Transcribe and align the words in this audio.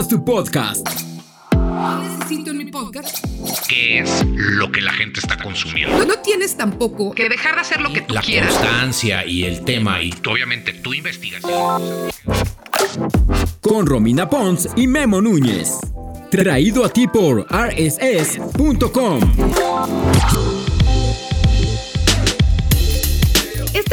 Haz 0.00 0.08
tu 0.08 0.24
podcast. 0.24 0.88
necesito 1.52 2.52
en 2.52 2.56
mi 2.56 2.64
podcast? 2.70 3.22
¿Qué 3.68 3.98
es 3.98 4.24
lo 4.34 4.72
que 4.72 4.80
la 4.80 4.94
gente 4.94 5.20
está 5.20 5.36
consumiendo? 5.36 6.06
No 6.06 6.14
tienes 6.20 6.56
tampoco 6.56 7.12
que 7.12 7.28
dejar 7.28 7.56
de 7.56 7.60
hacer 7.60 7.82
lo 7.82 7.92
que 7.92 8.00
tú 8.00 8.14
La 8.14 8.22
quieras. 8.22 8.54
constancia 8.54 9.26
y 9.26 9.44
el 9.44 9.62
tema 9.62 10.00
y 10.02 10.14
obviamente 10.26 10.72
tu 10.72 10.94
investigación. 10.94 11.82
Con 13.60 13.84
Romina 13.84 14.26
Pons 14.30 14.70
y 14.74 14.86
Memo 14.86 15.20
Núñez. 15.20 15.76
Traído 16.30 16.82
a 16.86 16.88
ti 16.88 17.06
por 17.06 17.46
rss.com. 17.52 19.20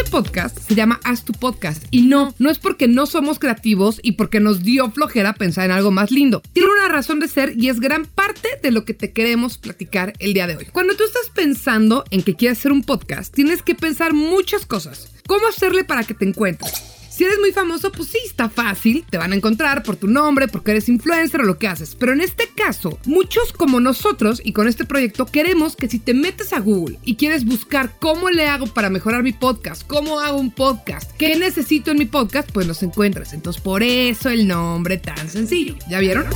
podcast 0.07 0.57
se 0.57 0.75
llama 0.75 0.99
Haz 1.03 1.23
tu 1.23 1.33
podcast 1.33 1.83
y 1.91 2.01
no, 2.01 2.33
no 2.39 2.49
es 2.49 2.59
porque 2.59 2.87
no 2.87 3.05
somos 3.05 3.39
creativos 3.39 3.99
y 4.03 4.13
porque 4.13 4.39
nos 4.39 4.63
dio 4.63 4.89
flojera 4.91 5.33
pensar 5.33 5.65
en 5.65 5.71
algo 5.71 5.91
más 5.91 6.11
lindo. 6.11 6.41
Tiene 6.53 6.69
una 6.69 6.87
razón 6.87 7.19
de 7.19 7.27
ser 7.27 7.54
y 7.57 7.69
es 7.69 7.79
gran 7.79 8.05
parte 8.05 8.47
de 8.61 8.71
lo 8.71 8.85
que 8.85 8.93
te 8.93 9.11
queremos 9.11 9.57
platicar 9.57 10.13
el 10.19 10.33
día 10.33 10.47
de 10.47 10.57
hoy. 10.57 10.65
Cuando 10.71 10.96
tú 10.96 11.04
estás 11.04 11.29
pensando 11.33 12.04
en 12.11 12.23
que 12.23 12.35
quieres 12.35 12.59
hacer 12.59 12.71
un 12.71 12.83
podcast, 12.83 13.33
tienes 13.33 13.61
que 13.61 13.75
pensar 13.75 14.13
muchas 14.13 14.65
cosas. 14.65 15.11
¿Cómo 15.27 15.47
hacerle 15.47 15.83
para 15.83 16.04
que 16.04 16.13
te 16.13 16.25
encuentres? 16.25 16.96
Si 17.17 17.23
eres 17.23 17.39
muy 17.39 17.51
famoso, 17.51 17.91
pues 17.91 18.09
sí, 18.09 18.19
está 18.23 18.47
fácil. 18.47 19.03
Te 19.09 19.17
van 19.17 19.31
a 19.31 19.35
encontrar 19.35 19.81
por 19.81 19.95
tu 19.95 20.05
nombre, 20.05 20.47
porque 20.47 20.69
eres 20.69 20.87
influencer 20.87 21.41
o 21.41 21.45
lo 21.45 21.57
que 21.57 21.67
haces. 21.67 21.95
Pero 21.95 22.13
en 22.13 22.21
este 22.21 22.47
caso, 22.55 22.99
muchos 23.05 23.53
como 23.53 23.79
nosotros 23.79 24.39
y 24.45 24.53
con 24.53 24.67
este 24.67 24.85
proyecto 24.85 25.25
queremos 25.25 25.75
que 25.75 25.89
si 25.89 25.97
te 25.97 26.13
metes 26.13 26.53
a 26.53 26.59
Google 26.59 26.99
y 27.03 27.15
quieres 27.15 27.43
buscar 27.43 27.95
cómo 27.99 28.29
le 28.29 28.45
hago 28.45 28.67
para 28.67 28.91
mejorar 28.91 29.23
mi 29.23 29.33
podcast, 29.33 29.81
cómo 29.87 30.19
hago 30.19 30.37
un 30.37 30.51
podcast, 30.51 31.09
qué 31.17 31.35
necesito 31.37 31.89
en 31.89 31.97
mi 31.97 32.05
podcast, 32.05 32.52
pues 32.52 32.67
nos 32.67 32.83
encuentras. 32.83 33.33
Entonces 33.33 33.63
por 33.63 33.81
eso 33.81 34.29
el 34.29 34.47
nombre 34.47 34.99
tan 34.99 35.27
sencillo. 35.27 35.75
¿Ya 35.89 35.97
vieron? 35.97 36.27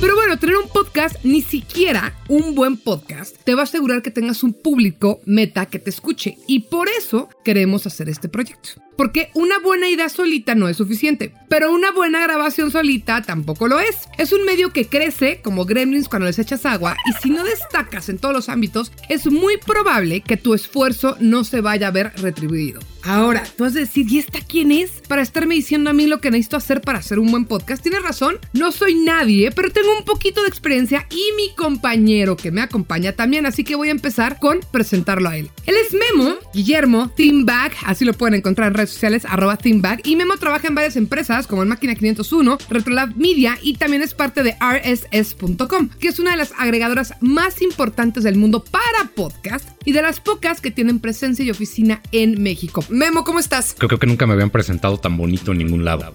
Pero 0.00 0.16
bueno, 0.16 0.38
tener 0.38 0.56
un 0.56 0.68
podcast, 0.68 1.16
ni 1.22 1.42
siquiera 1.42 2.14
un 2.28 2.54
buen 2.54 2.78
podcast, 2.78 3.36
te 3.44 3.54
va 3.54 3.60
a 3.60 3.64
asegurar 3.64 4.00
que 4.00 4.10
tengas 4.10 4.42
un 4.42 4.54
público 4.54 5.20
meta 5.26 5.66
que 5.66 5.78
te 5.78 5.90
escuche. 5.90 6.38
Y 6.48 6.60
por 6.60 6.88
eso 6.88 7.28
queremos 7.44 7.86
hacer 7.86 8.08
este 8.08 8.30
proyecto. 8.30 8.82
Porque 8.96 9.30
una 9.34 9.58
buena 9.58 9.81
idea 9.88 10.08
solita 10.08 10.54
no 10.54 10.68
es 10.68 10.76
suficiente, 10.76 11.32
pero 11.48 11.72
una 11.72 11.92
buena 11.92 12.22
grabación 12.22 12.70
solita 12.70 13.22
tampoco 13.22 13.68
lo 13.68 13.80
es. 13.80 14.08
Es 14.18 14.32
un 14.32 14.44
medio 14.44 14.72
que 14.72 14.86
crece 14.86 15.40
como 15.42 15.64
gremlins 15.64 16.08
cuando 16.08 16.26
les 16.26 16.38
echas 16.38 16.66
agua 16.66 16.96
y 17.08 17.12
si 17.22 17.30
no 17.30 17.44
destacas 17.44 18.08
en 18.08 18.18
todos 18.18 18.34
los 18.34 18.48
ámbitos, 18.48 18.92
es 19.08 19.26
muy 19.30 19.56
probable 19.58 20.20
que 20.20 20.36
tu 20.36 20.54
esfuerzo 20.54 21.16
no 21.20 21.44
se 21.44 21.60
vaya 21.60 21.88
a 21.88 21.92
ver 21.92 22.12
retribuido. 22.16 22.80
Ahora, 23.04 23.42
tú 23.56 23.64
has 23.64 23.74
de 23.74 23.80
decir, 23.80 24.06
¿y 24.10 24.18
esta 24.18 24.40
quién 24.40 24.70
es? 24.70 25.02
Para 25.08 25.22
estarme 25.22 25.56
diciendo 25.56 25.90
a 25.90 25.92
mí 25.92 26.06
lo 26.06 26.20
que 26.20 26.30
necesito 26.30 26.56
hacer 26.56 26.80
para 26.80 27.00
hacer 27.00 27.18
un 27.18 27.30
buen 27.30 27.46
podcast. 27.46 27.82
Tienes 27.82 28.02
razón, 28.02 28.36
no 28.52 28.70
soy 28.70 28.94
nadie, 28.94 29.50
pero 29.50 29.70
tengo 29.70 29.96
un 29.96 30.04
poquito 30.04 30.42
de 30.42 30.48
experiencia 30.48 31.06
y 31.10 31.36
mi 31.36 31.54
compañero 31.54 32.36
que 32.36 32.52
me 32.52 32.62
acompaña 32.62 33.12
también, 33.12 33.44
así 33.44 33.64
que 33.64 33.74
voy 33.74 33.88
a 33.88 33.92
empezar 33.92 34.38
con 34.38 34.60
presentarlo 34.70 35.28
a 35.28 35.36
él. 35.36 35.50
Él 35.66 35.74
es 35.84 35.94
Memo, 35.94 36.36
Guillermo, 36.54 37.10
Teambag, 37.16 37.72
así 37.84 38.04
lo 38.04 38.14
pueden 38.14 38.34
encontrar 38.34 38.68
en 38.68 38.74
redes 38.74 38.90
sociales, 38.90 39.24
arroba 39.28 39.56
Teambag, 39.56 40.00
y 40.04 40.14
Memo 40.14 40.36
trabaja 40.36 40.68
en 40.68 40.74
varias 40.74 40.96
empresas 40.96 41.46
como 41.46 41.62
en 41.62 41.68
Máquina 41.68 41.94
501, 41.94 42.58
Retrolab 42.70 43.16
Media 43.16 43.58
y 43.62 43.74
también 43.74 44.02
es 44.02 44.14
parte 44.14 44.42
de 44.42 44.56
rss.com, 44.60 45.88
que 45.98 46.08
es 46.08 46.18
una 46.20 46.32
de 46.32 46.36
las 46.36 46.52
agregadoras 46.56 47.14
más 47.20 47.62
importantes 47.62 48.22
del 48.22 48.36
mundo 48.36 48.62
para 48.62 49.10
podcast 49.14 49.68
y 49.84 49.92
de 49.92 50.02
las 50.02 50.20
pocas 50.20 50.60
que 50.60 50.70
tienen 50.70 51.00
presencia 51.00 51.44
y 51.44 51.50
oficina 51.50 52.02
en 52.12 52.42
México. 52.42 52.84
Memo, 52.88 53.24
¿cómo 53.24 53.38
estás? 53.38 53.74
Creo 53.78 53.98
que 53.98 54.06
nunca 54.06 54.26
me 54.26 54.34
habían 54.34 54.50
presentado 54.50 54.98
tan 54.98 55.16
bonito 55.16 55.52
en 55.52 55.58
ningún 55.58 55.84
lado. 55.84 56.14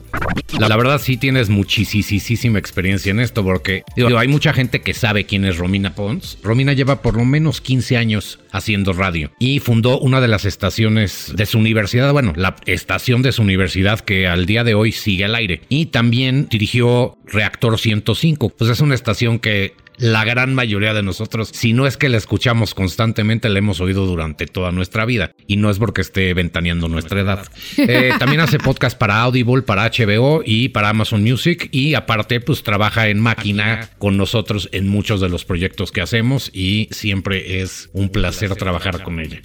La, 0.60 0.70
la 0.70 0.78
verdad 0.78 1.00
sí 1.02 1.18
tienes 1.18 1.50
muchísima 1.50 2.60
experiencia 2.60 3.12
en 3.12 3.20
esto 3.20 3.44
porque 3.44 3.84
hay 4.18 4.28
mucha 4.28 4.54
gente 4.54 4.82
que 4.82 4.94
sabe 4.94 5.26
quién 5.26 5.46
es 5.46 5.58
Romina 5.58 5.96
Pons. 5.96 6.38
Romina 6.44 6.74
lleva 6.74 7.02
por 7.02 7.16
lo 7.16 7.26
menos 7.26 7.62
15 7.62 7.98
años 7.98 8.40
haciendo 8.52 8.94
radio 8.94 9.32
y 9.40 9.60
fundó 9.60 10.00
una 10.00 10.22
de 10.22 10.28
las 10.28 10.46
estaciones 10.46 11.32
de 11.36 11.46
su 11.46 11.58
universidad, 11.58 12.12
bueno, 12.14 12.34
la 12.36 12.56
estación 12.66 13.22
de 13.22 13.32
su 13.32 13.42
universidad 13.42 14.00
que 14.00 14.28
al 14.28 14.46
día 14.46 14.64
de 14.64 14.74
hoy 14.74 14.92
sigue 14.92 15.26
al 15.26 15.36
aire. 15.36 15.62
Y 15.70 15.88
también 15.88 16.48
dirigió 16.50 17.18
Reactor 17.26 17.78
105, 17.78 18.50
pues 18.50 18.70
es 18.70 18.80
una 18.80 18.96
estación 18.96 19.40
que 19.40 19.74
la 19.98 20.26
gran 20.26 20.54
mayoría 20.54 20.94
de 20.94 21.04
nosotros, 21.04 21.50
si 21.54 21.74
no 21.74 21.88
es 21.88 21.98
que 21.98 22.10
la 22.10 22.18
escuchamos 22.18 22.74
constantemente, 22.74 23.50
la 23.50 23.60
hemos 23.60 23.80
oído 23.82 24.06
durante 24.06 24.46
toda 24.46 24.72
nuestra 24.72 25.06
vida. 25.06 25.32
Y 25.48 25.58
no 25.58 25.70
es 25.70 25.80
porque 25.80 26.02
esté 26.02 26.34
ventaneando 26.34 26.88
nuestra 26.88 27.22
edad. 27.22 27.48
Eh, 27.78 28.12
también 28.20 28.42
hace 28.42 28.60
podcast 28.60 28.98
para 28.98 29.22
Audible, 29.22 29.64
para 29.64 29.90
HBO 29.90 30.42
y 30.46 30.70
para 30.70 30.90
Amazon 30.90 31.24
Music. 31.24 31.70
Y 31.72 31.94
aparte, 31.96 32.40
pues 32.40 32.64
trabaja 32.64 33.08
en 33.08 33.20
máquina 33.20 33.90
con 33.98 34.18
nosotros 34.18 34.70
en 34.72 34.88
muchos 34.88 35.22
de 35.22 35.30
los 35.30 35.46
proyectos 35.46 35.92
que 35.92 36.02
hacemos. 36.02 36.52
Y 36.54 36.88
siempre 36.92 37.62
es 37.62 37.90
un 37.94 38.10
placer 38.10 38.56
trabajar 38.56 39.04
con 39.04 39.20
ella. 39.20 39.42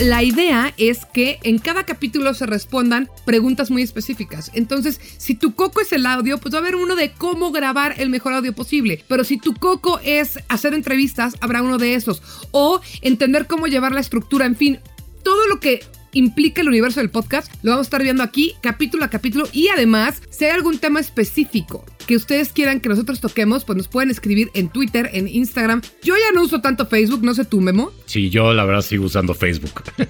La 0.00 0.22
idea 0.22 0.74
es 0.76 1.06
que 1.06 1.38
en 1.42 1.58
cada 1.58 1.84
capítulo 1.84 2.34
se 2.34 2.44
respondan 2.44 3.08
preguntas 3.24 3.70
muy 3.70 3.80
específicas. 3.80 4.50
Entonces, 4.52 5.00
si 5.16 5.34
tu 5.34 5.54
coco 5.54 5.80
es 5.80 5.90
el 5.92 6.04
audio, 6.04 6.36
pues 6.36 6.52
va 6.52 6.58
a 6.58 6.60
haber 6.60 6.76
uno 6.76 6.96
de 6.96 7.12
cómo 7.12 7.50
grabar 7.50 7.94
el 7.96 8.10
mejor 8.10 8.34
audio 8.34 8.54
posible. 8.54 9.02
Pero 9.08 9.24
si 9.24 9.38
tu 9.38 9.54
coco 9.54 9.98
es 10.04 10.38
hacer 10.48 10.74
entrevistas, 10.74 11.36
habrá 11.40 11.62
uno 11.62 11.78
de 11.78 11.94
esos. 11.94 12.22
O 12.50 12.82
entender 13.00 13.46
cómo 13.46 13.68
llevar 13.68 13.92
la 13.92 14.00
estructura, 14.00 14.44
en 14.44 14.54
fin, 14.54 14.80
todo 15.24 15.46
lo 15.46 15.60
que 15.60 15.82
implica 16.12 16.60
el 16.60 16.68
universo 16.68 17.00
del 17.00 17.10
podcast, 17.10 17.50
lo 17.62 17.70
vamos 17.70 17.86
a 17.86 17.88
estar 17.88 18.02
viendo 18.02 18.22
aquí 18.22 18.54
capítulo 18.60 19.04
a 19.04 19.10
capítulo 19.10 19.48
y 19.52 19.68
además, 19.68 20.20
si 20.28 20.44
hay 20.44 20.50
algún 20.50 20.78
tema 20.78 21.00
específico 21.00 21.84
que 22.06 22.16
ustedes 22.16 22.52
quieran 22.52 22.80
que 22.80 22.88
nosotros 22.88 23.20
toquemos, 23.20 23.64
pues 23.64 23.76
nos 23.76 23.88
pueden 23.88 24.10
escribir 24.10 24.50
en 24.54 24.68
Twitter, 24.68 25.10
en 25.12 25.28
Instagram. 25.28 25.82
Yo 26.02 26.14
ya 26.14 26.34
no 26.34 26.42
uso 26.42 26.60
tanto 26.60 26.86
Facebook, 26.86 27.22
no 27.22 27.34
sé 27.34 27.44
tú, 27.44 27.60
Memo. 27.60 27.92
Sí, 28.06 28.30
yo 28.30 28.54
la 28.54 28.64
verdad 28.64 28.82
sigo 28.82 29.04
usando 29.04 29.34
Facebook. 29.34 29.82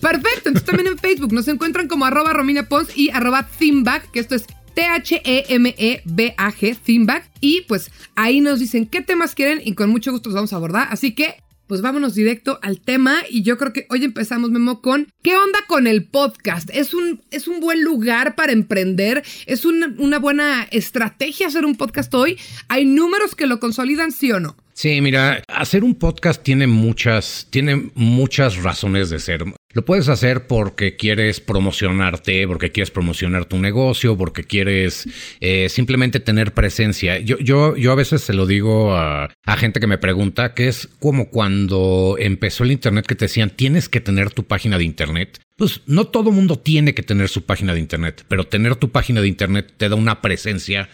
Perfecto, 0.00 0.48
entonces 0.48 0.64
también 0.64 0.88
en 0.88 0.98
Facebook 0.98 1.32
nos 1.32 1.48
encuentran 1.48 1.88
como 1.88 2.04
arroba 2.04 2.32
Romina 2.32 2.68
Pons 2.68 2.96
y 2.96 3.10
arroba 3.10 3.48
Thimbag, 3.58 4.10
que 4.10 4.20
esto 4.20 4.34
es 4.34 4.46
T-H-E-M-E-B-A-G, 4.74 6.76
Thimbag. 6.84 7.30
Y 7.40 7.62
pues 7.62 7.90
ahí 8.14 8.40
nos 8.40 8.60
dicen 8.60 8.86
qué 8.86 9.00
temas 9.00 9.34
quieren 9.34 9.60
y 9.64 9.74
con 9.74 9.88
mucho 9.88 10.12
gusto 10.12 10.28
los 10.28 10.34
vamos 10.34 10.52
a 10.52 10.56
abordar. 10.56 10.88
Así 10.90 11.14
que 11.14 11.42
pues 11.66 11.80
vámonos 11.80 12.14
directo 12.14 12.58
al 12.62 12.80
tema 12.80 13.16
y 13.28 13.42
yo 13.42 13.58
creo 13.58 13.72
que 13.72 13.86
hoy 13.90 14.04
empezamos, 14.04 14.50
Memo, 14.50 14.80
con 14.80 15.08
¿qué 15.22 15.36
onda 15.36 15.58
con 15.66 15.86
el 15.86 16.04
podcast? 16.04 16.70
¿Es 16.72 16.94
un, 16.94 17.22
es 17.30 17.48
un 17.48 17.60
buen 17.60 17.82
lugar 17.82 18.34
para 18.34 18.52
emprender? 18.52 19.24
¿Es 19.46 19.64
una, 19.64 20.18
buena 20.18 20.66
estrategia 20.70 21.48
hacer 21.48 21.64
un 21.64 21.76
podcast 21.76 22.12
hoy? 22.14 22.38
¿Hay 22.68 22.84
números 22.84 23.34
que 23.34 23.46
lo 23.46 23.60
consolidan, 23.60 24.12
sí 24.12 24.32
o 24.32 24.40
no? 24.40 24.56
Sí, 24.72 25.00
mira, 25.00 25.42
hacer 25.48 25.84
un 25.84 25.94
podcast 25.94 26.42
tiene 26.42 26.66
muchas, 26.66 27.46
tiene 27.50 27.90
muchas 27.94 28.62
razones 28.62 29.08
de 29.10 29.18
ser. 29.18 29.44
Lo 29.76 29.84
puedes 29.84 30.08
hacer 30.08 30.46
porque 30.46 30.96
quieres 30.96 31.40
promocionarte, 31.40 32.48
porque 32.48 32.72
quieres 32.72 32.90
promocionar 32.90 33.44
tu 33.44 33.58
negocio, 33.58 34.16
porque 34.16 34.42
quieres 34.42 35.06
eh, 35.40 35.68
simplemente 35.68 36.18
tener 36.18 36.54
presencia. 36.54 37.18
Yo, 37.18 37.36
yo, 37.40 37.76
yo 37.76 37.92
a 37.92 37.94
veces 37.94 38.22
se 38.22 38.32
lo 38.32 38.46
digo 38.46 38.96
a, 38.96 39.28
a, 39.44 39.56
gente 39.58 39.78
que 39.78 39.86
me 39.86 39.98
pregunta, 39.98 40.54
que 40.54 40.68
es 40.68 40.88
como 40.98 41.28
cuando 41.28 42.16
empezó 42.18 42.64
el 42.64 42.72
Internet 42.72 43.04
que 43.04 43.16
te 43.16 43.26
decían, 43.26 43.50
tienes 43.50 43.90
que 43.90 44.00
tener 44.00 44.30
tu 44.30 44.44
página 44.44 44.78
de 44.78 44.84
Internet. 44.84 45.40
Pues 45.56 45.82
no 45.84 46.06
todo 46.06 46.32
mundo 46.32 46.58
tiene 46.58 46.94
que 46.94 47.02
tener 47.02 47.28
su 47.28 47.44
página 47.44 47.74
de 47.74 47.80
Internet, 47.80 48.24
pero 48.28 48.46
tener 48.46 48.76
tu 48.76 48.92
página 48.92 49.20
de 49.20 49.28
Internet 49.28 49.74
te 49.76 49.90
da 49.90 49.96
una 49.96 50.22
presencia 50.22 50.88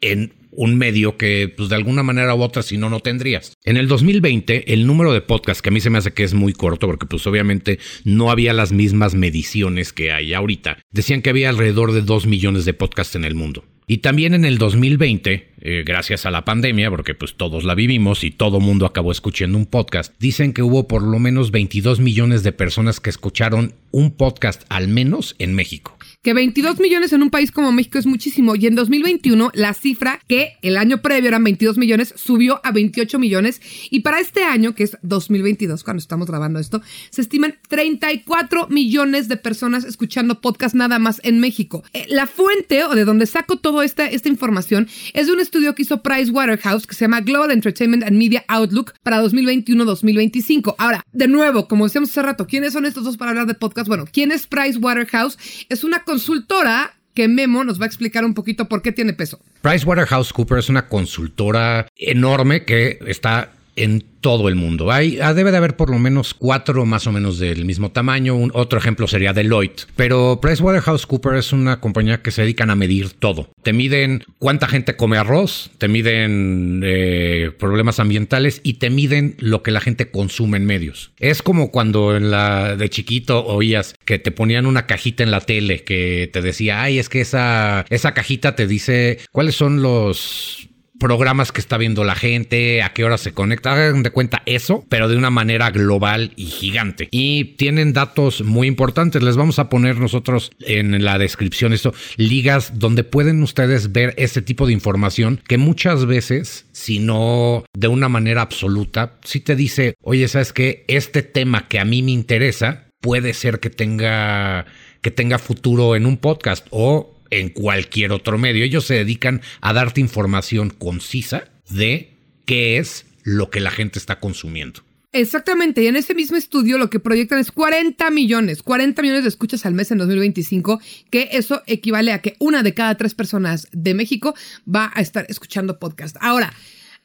en 0.00 0.39
un 0.52 0.76
medio 0.76 1.16
que 1.16 1.52
pues 1.54 1.68
de 1.68 1.76
alguna 1.76 2.02
manera 2.02 2.34
u 2.34 2.42
otra 2.42 2.62
si 2.62 2.76
no 2.76 2.90
no 2.90 3.00
tendrías. 3.00 3.54
En 3.64 3.76
el 3.76 3.88
2020 3.88 4.72
el 4.72 4.86
número 4.86 5.12
de 5.12 5.20
podcasts 5.20 5.62
que 5.62 5.70
a 5.70 5.72
mí 5.72 5.80
se 5.80 5.90
me 5.90 5.98
hace 5.98 6.12
que 6.12 6.24
es 6.24 6.34
muy 6.34 6.52
corto 6.52 6.86
porque 6.86 7.06
pues 7.06 7.26
obviamente 7.26 7.78
no 8.04 8.30
había 8.30 8.52
las 8.52 8.72
mismas 8.72 9.14
mediciones 9.14 9.92
que 9.92 10.12
hay 10.12 10.34
ahorita. 10.34 10.78
Decían 10.90 11.22
que 11.22 11.30
había 11.30 11.48
alrededor 11.48 11.92
de 11.92 12.02
2 12.02 12.26
millones 12.26 12.64
de 12.64 12.74
podcasts 12.74 13.14
en 13.16 13.24
el 13.24 13.34
mundo. 13.34 13.64
Y 13.86 13.98
también 13.98 14.34
en 14.34 14.44
el 14.44 14.58
2020, 14.58 15.48
eh, 15.62 15.82
gracias 15.84 16.24
a 16.24 16.30
la 16.30 16.44
pandemia, 16.44 16.90
porque 16.90 17.16
pues 17.16 17.34
todos 17.34 17.64
la 17.64 17.74
vivimos 17.74 18.22
y 18.22 18.30
todo 18.30 18.60
mundo 18.60 18.86
acabó 18.86 19.10
escuchando 19.10 19.58
un 19.58 19.66
podcast, 19.66 20.14
dicen 20.20 20.52
que 20.52 20.62
hubo 20.62 20.86
por 20.86 21.02
lo 21.02 21.18
menos 21.18 21.50
22 21.50 21.98
millones 21.98 22.44
de 22.44 22.52
personas 22.52 23.00
que 23.00 23.10
escucharon 23.10 23.74
un 23.90 24.12
podcast 24.12 24.62
al 24.68 24.86
menos 24.86 25.34
en 25.40 25.56
México 25.56 25.98
que 26.22 26.34
22 26.34 26.80
millones 26.80 27.12
en 27.12 27.22
un 27.22 27.30
país 27.30 27.50
como 27.50 27.72
México 27.72 27.98
es 27.98 28.06
muchísimo. 28.06 28.54
Y 28.54 28.66
en 28.66 28.74
2021 28.74 29.50
la 29.54 29.72
cifra 29.72 30.20
que 30.28 30.58
el 30.62 30.76
año 30.76 31.00
previo 31.00 31.28
eran 31.28 31.44
22 31.44 31.78
millones 31.78 32.12
subió 32.16 32.60
a 32.62 32.72
28 32.72 33.18
millones. 33.18 33.60
Y 33.90 34.00
para 34.00 34.20
este 34.20 34.44
año, 34.44 34.74
que 34.74 34.84
es 34.84 34.98
2022, 35.02 35.82
cuando 35.82 36.00
estamos 36.00 36.26
grabando 36.26 36.58
esto, 36.58 36.82
se 37.10 37.22
estiman 37.22 37.54
34 37.68 38.68
millones 38.68 39.28
de 39.28 39.36
personas 39.36 39.84
escuchando 39.84 40.40
podcast 40.40 40.74
nada 40.74 40.98
más 40.98 41.20
en 41.24 41.40
México. 41.40 41.82
Eh, 41.92 42.06
La 42.08 42.26
fuente 42.26 42.84
o 42.84 42.94
de 42.94 43.04
donde 43.04 43.26
saco 43.26 43.56
toda 43.56 43.84
esta, 43.84 44.06
esta 44.06 44.28
información 44.28 44.88
es 45.14 45.26
de 45.26 45.32
un 45.32 45.40
estudio 45.40 45.74
que 45.74 45.82
hizo 45.82 46.02
Price 46.02 46.30
Waterhouse 46.30 46.86
que 46.86 46.94
se 46.94 47.04
llama 47.04 47.22
Global 47.22 47.50
Entertainment 47.50 48.04
and 48.04 48.18
Media 48.18 48.44
Outlook 48.48 48.92
para 49.02 49.22
2021-2025. 49.22 50.74
Ahora, 50.78 51.02
de 51.12 51.28
nuevo, 51.28 51.66
como 51.66 51.84
decíamos 51.84 52.10
hace 52.10 52.22
rato, 52.22 52.46
¿quiénes 52.46 52.74
son 52.74 52.84
estos 52.84 53.04
dos 53.04 53.16
para 53.16 53.30
hablar 53.30 53.46
de 53.46 53.54
podcast? 53.54 53.88
Bueno, 53.88 54.04
¿quién 54.10 54.32
es 54.32 54.46
Price 54.46 54.78
Waterhouse? 54.78 55.38
Es 55.68 55.82
una 55.84 56.04
consultora 56.10 56.96
que 57.14 57.28
Memo 57.28 57.62
nos 57.62 57.80
va 57.80 57.84
a 57.84 57.86
explicar 57.86 58.24
un 58.24 58.34
poquito 58.34 58.68
por 58.68 58.82
qué 58.82 58.90
tiene 58.90 59.12
peso. 59.12 59.40
PricewaterhouseCoopers 59.62 60.64
es 60.64 60.68
una 60.68 60.88
consultora 60.88 61.86
enorme 61.96 62.64
que 62.64 62.98
está 63.06 63.52
en 63.76 64.04
todo 64.20 64.48
el 64.48 64.54
mundo. 64.54 64.90
Hay, 64.90 65.18
ah, 65.20 65.34
debe 65.34 65.50
de 65.50 65.56
haber 65.56 65.76
por 65.76 65.90
lo 65.90 65.98
menos 65.98 66.34
cuatro 66.34 66.84
más 66.84 67.06
o 67.06 67.12
menos 67.12 67.38
del 67.38 67.64
mismo 67.64 67.90
tamaño. 67.90 68.34
Un, 68.34 68.50
otro 68.54 68.78
ejemplo 68.78 69.06
sería 69.08 69.32
Deloitte. 69.32 69.86
Pero 69.96 70.40
PricewaterhouseCoopers 70.40 71.38
es 71.38 71.52
una 71.52 71.80
compañía 71.80 72.22
que 72.22 72.30
se 72.30 72.42
dedican 72.42 72.70
a 72.70 72.74
medir 72.74 73.10
todo. 73.10 73.50
Te 73.62 73.72
miden 73.72 74.24
cuánta 74.38 74.66
gente 74.66 74.96
come 74.96 75.16
arroz, 75.16 75.70
te 75.78 75.88
miden 75.88 76.82
eh, 76.84 77.50
problemas 77.58 77.98
ambientales 77.98 78.60
y 78.62 78.74
te 78.74 78.90
miden 78.90 79.36
lo 79.38 79.62
que 79.62 79.70
la 79.70 79.80
gente 79.80 80.10
consume 80.10 80.58
en 80.58 80.66
medios. 80.66 81.12
Es 81.18 81.42
como 81.42 81.70
cuando 81.70 82.16
en 82.16 82.30
la 82.30 82.76
de 82.76 82.90
chiquito 82.90 83.46
oías 83.46 83.94
que 84.04 84.18
te 84.18 84.30
ponían 84.30 84.66
una 84.66 84.86
cajita 84.86 85.22
en 85.22 85.30
la 85.30 85.40
tele 85.40 85.82
que 85.84 86.28
te 86.32 86.42
decía, 86.42 86.82
ay, 86.82 86.98
es 86.98 87.08
que 87.08 87.20
esa, 87.20 87.84
esa 87.88 88.12
cajita 88.12 88.54
te 88.54 88.66
dice 88.66 89.18
cuáles 89.32 89.54
son 89.54 89.82
los 89.82 90.69
programas 91.00 91.50
que 91.50 91.60
está 91.60 91.78
viendo 91.78 92.04
la 92.04 92.14
gente, 92.14 92.82
a 92.82 92.92
qué 92.92 93.02
hora 93.04 93.18
se 93.18 93.32
conecta, 93.32 93.72
hagan 93.72 94.04
de 94.04 94.10
cuenta 94.10 94.42
eso, 94.46 94.84
pero 94.88 95.08
de 95.08 95.16
una 95.16 95.30
manera 95.30 95.70
global 95.70 96.32
y 96.36 96.44
gigante. 96.46 97.08
Y 97.10 97.56
tienen 97.56 97.92
datos 97.92 98.44
muy 98.44 98.68
importantes, 98.68 99.22
les 99.22 99.36
vamos 99.36 99.58
a 99.58 99.68
poner 99.68 99.96
nosotros 99.96 100.52
en 100.60 101.02
la 101.02 101.18
descripción 101.18 101.72
esto, 101.72 101.92
ligas 102.16 102.78
donde 102.78 103.02
pueden 103.02 103.42
ustedes 103.42 103.90
ver 103.90 104.14
ese 104.16 104.42
tipo 104.42 104.66
de 104.66 104.74
información 104.74 105.40
que 105.48 105.58
muchas 105.58 106.06
veces, 106.06 106.66
si 106.72 107.00
no 107.00 107.64
de 107.72 107.88
una 107.88 108.08
manera 108.08 108.42
absoluta, 108.42 109.18
si 109.24 109.40
te 109.40 109.56
dice, 109.56 109.94
oye, 110.02 110.28
¿sabes 110.28 110.52
qué? 110.52 110.84
Este 110.86 111.22
tema 111.22 111.66
que 111.66 111.80
a 111.80 111.84
mí 111.84 112.02
me 112.02 112.12
interesa 112.12 112.86
puede 113.00 113.32
ser 113.32 113.58
que 113.60 113.70
tenga 113.70 114.66
que 115.00 115.10
tenga 115.10 115.38
futuro 115.38 115.96
en 115.96 116.04
un 116.04 116.18
podcast 116.18 116.66
o 116.70 117.19
en 117.30 117.48
cualquier 117.48 118.12
otro 118.12 118.38
medio. 118.38 118.64
Ellos 118.64 118.84
se 118.84 118.94
dedican 118.94 119.40
a 119.60 119.72
darte 119.72 120.00
información 120.00 120.70
concisa 120.70 121.44
de 121.70 122.14
qué 122.44 122.78
es 122.78 123.06
lo 123.22 123.50
que 123.50 123.60
la 123.60 123.70
gente 123.70 123.98
está 123.98 124.20
consumiendo. 124.20 124.82
Exactamente, 125.12 125.82
y 125.82 125.88
en 125.88 125.96
ese 125.96 126.14
mismo 126.14 126.36
estudio 126.36 126.78
lo 126.78 126.88
que 126.88 127.00
proyectan 127.00 127.40
es 127.40 127.50
40 127.50 128.10
millones, 128.10 128.62
40 128.62 129.02
millones 129.02 129.24
de 129.24 129.28
escuchas 129.28 129.66
al 129.66 129.74
mes 129.74 129.90
en 129.90 129.98
2025, 129.98 130.80
que 131.10 131.30
eso 131.32 131.62
equivale 131.66 132.12
a 132.12 132.22
que 132.22 132.36
una 132.38 132.62
de 132.62 132.74
cada 132.74 132.96
tres 132.96 133.16
personas 133.16 133.66
de 133.72 133.94
México 133.94 134.36
va 134.72 134.92
a 134.94 135.00
estar 135.00 135.26
escuchando 135.28 135.80
podcast. 135.80 136.16
Ahora, 136.20 136.52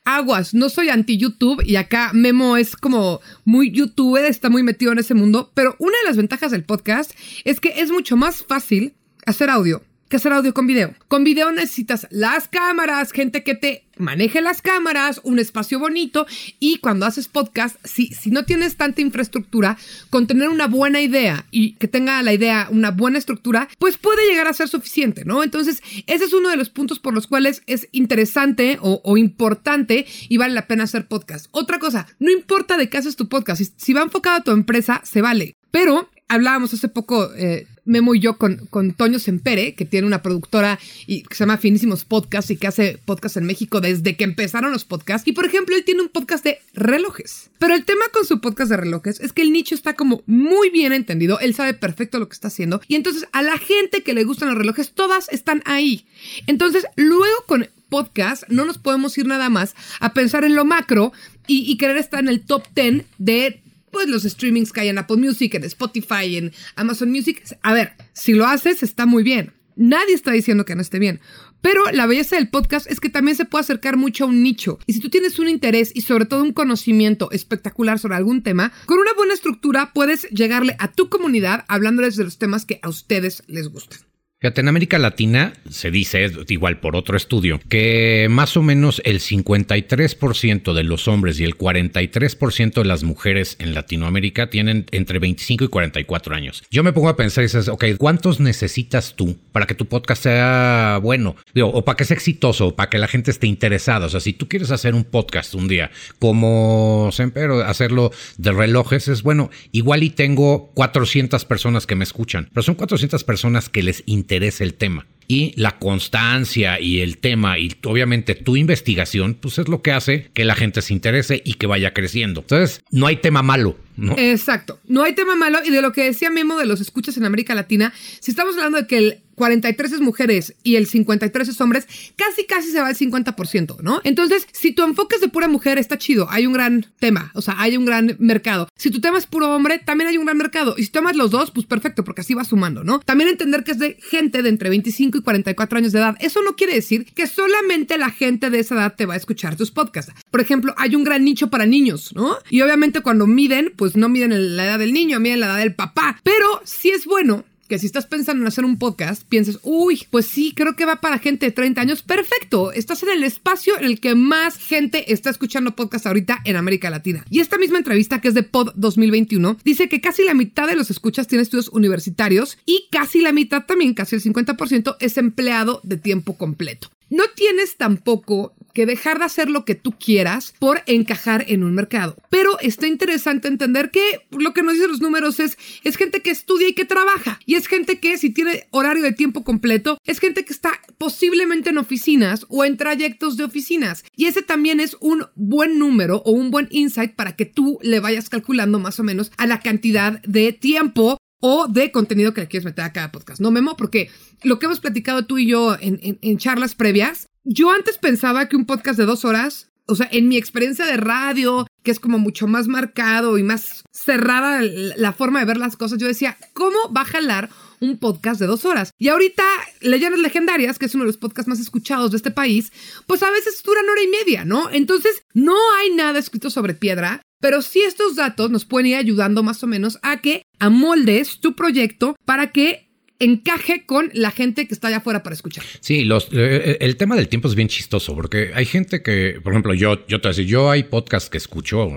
aguas, 0.03 0.53
no 0.53 0.69
soy 0.69 0.89
anti-YouTube 0.89 1.63
y 1.65 1.77
acá 1.77 2.11
Memo 2.13 2.57
es 2.57 2.75
como 2.75 3.21
muy 3.43 3.71
youtuber, 3.71 4.25
está 4.25 4.51
muy 4.51 4.61
metido 4.61 4.91
en 4.91 4.99
ese 4.99 5.15
mundo, 5.15 5.51
pero 5.55 5.75
una 5.79 5.97
de 5.97 6.07
las 6.07 6.17
ventajas 6.17 6.51
del 6.51 6.63
podcast 6.63 7.11
es 7.43 7.59
que 7.59 7.81
es 7.81 7.89
mucho 7.89 8.17
más 8.17 8.43
fácil 8.43 8.93
hacer 9.25 9.49
audio 9.49 9.81
que 10.09 10.17
hacer 10.17 10.33
audio 10.33 10.53
con 10.53 10.67
video. 10.67 10.93
Con 11.07 11.23
video 11.23 11.51
necesitas 11.51 12.07
las 12.11 12.47
cámaras, 12.47 13.11
gente 13.11 13.43
que 13.43 13.55
te 13.55 13.85
maneje 13.97 14.41
las 14.41 14.61
cámaras, 14.61 15.21
un 15.23 15.39
espacio 15.39 15.79
bonito 15.79 16.27
y 16.59 16.77
cuando 16.77 17.05
haces 17.05 17.27
podcast, 17.27 17.77
si, 17.83 18.07
si 18.07 18.29
no 18.29 18.43
tienes 18.43 18.75
tanta 18.75 19.01
infraestructura, 19.01 19.77
con 20.09 20.27
tener 20.27 20.49
una 20.49 20.67
buena 20.67 21.01
idea 21.01 21.45
y 21.51 21.73
que 21.73 21.87
tenga 21.87 22.21
la 22.21 22.33
idea 22.33 22.67
una 22.71 22.91
buena 22.91 23.17
estructura, 23.17 23.67
pues 23.79 23.97
puede 23.97 24.27
llegar 24.27 24.47
a 24.47 24.53
ser 24.53 24.67
suficiente, 24.67 25.25
¿no? 25.25 25.43
Entonces, 25.43 25.81
ese 26.07 26.25
es 26.25 26.33
uno 26.33 26.49
de 26.49 26.57
los 26.57 26.69
puntos 26.69 26.99
por 26.99 27.13
los 27.13 27.27
cuales 27.27 27.63
es 27.65 27.87
interesante 27.91 28.77
o, 28.81 29.17
importante 29.17 30.05
y 30.27 30.37
vale 30.37 30.53
la 30.53 30.67
pena 30.67 30.83
hacer 30.83 31.07
podcast. 31.07 31.47
Otra 31.51 31.79
cosa, 31.79 32.07
no 32.19 32.31
importa 32.31 32.77
de 32.77 32.89
qué 32.89 32.97
haces 32.97 33.15
tu 33.15 33.29
podcast, 33.29 33.61
si, 33.61 33.71
si 33.77 33.93
va 33.93 34.01
enfocado 34.01 34.37
a 34.37 34.43
tu 34.43 34.51
empresa, 34.51 35.01
se 35.03 35.21
vale. 35.21 35.55
Pero 35.71 36.09
hablábamos 36.27 36.73
hace 36.73 36.89
poco, 36.89 37.33
eh, 37.35 37.67
Memo 37.85 38.15
y 38.15 38.19
yo, 38.19 38.37
con, 38.37 38.65
con 38.67 38.93
Toño 38.93 39.19
Sempere, 39.19 39.75
que 39.75 39.85
tiene 39.85 40.07
una 40.07 40.21
productora 40.21 40.79
y 41.07 41.23
que 41.23 41.35
se 41.35 41.43
llama 41.43 41.57
Finísimos 41.57 42.03
Podcasts 42.03 42.51
y 42.51 42.57
que 42.57 42.67
hace 42.67 42.99
podcast 43.05 43.37
en 43.37 43.45
México 43.45 43.81
desde 43.81 44.15
que 44.15 44.23
empezaron 44.23 44.71
los 44.71 44.85
podcasts. 44.85 45.27
Y 45.27 45.31
por 45.31 45.45
ejemplo, 45.45 45.75
él 45.75 45.83
tiene 45.85 46.01
un 46.01 46.09
podcast 46.09 46.43
de 46.43 46.59
relojes. 46.73 47.49
Pero 47.59 47.75
el 47.75 47.85
tema 47.85 48.05
con 48.11 48.25
su 48.25 48.41
podcast 48.41 48.71
de 48.71 48.77
relojes 48.77 49.19
es 49.19 49.33
que 49.33 49.41
el 49.41 49.51
nicho 49.51 49.75
está 49.75 49.95
como 49.95 50.23
muy 50.25 50.69
bien 50.69 50.93
entendido. 50.93 51.39
Él 51.39 51.53
sabe 51.53 51.73
perfecto 51.73 52.19
lo 52.19 52.27
que 52.27 52.33
está 52.33 52.47
haciendo. 52.47 52.81
Y 52.87 52.95
entonces 52.95 53.27
a 53.31 53.41
la 53.41 53.57
gente 53.57 54.03
que 54.03 54.13
le 54.13 54.23
gustan 54.23 54.49
los 54.49 54.57
relojes, 54.57 54.91
todas 54.91 55.29
están 55.29 55.61
ahí. 55.65 56.05
Entonces, 56.47 56.85
luego 56.95 57.35
con 57.45 57.69
podcast 57.89 58.43
no 58.49 58.65
nos 58.65 58.77
podemos 58.77 59.17
ir 59.17 59.27
nada 59.27 59.49
más 59.49 59.75
a 59.99 60.13
pensar 60.13 60.43
en 60.43 60.55
lo 60.55 60.65
macro 60.65 61.13
y, 61.47 61.71
y 61.71 61.77
querer 61.77 61.97
estar 61.97 62.19
en 62.19 62.29
el 62.29 62.41
top 62.41 62.63
10 62.75 63.05
de 63.19 63.61
pues 63.95 64.09
los 64.09 64.23
streamings 64.23 64.73
que 64.73 64.81
hay 64.81 64.89
en 64.89 64.97
Apple 64.97 65.15
Music, 65.15 65.53
en 65.53 65.63
Spotify, 65.63 66.35
en 66.35 66.51
Amazon 66.75 67.09
Music. 67.09 67.41
A 67.61 67.73
ver, 67.73 67.93
si 68.11 68.33
lo 68.33 68.45
haces 68.45 68.83
está 68.83 69.05
muy 69.05 69.23
bien. 69.23 69.53
Nadie 69.77 70.13
está 70.13 70.31
diciendo 70.31 70.65
que 70.65 70.75
no 70.75 70.81
esté 70.81 70.99
bien. 70.99 71.21
Pero 71.61 71.81
la 71.93 72.05
belleza 72.05 72.35
del 72.35 72.49
podcast 72.49 72.91
es 72.91 72.99
que 72.99 73.07
también 73.07 73.37
se 73.37 73.45
puede 73.45 73.61
acercar 73.61 73.95
mucho 73.95 74.25
a 74.25 74.27
un 74.27 74.43
nicho. 74.43 74.79
Y 74.85 74.91
si 74.91 74.99
tú 74.99 75.09
tienes 75.09 75.39
un 75.39 75.47
interés 75.47 75.93
y 75.95 76.01
sobre 76.01 76.25
todo 76.25 76.43
un 76.43 76.51
conocimiento 76.51 77.31
espectacular 77.31 77.97
sobre 77.97 78.15
algún 78.15 78.43
tema, 78.43 78.73
con 78.85 78.99
una 78.99 79.13
buena 79.13 79.33
estructura 79.33 79.93
puedes 79.93 80.23
llegarle 80.23 80.75
a 80.77 80.91
tu 80.91 81.07
comunidad 81.07 81.63
hablándoles 81.69 82.17
de 82.17 82.25
los 82.25 82.37
temas 82.37 82.65
que 82.65 82.81
a 82.81 82.89
ustedes 82.89 83.43
les 83.47 83.69
gustan. 83.69 84.04
Fíjate, 84.41 84.59
en 84.59 84.67
América 84.67 84.99
Latina 84.99 85.53
se 85.69 85.91
dice, 85.91 86.29
igual 86.49 86.81
por 86.81 86.97
otro 86.97 87.15
estudio, 87.15 87.61
que 87.69 88.27
más 88.29 88.57
o 88.57 88.61
menos 88.61 89.01
el 89.05 89.21
53% 89.21 90.73
de 90.73 90.83
los 90.83 91.07
hombres 91.07 91.39
y 91.39 91.45
el 91.45 91.57
43% 91.57 92.73
de 92.73 92.83
las 92.83 93.03
mujeres 93.03 93.55
en 93.59 93.73
Latinoamérica 93.73 94.49
tienen 94.49 94.87
entre 94.91 95.19
25 95.19 95.63
y 95.63 95.67
44 95.69 96.35
años. 96.35 96.63
Yo 96.69 96.83
me 96.83 96.91
pongo 96.91 97.07
a 97.07 97.15
pensar 97.15 97.43
y 97.43 97.47
dices, 97.47 97.69
ok, 97.69 97.85
¿cuántos 97.97 98.41
necesitas 98.41 99.15
tú 99.15 99.37
para 99.53 99.67
que 99.67 99.73
tu 99.73 99.85
podcast 99.85 100.23
sea 100.23 100.99
bueno? 101.01 101.37
o 101.57 101.85
para 101.85 101.95
que 101.95 102.03
sea 102.03 102.15
exitoso, 102.15 102.75
para 102.75 102.89
que 102.89 102.97
la 102.97 103.07
gente 103.07 103.31
esté 103.31 103.47
interesada. 103.47 104.07
O 104.07 104.09
sea, 104.09 104.19
si 104.19 104.33
tú 104.33 104.49
quieres 104.49 104.69
hacer 104.69 104.95
un 104.95 105.05
podcast 105.05 105.55
un 105.55 105.69
día, 105.69 105.91
como 106.19 107.09
pero 107.33 107.63
hacerlo 107.63 108.11
de 108.37 108.51
relojes, 108.51 109.07
es 109.07 109.23
bueno. 109.23 109.49
Igual 109.71 110.03
y 110.03 110.09
tengo 110.09 110.71
400 110.73 111.45
personas 111.45 111.87
que 111.87 111.95
me 111.95 112.03
escuchan, 112.03 112.49
pero 112.53 112.63
son 112.63 112.75
400 112.75 113.23
personas 113.23 113.69
que 113.69 113.81
les 113.81 114.03
interesa 114.05 114.24
interesa 114.25 114.63
el 114.63 114.73
tema. 114.73 115.05
Y 115.27 115.53
la 115.55 115.77
constancia 115.77 116.79
y 116.79 117.01
el 117.01 117.17
tema 117.17 117.57
y 117.57 117.71
obviamente 117.83 118.35
tu 118.35 118.55
investigación, 118.57 119.35
pues 119.35 119.57
es 119.57 119.67
lo 119.67 119.81
que 119.81 119.91
hace 119.91 120.29
que 120.33 120.45
la 120.45 120.55
gente 120.55 120.81
se 120.83 120.93
interese 120.93 121.41
y 121.43 121.55
que 121.55 121.65
vaya 121.65 121.93
creciendo. 121.93 122.41
Entonces, 122.41 122.83
no 122.91 123.07
hay 123.07 123.17
tema 123.17 123.41
malo, 123.41 123.75
Exacto, 124.17 124.79
no 124.87 125.03
hay 125.03 125.13
tema 125.13 125.35
malo. 125.35 125.59
Y 125.65 125.71
de 125.71 125.81
lo 125.81 125.91
que 125.91 126.03
decía 126.03 126.29
Memo 126.29 126.57
de 126.57 126.65
los 126.65 126.81
escuchas 126.81 127.17
en 127.17 127.25
América 127.25 127.55
Latina, 127.55 127.93
si 128.19 128.31
estamos 128.31 128.55
hablando 128.55 128.79
de 128.79 128.87
que 128.87 128.97
el 128.97 129.21
43 129.35 129.93
es 129.93 130.01
mujeres 130.01 130.55
y 130.63 130.77
el 130.77 130.87
53 130.87 131.47
es 131.47 131.61
hombres, 131.61 131.87
casi 132.15 132.45
casi 132.45 132.71
se 132.71 132.81
va 132.81 132.87
al 132.87 132.95
50%, 132.95 133.81
¿no? 133.81 134.01
Entonces, 134.03 134.47
si 134.51 134.71
tu 134.71 134.83
enfoque 134.83 135.15
es 135.15 135.21
de 135.21 135.27
pura 135.27 135.47
mujer, 135.47 135.77
está 135.77 135.97
chido, 135.97 136.27
hay 136.29 136.45
un 136.47 136.53
gran 136.53 136.87
tema, 136.99 137.31
o 137.35 137.41
sea, 137.41 137.55
hay 137.57 137.77
un 137.77 137.85
gran 137.85 138.15
mercado. 138.19 138.67
Si 138.75 138.89
tu 138.89 139.01
tema 139.01 139.17
es 139.17 139.25
puro 139.25 139.53
hombre, 139.53 139.79
también 139.79 140.09
hay 140.09 140.17
un 140.17 140.25
gran 140.25 140.37
mercado. 140.37 140.75
Y 140.77 140.83
si 140.83 140.89
tomas 140.89 141.15
los 141.15 141.31
dos, 141.31 141.51
pues 141.51 141.65
perfecto, 141.65 142.03
porque 142.03 142.21
así 142.21 142.33
va 142.33 142.43
sumando, 142.43 142.83
¿no? 142.83 142.99
También 142.99 143.29
entender 143.29 143.63
que 143.63 143.71
es 143.73 143.79
de 143.79 143.97
gente 144.01 144.41
de 144.41 144.49
entre 144.49 144.69
25 144.69 145.17
y 145.17 145.21
44 145.21 145.77
años 145.77 145.91
de 145.91 145.99
edad. 145.99 146.15
Eso 146.19 146.41
no 146.41 146.55
quiere 146.55 146.73
decir 146.73 147.05
que 147.13 147.27
solamente 147.27 147.97
la 147.97 148.09
gente 148.09 148.49
de 148.49 148.59
esa 148.59 148.75
edad 148.75 148.95
te 148.95 149.05
va 149.05 149.15
a 149.15 149.17
escuchar 149.17 149.55
tus 149.55 149.71
podcasts. 149.71 150.13
Por 150.31 150.41
ejemplo, 150.41 150.73
hay 150.77 150.95
un 150.95 151.03
gran 151.03 151.23
nicho 151.23 151.49
para 151.49 151.65
niños, 151.65 152.13
¿no? 152.15 152.37
Y 152.49 152.61
obviamente 152.61 153.01
cuando 153.01 153.27
miden, 153.27 153.73
pues 153.75 153.84
no 153.93 154.09
miden 154.09 154.57
la 154.57 154.65
edad 154.65 154.79
del 154.79 154.93
niño, 154.93 155.19
miden 155.19 155.39
la 155.39 155.47
edad 155.47 155.59
del 155.59 155.75
papá. 155.75 156.19
Pero 156.23 156.61
si 156.63 156.89
es 156.89 157.05
bueno 157.05 157.45
que 157.67 157.79
si 157.79 157.87
estás 157.87 158.05
pensando 158.05 158.43
en 158.43 158.47
hacer 158.47 158.65
un 158.65 158.77
podcast, 158.77 159.23
pienses, 159.27 159.59
uy, 159.63 160.05
pues 160.11 160.25
sí, 160.25 160.53
creo 160.55 160.75
que 160.75 160.85
va 160.85 161.01
para 161.01 161.19
gente 161.19 161.47
de 161.47 161.51
30 161.51 161.81
años, 161.81 162.01
perfecto, 162.03 162.71
estás 162.71 163.01
en 163.03 163.09
el 163.09 163.23
espacio 163.23 163.77
en 163.77 163.85
el 163.85 163.99
que 163.99 164.13
más 164.15 164.57
gente 164.57 165.11
está 165.11 165.29
escuchando 165.29 165.75
podcast 165.75 166.05
ahorita 166.05 166.41
en 166.43 166.57
América 166.57 166.89
Latina. 166.89 167.25
Y 167.29 167.39
esta 167.39 167.57
misma 167.57 167.79
entrevista, 167.79 168.21
que 168.21 168.27
es 168.27 168.33
de 168.33 168.43
Pod 168.43 168.73
2021, 168.75 169.57
dice 169.63 169.89
que 169.89 170.01
casi 170.01 170.23
la 170.23 170.33
mitad 170.33 170.67
de 170.67 170.75
los 170.75 170.91
escuchas 170.91 171.27
tiene 171.27 171.41
estudios 171.41 171.69
universitarios 171.69 172.57
y 172.65 172.87
casi 172.91 173.21
la 173.21 173.33
mitad 173.33 173.65
también, 173.65 173.93
casi 173.93 174.15
el 174.15 174.23
50%, 174.23 174.97
es 174.99 175.17
empleado 175.17 175.81
de 175.83 175.97
tiempo 175.97 176.37
completo. 176.37 176.89
No 177.09 177.23
tienes 177.35 177.77
tampoco 177.77 178.53
que 178.75 178.85
dejar 178.85 179.17
de 179.17 179.25
hacer 179.25 179.49
lo 179.49 179.65
que 179.65 179.73
tú 179.73 179.93
quieras 179.93 180.53
por 180.59 180.83
encajar 180.85 181.45
en 181.47 181.63
un 181.63 181.73
mercado. 181.73 182.17
Pero 182.29 182.59
está 182.59 182.87
interesante 182.87 183.47
entender 183.47 183.89
que 183.89 184.27
lo 184.31 184.53
que 184.53 184.61
nos 184.61 184.73
dicen 184.73 184.91
los 184.91 185.01
números 185.01 185.39
es, 185.39 185.57
es 185.83 185.95
gente 185.95 186.21
que 186.21 186.29
estudia 186.29 186.67
y 186.67 186.73
que 186.73 186.85
trabaja. 186.85 187.39
Y 187.45 187.55
es 187.55 187.67
gente 187.67 187.99
que 187.99 188.17
si 188.17 188.29
tiene 188.29 188.67
horario 188.71 189.01
de 189.01 189.13
tiempo 189.13 189.43
completo, 189.43 189.97
es 190.03 190.19
gente 190.19 190.43
que 190.45 190.53
está 190.53 190.73
posiblemente 190.97 191.69
en 191.69 191.77
oficinas 191.77 192.45
o 192.49 192.65
en 192.65 192.77
trayectos 192.77 193.37
de 193.37 193.45
oficinas. 193.45 194.03
Y 194.15 194.25
ese 194.25 194.41
también 194.41 194.79
es 194.79 194.97
un 194.99 195.25
buen 195.35 195.79
número 195.79 196.21
o 196.25 196.31
un 196.31 196.51
buen 196.51 196.67
insight 196.69 197.15
para 197.15 197.35
que 197.35 197.45
tú 197.45 197.79
le 197.81 198.01
vayas 198.01 198.29
calculando 198.29 198.77
más 198.77 198.99
o 198.99 199.03
menos 199.03 199.31
a 199.37 199.47
la 199.47 199.61
cantidad 199.61 200.21
de 200.23 200.51
tiempo 200.51 201.17
o 201.39 201.67
de 201.67 201.91
contenido 201.91 202.33
que 202.33 202.41
le 202.41 202.47
quieres 202.47 202.65
meter 202.65 202.85
a 202.85 202.91
cada 202.91 203.11
podcast. 203.11 203.39
No, 203.39 203.51
Memo, 203.51 203.77
porque 203.77 204.09
lo 204.43 204.59
que 204.59 204.65
hemos 204.65 204.79
platicado 204.79 205.25
tú 205.25 205.37
y 205.37 205.47
yo 205.47 205.77
en, 205.79 205.99
en, 206.01 206.37
charlas 206.37 206.75
previas, 206.75 207.27
yo 207.45 207.71
antes 207.71 207.97
pensaba 207.97 208.49
que 208.49 208.55
un 208.55 208.65
podcast 208.65 208.99
de 208.99 209.05
dos 209.05 209.23
horas, 209.23 209.69
o 209.85 209.95
sea, 209.95 210.09
en 210.11 210.27
mi 210.27 210.35
experiencia 210.35 210.85
de 210.85 210.97
radio, 210.97 211.67
que 211.83 211.91
es 211.91 211.99
como 211.99 212.17
mucho 212.17 212.47
más 212.47 212.67
marcado 212.67 213.37
y 213.37 213.43
más 213.43 213.83
cerrada 213.91 214.61
la 214.61 215.13
forma 215.13 215.39
de 215.39 215.45
ver 215.45 215.57
las 215.57 215.77
cosas, 215.77 215.99
yo 215.99 216.07
decía, 216.07 216.37
¿cómo 216.53 216.75
va 216.91 217.01
a 217.01 217.05
jalar 217.05 217.49
un 217.79 217.97
podcast 217.97 218.39
de 218.39 218.47
dos 218.47 218.65
horas. 218.65 218.91
Y 218.97 219.09
ahorita, 219.09 219.43
Leyendas 219.81 220.19
Legendarias, 220.19 220.79
que 220.79 220.85
es 220.85 220.95
uno 220.95 221.03
de 221.03 221.09
los 221.09 221.17
podcasts 221.17 221.47
más 221.47 221.59
escuchados 221.59 222.11
de 222.11 222.17
este 222.17 222.31
país, 222.31 222.71
pues 223.07 223.23
a 223.23 223.31
veces 223.31 223.61
duran 223.63 223.87
hora 223.87 224.01
y 224.01 224.07
media, 224.07 224.45
¿no? 224.45 224.69
Entonces, 224.71 225.23
no 225.33 225.55
hay 225.77 225.91
nada 225.91 226.19
escrito 226.19 226.49
sobre 226.49 226.73
piedra. 226.73 227.21
Pero 227.41 227.61
sí 227.61 227.81
estos 227.81 228.15
datos 228.15 228.49
nos 228.49 228.65
pueden 228.65 228.87
ir 228.87 228.95
ayudando 228.95 229.43
más 229.43 229.61
o 229.61 229.67
menos 229.67 229.99
a 230.01 230.21
que 230.21 230.43
amoldes 230.57 231.41
tu 231.41 231.55
proyecto 231.55 232.15
para 232.25 232.51
que 232.51 232.84
encaje 233.19 233.85
con 233.85 234.09
la 234.13 234.31
gente 234.31 234.67
que 234.67 234.73
está 234.73 234.87
allá 234.89 234.97
afuera 234.97 235.23
para 235.23 235.33
escuchar. 235.33 235.63
Sí, 235.79 236.03
los, 236.05 236.29
eh, 236.31 236.77
el 236.81 236.97
tema 236.97 237.15
del 237.15 237.27
tiempo 237.27 237.47
es 237.47 237.55
bien 237.55 237.67
chistoso 237.67 238.15
porque 238.15 238.51
hay 238.53 238.65
gente 238.65 239.01
que, 239.01 239.39
por 239.43 239.53
ejemplo, 239.53 239.73
yo, 239.73 240.05
yo 240.07 240.21
te 240.21 240.29
voy 240.29 240.45
yo 240.45 240.69
hay 240.69 240.83
podcasts 240.83 241.29
que 241.29 241.37
escucho, 241.37 241.87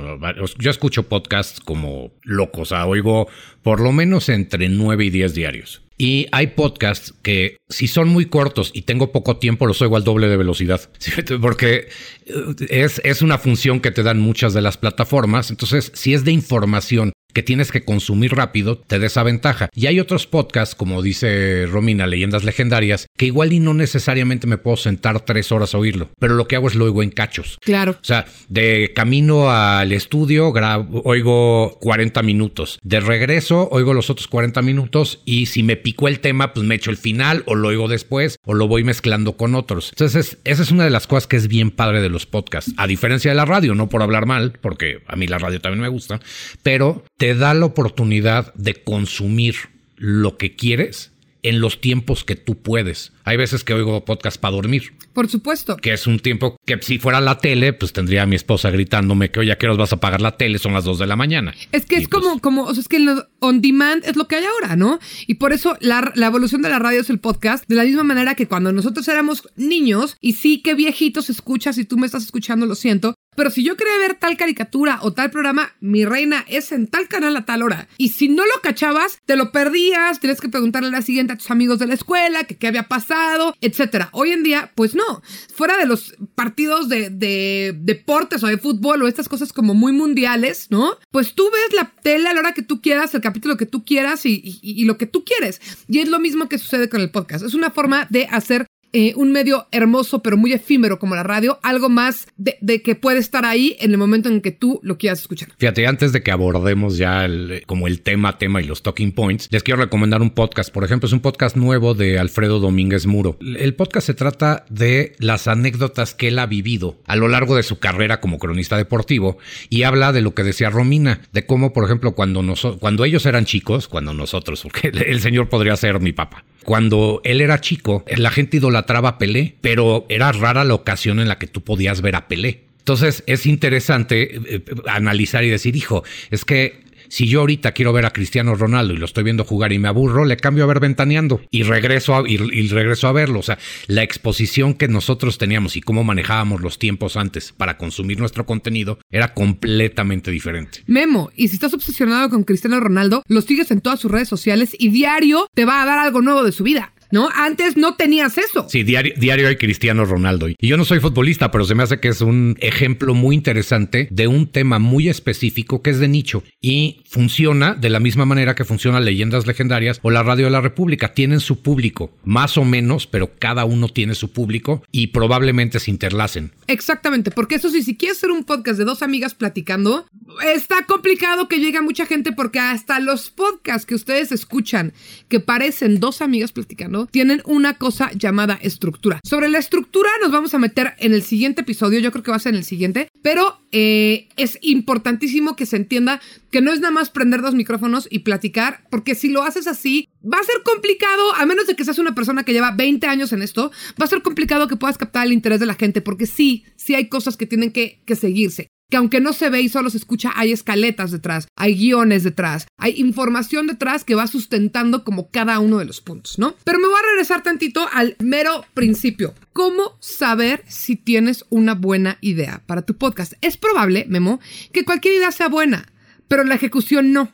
yo 0.59 0.71
escucho 0.71 1.09
podcasts 1.09 1.61
como 1.61 2.13
locos, 2.23 2.73
o 2.73 2.75
sea, 2.75 2.87
oigo 2.87 3.29
por 3.63 3.81
lo 3.81 3.93
menos 3.93 4.29
entre 4.29 4.69
9 4.69 5.05
y 5.07 5.11
10 5.11 5.35
diarios. 5.35 5.83
Y 6.01 6.29
hay 6.31 6.49
podcasts 6.49 7.13
que 7.23 7.57
si 7.69 7.89
son 7.89 8.09
muy 8.09 8.27
cortos 8.27 8.71
y 8.73 8.83
tengo 8.83 9.11
poco 9.11 9.39
tiempo, 9.39 9.67
los 9.67 9.83
oigo 9.83 9.97
al 9.97 10.05
doble 10.05 10.29
de 10.29 10.37
velocidad. 10.37 10.89
Porque 11.41 11.89
eh, 12.27 12.55
es, 12.71 13.01
es 13.05 13.21
una 13.21 13.37
función 13.37 13.81
que 13.81 13.91
te 13.91 14.05
dan 14.05 14.21
muchas 14.21 14.55
de 14.55 14.63
las 14.63 14.77
plataformas. 14.77 15.51
Entonces, 15.51 15.91
si 15.95 16.15
es 16.15 16.25
de 16.25 16.31
información 16.31 17.13
que 17.33 17.43
tienes 17.43 17.71
que 17.71 17.85
consumir 17.85 18.35
rápido, 18.35 18.79
te 18.79 18.99
desaventaja. 18.99 19.69
Y 19.75 19.87
hay 19.87 20.01
otros 20.01 20.27
podcasts, 20.27 20.75
como 20.75 21.03
dice 21.03 21.67
Romina, 21.67 22.07
Leyendas 22.07 22.45
Legendarias, 22.45 23.07
que 23.17 23.27
igual 23.27 23.53
y 23.53 23.61
no 23.61 23.75
necesariamente 23.75 24.47
me 24.47 24.59
puedo 24.59 24.77
sentar 24.77 25.21
tres 25.21 25.53
horas 25.53 25.75
a 25.75 25.79
oírlo, 25.79 26.11
pero 26.19 26.35
lo 26.35 26.49
que 26.49 26.57
hago 26.57 26.69
es 26.69 26.75
lo 26.75 26.85
oigo 26.87 27.03
en 27.03 27.11
cachos. 27.11 27.59
Claro. 27.61 27.93
O 27.93 28.05
sea, 28.05 28.27
de 28.49 28.93
camino 28.95 29.51
al 29.51 29.93
estudio, 29.93 30.53
grabo, 30.53 31.03
oigo 31.05 31.79
40 31.81 32.23
minutos. 32.23 32.79
De 32.83 33.01
regreso, 33.01 33.69
oigo 33.71 33.95
los 33.95 34.11
otros 34.11 34.29
40 34.29 34.63
minutos 34.63 35.21
y 35.25 35.47
si 35.47 35.63
me 35.63 35.77
picó 35.77 36.09
el 36.09 36.21
tema, 36.21 36.53
pues 36.53 36.67
me 36.67 36.75
echo 36.75 36.91
el 36.91 36.97
final 36.97 37.43
o 37.47 37.55
lo 37.55 37.69
oigo 37.69 37.89
después 37.89 38.37
o 38.45 38.55
lo 38.55 38.69
voy 38.69 38.85
mezclando 38.85 39.37
con 39.37 39.55
otros. 39.55 39.91
Entonces, 39.91 40.39
esa 40.45 40.63
es 40.63 40.71
una 40.71 40.85
de 40.85 40.91
las 40.91 41.07
cosas 41.07 41.27
que 41.27 41.37
es 41.37 41.49
bien 41.49 41.71
padre 41.71 42.01
de 42.01 42.09
los 42.09 42.27
podcasts. 42.27 42.73
A 42.77 42.87
diferencia 42.87 43.31
de 43.31 43.37
la 43.37 43.45
radio, 43.45 43.75
no 43.75 43.89
por 43.89 44.03
hablar 44.03 44.27
mal, 44.27 44.59
porque 44.61 45.03
a 45.07 45.17
mí 45.17 45.27
la 45.27 45.39
radio 45.39 45.61
también 45.61 45.83
me 45.83 45.89
gusta, 45.89 46.21
pero 46.63 47.05
te 47.17 47.28
da 47.35 47.55
la 47.55 47.67
oportunidad 47.67 48.55
de 48.55 48.75
consumir 48.75 49.57
lo 49.97 50.37
que 50.37 50.55
quieres 50.55 51.13
en 51.43 51.61
los 51.61 51.81
tiempos 51.81 52.25
que 52.25 52.37
tú 52.37 52.57
puedes. 52.57 53.13
Hay 53.25 53.37
veces 53.37 53.65
que 53.65 53.75
oigo 53.75 54.05
podcast 54.05 54.41
para 54.41 54.57
dormir. 54.57 54.95
Por 55.13 55.29
supuesto. 55.29 55.77
Que 55.77 55.93
es 55.93 56.07
un 56.07 56.19
tiempo 56.19 56.57
que 56.65 56.81
si 56.83 56.99
fuera 56.99 57.21
la 57.21 57.39
tele, 57.39 57.73
pues 57.73 57.93
tendría 57.93 58.23
a 58.23 58.27
mi 58.27 58.37
esposa 58.37 58.71
gritándome 58.71 59.31
que, 59.31 59.41
oye, 59.41 59.53
¿a 59.53 59.59
qué 59.59 59.67
vas 59.69 59.93
a 59.93 59.99
pagar 59.99 60.21
la 60.21 60.37
tele? 60.37 60.59
Son 60.59 60.73
las 60.73 60.85
2 60.85 60.99
de 60.99 61.07
la 61.07 61.17
mañana. 61.17 61.55
Es 61.73 61.87
que 61.87 61.97
es 61.97 62.09
como, 62.09 62.31
pues 62.31 62.43
como, 62.43 62.65
o 62.65 62.75
sea, 62.75 62.81
es 62.81 62.89
que 62.89 63.05
on 63.41 63.61
demand 63.61 64.05
es 64.05 64.17
lo 64.17 64.29
que 64.29 64.37
hay 64.37 64.45
ahora, 64.45 64.77
¿no? 64.77 64.99
Y 65.27 65.35
por 65.35 65.53
eso 65.53 65.77
la, 65.81 66.13
la, 66.15 66.27
evolución 66.27 66.63
de 66.63 66.69
la 66.69 66.79
radio 66.79 67.01
es 67.01 67.11
el 67.11 67.19
podcast, 67.19 67.65
de 67.69 67.77
la 67.77 67.85
misma 67.85 68.05
manera 68.05 68.35
que 68.35 68.47
cuando 68.47 68.73
nosotros 68.73 69.07
éramos 69.09 69.49
niños, 69.57 70.17
y 70.21 70.35
sí 70.35 70.63
que 70.63 70.75
viejitos 70.75 71.31
escuchas, 71.31 71.77
si 71.77 71.85
tú 71.85 71.99
me 71.99 72.07
estás 72.07 72.25
escuchando, 72.25 72.67
lo 72.67 72.75
siento, 72.75 73.15
pero 73.37 73.51
si 73.51 73.63
yo 73.63 73.77
quería 73.77 73.97
ver 73.99 74.15
tal 74.17 74.37
caricatura 74.37 74.99
o 75.03 75.13
tal 75.13 75.31
programa, 75.31 75.73
mi 75.81 76.05
reina 76.05 76.45
es 76.49 76.73
en 76.73 76.89
tal 76.89 77.09
canal 77.09 77.37
a 77.37 77.45
tal 77.45 77.63
hora. 77.63 77.89
Y 77.97 78.11
si 78.11 78.29
no 78.29 78.45
lo 78.45 78.61
cachabas, 78.63 79.19
te 79.27 79.37
lo 79.37 79.53
perdías, 79.53 80.21
tienes 80.21 80.41
que 80.41 80.49
preguntarle 80.49 80.89
a 80.89 80.93
la 80.93 81.03
siguiente 81.03 81.33
a 81.33 81.37
tus 81.37 81.51
amigos 81.51 81.79
de 81.79 81.87
la 81.87 81.95
escuela 81.95 82.45
que 82.45 82.57
qué 82.57 82.67
había 82.67 82.89
pasado, 82.89 83.55
etcétera. 83.61 84.09
Hoy 84.13 84.33
en 84.33 84.43
día, 84.43 84.73
pues 84.75 84.95
no. 84.95 85.23
Fuera 85.55 85.77
de 85.77 85.87
los 85.87 86.17
partidos 86.35 86.89
de, 86.89 87.75
deportes 87.79 88.43
o 88.43 88.49
de 88.49 88.59
fútbol 88.59 89.03
o 89.03 89.09
estas 89.09 89.29
cosas 89.29 89.53
como 89.53 89.75
muy 89.75 89.93
mundiales, 89.93 90.67
¿no? 90.71 90.99
Pues 91.11 91.35
tú 91.35 91.49
ves 91.51 91.75
la 91.75 91.93
tele 92.03 92.29
a 92.29 92.35
la 92.35 92.41
hora 92.41 92.55
que 92.55 92.63
tú 92.63 92.81
quieras, 92.81 93.15
el 93.15 93.21
capítulo 93.21 93.57
que 93.57 93.67
tú 93.67 93.85
quieras 93.85 94.23
y 94.25 94.85
lo 94.85 94.99
que 94.99 95.07
tú 95.07 95.25
quieres. 95.25 95.61
Y 95.89 96.01
es 96.01 96.09
lo 96.09 96.19
mismo 96.19 96.49
que 96.49 96.59
sucede 96.59 96.89
con 96.89 97.01
el 97.01 97.11
podcast. 97.11 97.45
Es 97.45 97.55
una 97.55 97.71
forma 97.71 98.07
de 98.11 98.27
hacer 98.27 98.68
eh, 98.93 99.13
un 99.17 99.33
medio 99.33 99.67
hermoso 99.71 100.23
pero 100.23 100.37
muy 100.37 100.53
efímero 100.53 100.99
como 100.99 101.15
la 101.15 101.23
radio, 101.23 101.59
algo 101.63 101.89
más 101.89 102.27
de, 102.37 102.83
que 102.83 102.95
puede 102.95 103.19
estar 103.19 103.45
ahí 103.45 103.77
en 103.81 103.91
el 103.91 103.99
momento 103.99 104.29
en 104.29 104.41
que 104.41 104.51
tú 104.51 104.81
lo 104.83 104.99
quieras 104.99 105.21
escuchar. 105.21 105.51
Fíjate, 105.59 105.87
antes 105.87 106.13
de 106.13 106.23
que 106.23 106.31
abordemos 106.31 106.97
ya 106.97 107.25
el, 107.25 107.63
como 107.67 107.87
el 107.87 108.01
tema, 108.01 108.39
tema 108.39 108.63
y 108.63 108.65
los 108.65 108.83
talking 108.83 109.13
points, 109.13 109.49
les 109.51 109.63
quiero 109.63 109.81
recomendar 109.81 110.23
un 110.23 110.31
podcast. 110.31 110.73
Por 110.73 110.85
ejemplo, 110.85 111.07
es 111.07 111.13
un 111.13 111.21
podcast 111.21 111.57
nuevo 111.57 111.95
de 111.95 112.19
Alfredo 112.19 112.61
Domínguez 112.61 113.07
Muro. 113.07 113.37
El 113.41 113.75
podcast 113.75 114.07
se 114.07 114.15
trata 114.15 114.65
de 114.71 115.15
las 115.19 115.49
anécdotas 115.49 116.15
que 116.15 116.29
él 116.29 116.39
ha 116.39 116.47
vivido 116.47 116.99
a 117.07 117.17
lo 117.17 117.29
largo 117.29 117.57
de 117.57 117.63
su 117.63 117.79
carrera 117.79 118.21
como 118.21 118.39
cronista 118.39 118.77
deportivo 118.77 119.39
y 119.69 119.83
habla 119.83 120.13
de 120.13 120.23
lo 120.23 120.35
que 120.35 120.45
decía 120.45 120.71
Romina, 120.71 121.21
de 121.33 121.47
cómo, 121.47 121.73
por 121.73 121.85
ejemplo, 121.85 122.13
cuando, 122.15 122.43
cuando 122.79 123.05
ellos 123.05 123.27
eran 123.27 123.45
chicos, 123.45 123.89
cuando 123.89 124.15
nosotros, 124.15 124.63
porque 124.63 124.89
el 125.07 125.21
señor 125.21 125.49
podría 125.49 125.77
ser 125.77 126.01
mi 126.01 126.13
papá, 126.13 126.45
cuando 126.65 127.21
él 127.25 127.41
era 127.41 127.61
chico, 127.61 128.05
la 128.15 128.31
gente 128.31 128.59
a 128.97 129.19
Pelé, 129.19 129.55
pero 129.61 130.07
era 130.09 130.33
rara 130.33 130.65
la 130.65 130.75
ocasión 130.75 131.21
en 131.21 131.29
la 131.29 131.39
que 131.39 131.47
tú 131.47 131.63
podías 131.63 132.01
ver 132.01 132.17
a 132.17 132.29
Pelé. 132.29 132.65
Entonces 132.79 133.23
es 133.27 133.45
interesante 133.47 134.35
eh, 134.35 134.41
eh, 134.47 134.65
analizar 134.87 135.45
y 135.45 135.51
decir, 135.51 135.77
hijo, 135.77 136.05
es 136.31 136.45
que 136.45 136.89
si 137.09 137.27
yo 137.27 137.41
ahorita 137.41 137.73
quiero 137.73 137.93
ver 137.93 138.07
a 138.07 138.13
Cristiano 138.13 138.55
Ronaldo 138.55 138.95
y 138.95 138.97
lo 138.97 139.07
estoy 139.07 139.25
viendo 139.25 139.45
jugar 139.45 139.73
y 139.73 139.79
me 139.79 139.89
aburro, 139.89 140.25
le 140.25 140.37
cambio 140.37 140.65
a 140.65 140.67
ver 140.67 140.81
ventaneando 140.81 141.41
y 141.51 141.63
regreso 141.63 142.15
a, 142.15 142.29
y, 142.29 142.37
regreso 142.69 143.09
a 143.09 143.13
verlo. 143.13 143.41
O 143.41 143.43
sea, 143.43 143.59
la 143.87 144.03
exposición 144.03 144.75
que 144.75 144.89
nosotros 144.89 145.39
teníamos 145.39 145.77
y 145.77 145.81
cómo 145.81 146.05
manejábamos 146.05 146.61
los 146.61 146.79
tiempos 146.79 147.17
antes 147.17 147.53
para 147.53 147.79
consumir 147.79 148.19
nuestro 148.19 148.47
contenido 148.47 148.99
era 149.11 149.35
completamente 149.35 150.31
diferente. 150.31 150.83
Memo, 150.87 151.31
y 151.37 151.49
si 151.49 151.55
estás 151.55 151.75
obsesionado 151.75 152.31
con 152.31 152.45
Cristiano 152.45 152.79
Ronaldo, 152.81 153.23
lo 153.27 153.41
sigues 153.41 153.71
en 153.71 153.81
todas 153.81 154.01
sus 154.01 154.11
redes 154.11 154.29
sociales 154.29 154.75
y 154.79 154.91
diario 154.91 155.49
te 155.55 155.65
va 155.65 155.83
a 155.83 155.87
dar 155.87 155.99
algo 155.99 156.21
nuevo 156.21 156.45
de 156.45 156.53
su 156.53 156.65
vida. 156.65 156.93
¿No? 157.11 157.29
Antes 157.35 157.77
no 157.77 157.95
tenías 157.95 158.39
eso. 158.39 158.67
Sí, 158.69 158.83
diario, 158.83 159.15
diario 159.17 159.49
hay 159.49 159.57
Cristiano 159.57 160.05
Ronaldo. 160.05 160.49
Y 160.49 160.57
yo 160.61 160.77
no 160.77 160.85
soy 160.85 161.01
futbolista, 161.01 161.51
pero 161.51 161.65
se 161.65 161.75
me 161.75 161.83
hace 161.83 162.01
que 162.01 162.09
es 162.09 162.21
un 162.21 162.57
ejemplo 162.61 163.15
muy 163.15 163.35
interesante 163.35 164.09
de 164.11 164.27
un 164.27 164.47
tema 164.47 164.79
muy 164.79 165.09
específico 165.09 165.83
que 165.83 165.91
es 165.91 165.99
de 165.99 166.09
nicho 166.09 166.43
y 166.61 167.03
funciona 167.09 167.75
de 167.75 167.91
la 167.91 168.01
misma 168.01 168.25
manera 168.25 168.55
que 168.55 168.65
funciona 168.65 169.01
Leyendas 169.01 169.47
Legendarias 169.47 170.01
o 170.03 170.11
la 170.11 170.23
Radio 170.23 170.47
de 170.47 170.51
la 170.51 170.61
República. 170.61 171.15
Tienen 171.15 171.41
su 171.41 171.63
público, 171.63 172.13
más 172.25 172.57
o 172.59 172.65
menos, 172.65 173.07
pero 173.07 173.33
cada 173.39 173.65
uno 173.65 173.89
tiene 173.89 174.15
su 174.15 174.33
público 174.33 174.83
y 174.93 175.09
probablemente 175.09 175.81
se 175.81 175.91
interlacen. 175.91 176.53
Exactamente, 176.67 177.31
porque 177.31 177.57
eso 177.57 177.71
sí, 177.71 177.83
si 177.83 177.97
quieres 177.97 178.19
hacer 178.19 178.31
un 178.31 178.45
podcast 178.45 178.79
de 178.79 178.85
dos 178.85 179.03
amigas 179.03 179.35
platicando, 179.35 180.07
está 180.45 180.85
complicado 180.87 181.49
que 181.49 181.61
llegue 181.61 181.79
a 181.79 181.83
mucha 181.83 182.07
gente 182.07 182.33
porque 182.33 182.59
hasta 182.59 183.01
los 183.01 183.31
podcasts 183.31 183.87
que 183.87 183.95
ustedes 183.95 184.33
escuchan 184.33 184.93
que 185.29 185.41
parecen 185.41 186.01
dos 186.01 186.23
amigas 186.23 186.53
platicando, 186.53 186.98
tienen 187.07 187.43
una 187.45 187.79
cosa 187.79 188.11
llamada 188.13 188.59
estructura. 188.61 189.21
Sobre 189.25 189.49
la 189.49 189.59
estructura 189.59 190.11
nos 190.21 190.33
vamos 190.33 190.55
a 190.55 190.59
meter 190.59 190.95
en 190.99 191.13
el 191.13 191.23
siguiente 191.23 191.63
episodio, 191.63 192.01
yo 192.01 192.11
creo 192.11 192.23
que 192.23 192.31
va 192.31 192.37
a 192.37 192.41
ser 192.41 192.55
en 192.55 192.59
el 192.59 192.65
siguiente, 192.65 193.09
pero 193.23 193.61
eh, 193.73 194.29
es 194.37 194.59
importantísimo 194.63 195.57
que 195.57 195.67
se 195.67 195.77
entienda 195.77 196.21
que 196.51 196.61
no 196.61 196.73
es 196.73 196.81
nada 196.81 196.93
más 196.93 197.11
prender 197.11 197.43
dos 197.43 197.55
micrófonos 197.55 198.09
y 198.11 198.21
platicar, 198.21 198.85
porque 198.91 199.15
si 199.15 199.29
lo 199.29 199.43
haces 199.43 199.67
así, 199.67 200.09
va 200.25 200.39
a 200.39 200.45
ser 200.45 200.63
complicado, 200.65 201.35
a 201.35 201.47
menos 201.47 201.67
de 201.67 201.77
que 201.77 201.85
seas 201.85 201.99
una 201.99 202.15
persona 202.15 202.45
que 202.45 202.53
lleva 202.53 202.71
20 202.71 203.07
años 203.07 203.33
en 203.33 203.43
esto, 203.43 203.71
va 204.01 204.05
a 204.05 204.09
ser 204.09 204.23
complicado 204.23 204.69
que 204.69 204.77
puedas 204.77 204.99
captar 204.99 205.27
el 205.27 205.33
interés 205.33 205.61
de 205.61 205.67
la 205.67 205.75
gente, 205.75 206.01
porque 206.01 206.27
sí, 206.27 206.65
sí 206.77 206.95
hay 206.95 207.09
cosas 207.09 207.37
que 207.37 207.47
tienen 207.47 207.73
que, 207.73 208.01
que 208.05 208.17
seguirse 208.17 208.69
que 208.91 208.97
aunque 208.97 209.21
no 209.21 209.33
se 209.33 209.51
ve 209.51 209.61
y 209.61 209.69
solo 209.69 209.91
se 209.91 209.99
escucha, 209.99 210.33
hay 210.35 210.53
escaletas 210.53 211.11
detrás, 211.11 211.49
hay 211.57 211.75
guiones 211.75 212.23
detrás, 212.25 212.67
hay 212.79 212.95
información 212.97 213.67
detrás 213.67 214.05
que 214.05 214.15
va 214.15 214.27
sustentando 214.27 215.05
como 215.05 215.31
cada 215.31 215.59
uno 215.59 215.79
de 215.79 215.85
los 215.85 216.01
puntos, 216.01 216.39
¿no? 216.39 216.57
Pero 216.65 216.79
me 216.79 216.87
voy 216.87 216.97
a 216.99 217.11
regresar 217.11 217.43
tantito 217.43 217.87
al 217.93 218.17
mero 218.19 218.65
principio. 218.75 219.35
¿Cómo 219.53 219.99
saber 220.01 220.65
si 220.67 220.97
tienes 220.97 221.45
una 221.51 221.75
buena 221.75 222.19
idea 222.21 222.63
para 222.67 222.83
tu 222.83 222.97
podcast? 222.97 223.35
Es 223.43 223.57
probable, 223.57 224.07
Memo, 224.09 224.41
que 224.73 224.85
cualquier 224.85 225.15
idea 225.15 225.33
sea 225.33 225.49
buena, 225.49 225.93
pero 226.27 226.45
la 226.45 226.55
ejecución 226.55 227.13
no. 227.13 227.33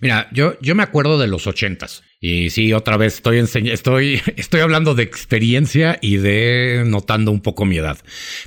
Mira, 0.00 0.28
yo, 0.32 0.58
yo 0.60 0.74
me 0.74 0.82
acuerdo 0.82 1.18
de 1.18 1.28
los 1.28 1.46
ochentas. 1.46 2.02
Y 2.20 2.50
sí, 2.50 2.72
otra 2.72 2.96
vez 2.96 3.14
estoy, 3.14 3.38
estoy, 3.38 4.20
estoy 4.36 4.60
hablando 4.60 4.94
de 4.94 5.04
experiencia 5.04 5.98
y 6.00 6.16
de 6.16 6.82
notando 6.86 7.30
un 7.30 7.40
poco 7.40 7.64
mi 7.64 7.78
edad. 7.78 7.98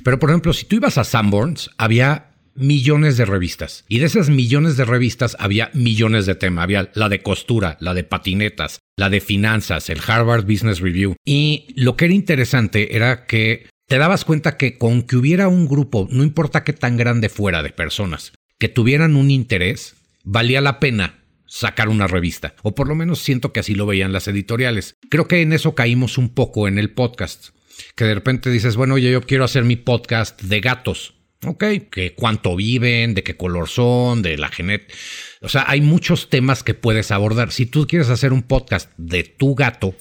Pero 0.04 0.18
por 0.18 0.30
ejemplo, 0.30 0.52
si 0.52 0.66
tú 0.66 0.76
ibas 0.76 0.98
a 0.98 1.04
Sanborns, 1.04 1.70
había 1.78 2.31
millones 2.54 3.16
de 3.16 3.24
revistas. 3.24 3.84
Y 3.88 3.98
de 3.98 4.06
esas 4.06 4.28
millones 4.28 4.76
de 4.76 4.84
revistas 4.84 5.36
había 5.38 5.70
millones 5.74 6.26
de 6.26 6.34
temas. 6.34 6.64
Había 6.64 6.90
la 6.94 7.08
de 7.08 7.22
costura, 7.22 7.76
la 7.80 7.94
de 7.94 8.04
patinetas, 8.04 8.80
la 8.96 9.10
de 9.10 9.20
finanzas, 9.20 9.90
el 9.90 10.00
Harvard 10.06 10.44
Business 10.44 10.80
Review. 10.80 11.16
Y 11.24 11.66
lo 11.76 11.96
que 11.96 12.06
era 12.06 12.14
interesante 12.14 12.96
era 12.96 13.26
que 13.26 13.66
te 13.86 13.98
dabas 13.98 14.24
cuenta 14.24 14.56
que 14.56 14.78
con 14.78 15.02
que 15.02 15.16
hubiera 15.16 15.48
un 15.48 15.66
grupo, 15.66 16.08
no 16.10 16.22
importa 16.22 16.64
qué 16.64 16.72
tan 16.72 16.96
grande 16.96 17.28
fuera 17.28 17.62
de 17.62 17.70
personas, 17.70 18.32
que 18.58 18.68
tuvieran 18.68 19.16
un 19.16 19.30
interés, 19.30 19.94
valía 20.24 20.60
la 20.60 20.80
pena 20.80 21.18
sacar 21.46 21.88
una 21.88 22.06
revista. 22.06 22.54
O 22.62 22.74
por 22.74 22.88
lo 22.88 22.94
menos 22.94 23.18
siento 23.18 23.52
que 23.52 23.60
así 23.60 23.74
lo 23.74 23.86
veían 23.86 24.12
las 24.12 24.28
editoriales. 24.28 24.96
Creo 25.10 25.28
que 25.28 25.42
en 25.42 25.52
eso 25.52 25.74
caímos 25.74 26.16
un 26.16 26.30
poco 26.30 26.68
en 26.68 26.78
el 26.78 26.90
podcast. 26.90 27.48
Que 27.96 28.04
de 28.04 28.14
repente 28.14 28.50
dices, 28.50 28.76
bueno, 28.76 28.94
oye, 28.94 29.10
yo 29.10 29.22
quiero 29.22 29.44
hacer 29.44 29.64
mi 29.64 29.76
podcast 29.76 30.40
de 30.42 30.60
gatos 30.60 31.14
Ok, 31.44 31.64
que 31.90 32.14
cuánto 32.14 32.54
viven, 32.54 33.14
de 33.14 33.24
qué 33.24 33.36
color 33.36 33.68
son, 33.68 34.22
de 34.22 34.38
la 34.38 34.48
genética. 34.48 34.94
O 35.40 35.48
sea, 35.48 35.64
hay 35.66 35.80
muchos 35.80 36.30
temas 36.30 36.62
que 36.62 36.74
puedes 36.74 37.10
abordar. 37.10 37.50
Si 37.50 37.66
tú 37.66 37.86
quieres 37.86 38.10
hacer 38.10 38.32
un 38.32 38.42
podcast 38.42 38.90
de 38.96 39.24
tu 39.24 39.56
gato, 39.56 39.94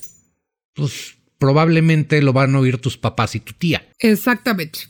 pues 0.75 1.15
probablemente 1.39 2.21
lo 2.21 2.33
van 2.33 2.55
a 2.55 2.59
oír 2.59 2.77
tus 2.77 2.97
papás 2.97 3.35
y 3.35 3.39
tu 3.39 3.53
tía. 3.53 3.89
Exactamente. 3.97 4.81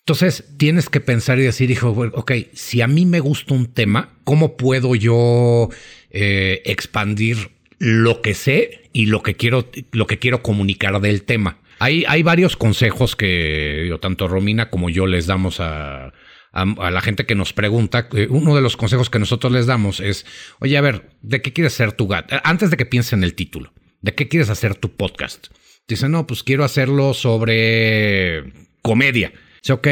Entonces 0.00 0.44
tienes 0.58 0.90
que 0.90 1.00
pensar 1.00 1.38
y 1.38 1.42
decir, 1.42 1.70
hijo, 1.70 1.90
ok, 1.90 2.32
si 2.52 2.82
a 2.82 2.86
mí 2.86 3.06
me 3.06 3.20
gusta 3.20 3.54
un 3.54 3.66
tema, 3.66 4.18
¿cómo 4.24 4.56
puedo 4.56 4.94
yo 4.94 5.70
eh, 6.10 6.62
expandir 6.66 7.50
lo 7.78 8.20
que 8.20 8.34
sé 8.34 8.90
y 8.92 9.06
lo 9.06 9.22
que 9.22 9.34
quiero, 9.34 9.68
lo 9.92 10.06
que 10.06 10.18
quiero 10.18 10.42
comunicar 10.42 11.00
del 11.00 11.22
tema? 11.22 11.58
Hay, 11.78 12.22
varios 12.22 12.56
consejos 12.56 13.16
que 13.16 13.94
tanto 14.00 14.28
Romina 14.28 14.70
como 14.70 14.88
yo 14.88 15.06
les 15.06 15.26
damos 15.26 15.60
a, 15.60 16.12
la 16.52 17.00
gente 17.02 17.26
que 17.26 17.34
nos 17.34 17.52
pregunta. 17.52 18.08
Uno 18.30 18.54
de 18.54 18.62
los 18.62 18.76
consejos 18.76 19.10
que 19.10 19.18
nosotros 19.18 19.52
les 19.52 19.66
damos 19.66 20.00
es, 20.00 20.24
oye, 20.60 20.76
a 20.76 20.80
ver, 20.80 21.10
¿de 21.22 21.42
qué 21.42 21.52
quieres 21.52 21.74
ser 21.74 21.92
tu 21.92 22.08
gato? 22.08 22.36
Antes 22.44 22.70
de 22.70 22.76
que 22.76 22.86
pienses 22.86 23.12
en 23.12 23.24
el 23.24 23.34
título, 23.34 23.72
¿de 24.00 24.14
qué 24.14 24.28
quieres 24.28 24.48
hacer 24.48 24.74
tu 24.74 24.96
podcast? 24.96 25.48
Dice, 25.86 26.08
no, 26.08 26.26
pues 26.26 26.42
quiero 26.42 26.64
hacerlo 26.64 27.14
sobre 27.14 28.52
comedia. 28.82 29.32
Dice, 29.62 29.72
ok, 29.74 29.88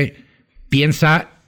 piensa 0.69 1.43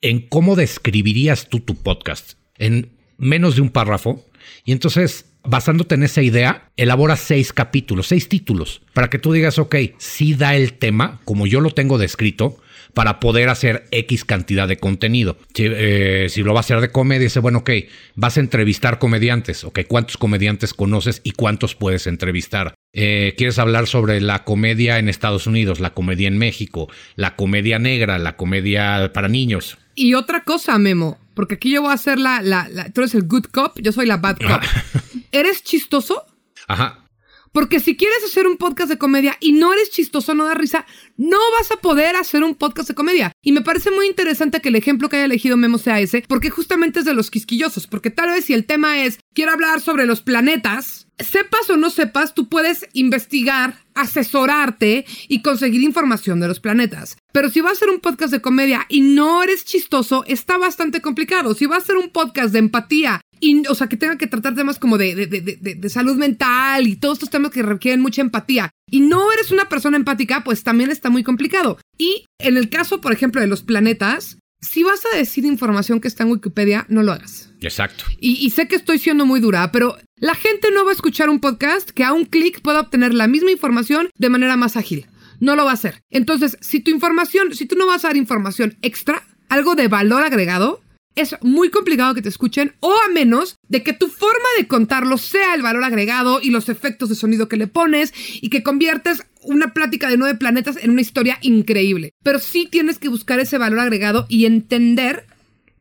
en 0.00 0.28
cómo 0.28 0.56
describirías 0.56 1.48
tú 1.48 1.60
tu 1.60 1.74
podcast 1.82 2.34
en 2.58 2.96
menos 3.18 3.56
de 3.56 3.62
un 3.62 3.70
párrafo. 3.70 4.24
Y 4.64 4.72
entonces 4.72 5.33
basándote 5.44 5.94
en 5.94 6.02
esa 6.02 6.22
idea, 6.22 6.70
elabora 6.76 7.16
seis 7.16 7.52
capítulos, 7.52 8.08
seis 8.08 8.28
títulos, 8.28 8.82
para 8.92 9.10
que 9.10 9.18
tú 9.18 9.32
digas, 9.32 9.58
ok, 9.58 9.76
sí 9.98 10.34
da 10.34 10.54
el 10.54 10.74
tema, 10.74 11.20
como 11.24 11.46
yo 11.46 11.60
lo 11.60 11.70
tengo 11.70 11.98
descrito, 11.98 12.58
para 12.94 13.20
poder 13.20 13.48
hacer 13.48 13.86
X 13.90 14.24
cantidad 14.24 14.68
de 14.68 14.78
contenido. 14.78 15.36
Si, 15.52 15.64
eh, 15.66 16.26
si, 16.30 16.42
lo 16.42 16.54
va 16.54 16.60
a 16.60 16.62
hacer 16.62 16.80
de 16.80 16.90
comedia, 16.90 17.24
dice, 17.24 17.40
bueno, 17.40 17.58
ok, 17.58 17.70
vas 18.14 18.36
a 18.36 18.40
entrevistar 18.40 18.98
comediantes, 18.98 19.64
ok, 19.64 19.80
¿cuántos 19.88 20.16
comediantes 20.16 20.72
conoces 20.72 21.20
y 21.24 21.32
cuántos 21.32 21.74
puedes 21.74 22.06
entrevistar? 22.06 22.74
Eh, 22.92 23.34
¿Quieres 23.36 23.58
hablar 23.58 23.88
sobre 23.88 24.20
la 24.20 24.44
comedia 24.44 24.98
en 24.98 25.08
Estados 25.08 25.46
Unidos, 25.46 25.80
la 25.80 25.90
comedia 25.90 26.28
en 26.28 26.38
México, 26.38 26.88
la 27.16 27.34
comedia 27.34 27.78
negra, 27.78 28.18
la 28.18 28.36
comedia 28.36 29.10
para 29.12 29.28
niños? 29.28 29.76
Y 29.96 30.14
otra 30.14 30.44
cosa, 30.44 30.78
Memo, 30.78 31.18
porque 31.34 31.56
aquí 31.56 31.72
yo 31.72 31.82
voy 31.82 31.90
a 31.90 31.94
hacer 31.94 32.18
la, 32.18 32.40
la, 32.40 32.68
la 32.68 32.90
tú 32.90 33.00
eres 33.00 33.14
el 33.14 33.26
good 33.26 33.46
cop, 33.46 33.78
yo 33.80 33.92
soy 33.92 34.06
la 34.06 34.18
bad 34.18 34.38
cop. 34.38 34.62
¿Eres 35.34 35.64
chistoso? 35.64 36.24
Ajá. 36.68 37.04
Porque 37.50 37.80
si 37.80 37.96
quieres 37.96 38.22
hacer 38.24 38.46
un 38.46 38.56
podcast 38.56 38.88
de 38.88 38.98
comedia 38.98 39.36
y 39.40 39.50
no 39.50 39.72
eres 39.72 39.90
chistoso, 39.90 40.32
no 40.32 40.44
da 40.44 40.54
risa, 40.54 40.86
no 41.16 41.38
vas 41.58 41.72
a 41.72 41.76
poder 41.76 42.14
hacer 42.14 42.44
un 42.44 42.54
podcast 42.54 42.88
de 42.88 42.94
comedia. 42.94 43.32
Y 43.42 43.50
me 43.50 43.60
parece 43.60 43.90
muy 43.90 44.06
interesante 44.06 44.60
que 44.60 44.68
el 44.68 44.76
ejemplo 44.76 45.08
que 45.08 45.16
haya 45.16 45.24
elegido 45.24 45.56
Memo 45.56 45.78
sea 45.78 45.98
ese, 45.98 46.22
porque 46.28 46.50
justamente 46.50 47.00
es 47.00 47.04
de 47.04 47.14
los 47.14 47.32
quisquillosos. 47.32 47.88
Porque 47.88 48.10
tal 48.10 48.30
vez 48.30 48.44
si 48.44 48.54
el 48.54 48.64
tema 48.64 49.02
es, 49.02 49.18
quiero 49.34 49.50
hablar 49.50 49.80
sobre 49.80 50.06
los 50.06 50.22
planetas, 50.22 51.08
sepas 51.18 51.68
o 51.68 51.76
no 51.76 51.90
sepas, 51.90 52.34
tú 52.34 52.48
puedes 52.48 52.86
investigar, 52.92 53.82
asesorarte 53.94 55.04
y 55.26 55.42
conseguir 55.42 55.82
información 55.82 56.38
de 56.38 56.46
los 56.46 56.60
planetas. 56.60 57.16
Pero 57.32 57.50
si 57.50 57.60
vas 57.60 57.72
a 57.72 57.74
hacer 57.74 57.90
un 57.90 57.98
podcast 57.98 58.32
de 58.32 58.40
comedia 58.40 58.86
y 58.88 59.00
no 59.00 59.42
eres 59.42 59.64
chistoso, 59.64 60.24
está 60.28 60.58
bastante 60.58 61.00
complicado. 61.00 61.54
Si 61.54 61.66
vas 61.66 61.78
a 61.78 61.82
hacer 61.82 61.96
un 61.96 62.10
podcast 62.10 62.52
de 62.52 62.60
empatía 62.60 63.20
o 63.68 63.74
sea, 63.74 63.88
que 63.88 63.96
tenga 63.96 64.18
que 64.18 64.26
tratar 64.26 64.54
temas 64.54 64.78
como 64.78 64.98
de, 64.98 65.26
de, 65.26 65.88
salud 65.88 66.16
mental 66.16 66.86
y 66.86 66.96
todos 66.96 67.16
estos 67.16 67.30
temas 67.30 67.50
que 67.50 67.62
requieren 67.62 68.00
mucha 68.00 68.22
empatía, 68.22 68.70
y 68.90 69.00
no 69.00 69.32
eres 69.32 69.50
una 69.50 69.68
persona 69.68 69.96
empática, 69.96 70.44
pues 70.44 70.62
también 70.62 70.90
está 70.90 71.10
muy 71.10 71.22
complicado. 71.22 71.78
Y 71.98 72.26
en 72.38 72.56
el 72.56 72.68
caso, 72.68 73.00
por 73.00 73.12
ejemplo, 73.12 73.40
de 73.40 73.46
los 73.46 73.62
planetas, 73.62 74.38
si 74.60 74.82
vas 74.82 75.02
a 75.06 75.16
decir 75.16 75.44
información 75.44 76.00
que 76.00 76.08
está 76.08 76.24
en 76.24 76.30
Wikipedia, 76.30 76.86
no 76.88 77.02
lo 77.02 77.12
hagas. 77.12 77.50
Exacto. 77.60 78.04
Y, 78.18 78.44
y, 78.44 78.50
sé 78.50 78.68
que 78.68 78.76
estoy 78.76 78.98
siendo 78.98 79.26
muy 79.26 79.40
dura, 79.40 79.70
pero 79.72 79.96
la 80.16 80.34
gente 80.34 80.70
no 80.70 80.84
va 80.84 80.90
a 80.90 80.94
escuchar 80.94 81.28
un 81.28 81.40
podcast 81.40 81.90
que 81.90 82.04
a 82.04 82.12
un 82.12 82.24
clic 82.24 82.62
pueda 82.62 82.80
obtener 82.80 83.14
la 83.14 83.26
misma 83.26 83.50
información 83.50 84.10
de 84.16 84.30
manera 84.30 84.56
más 84.56 84.76
ágil. 84.76 85.06
No 85.40 85.56
lo 85.56 85.64
va 85.64 85.72
a 85.72 85.74
hacer. 85.74 86.02
Entonces, 86.10 86.56
si 86.60 86.80
tu 86.80 86.90
información, 86.90 87.54
si 87.54 87.66
tú 87.66 87.76
no 87.76 87.86
vas 87.86 88.04
a 88.04 88.08
dar 88.08 88.16
información 88.16 88.76
extra, 88.82 89.22
algo 89.48 89.74
de 89.74 89.88
valor 89.88 90.22
agregado, 90.22 90.80
es 91.14 91.36
muy 91.42 91.70
complicado 91.70 92.14
que 92.14 92.22
te 92.22 92.28
escuchen 92.28 92.74
o 92.80 92.92
a 92.92 93.08
menos 93.12 93.56
de 93.68 93.82
que 93.82 93.92
tu 93.92 94.08
forma 94.08 94.48
de 94.58 94.66
contarlo 94.66 95.18
sea 95.18 95.54
el 95.54 95.62
valor 95.62 95.84
agregado 95.84 96.40
y 96.42 96.50
los 96.50 96.68
efectos 96.68 97.08
de 97.08 97.14
sonido 97.14 97.48
que 97.48 97.56
le 97.56 97.66
pones 97.66 98.12
y 98.40 98.50
que 98.50 98.62
conviertes 98.62 99.24
una 99.42 99.72
plática 99.72 100.08
de 100.08 100.16
nueve 100.16 100.38
planetas 100.38 100.76
en 100.82 100.90
una 100.90 101.00
historia 101.00 101.38
increíble. 101.42 102.14
Pero 102.22 102.38
sí 102.38 102.66
tienes 102.70 102.98
que 102.98 103.08
buscar 103.08 103.40
ese 103.40 103.58
valor 103.58 103.80
agregado 103.80 104.26
y 104.28 104.46
entender 104.46 105.26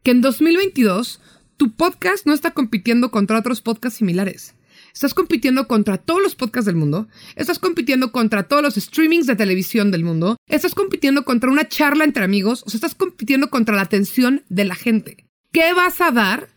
que 0.04 0.12
en 0.12 0.22
2022 0.22 1.22
tu 1.58 1.72
podcast 1.72 2.26
no 2.26 2.34
está 2.34 2.52
compitiendo 2.52 3.10
contra 3.10 3.40
otros 3.40 3.62
podcasts 3.62 4.00
similares. 4.00 4.54
Estás 4.94 5.16
compitiendo 5.16 5.68
contra 5.68 5.98
todos 5.98 6.22
los 6.22 6.36
podcasts 6.36 6.68
del 6.68 6.76
mundo. 6.76 7.08
Estás 7.36 7.58
compitiendo 7.58 8.12
contra 8.12 8.44
todos 8.44 8.62
los 8.62 8.76
streamings 8.76 9.26
de 9.26 9.36
televisión 9.36 9.90
del 9.90 10.04
mundo. 10.04 10.38
Estás 10.48 10.76
compitiendo 10.76 11.26
contra 11.26 11.50
una 11.50 11.68
charla 11.68 12.04
entre 12.04 12.24
amigos. 12.24 12.64
O 12.68 12.70
sea, 12.70 12.78
estás 12.78 12.94
compitiendo 12.94 13.50
contra 13.50 13.76
la 13.76 13.82
atención 13.82 14.44
de 14.50 14.66
la 14.66 14.76
gente. 14.76 15.23
¿Qué 15.54 15.72
vas 15.74 16.02
a 16.02 16.12
dar 16.12 16.50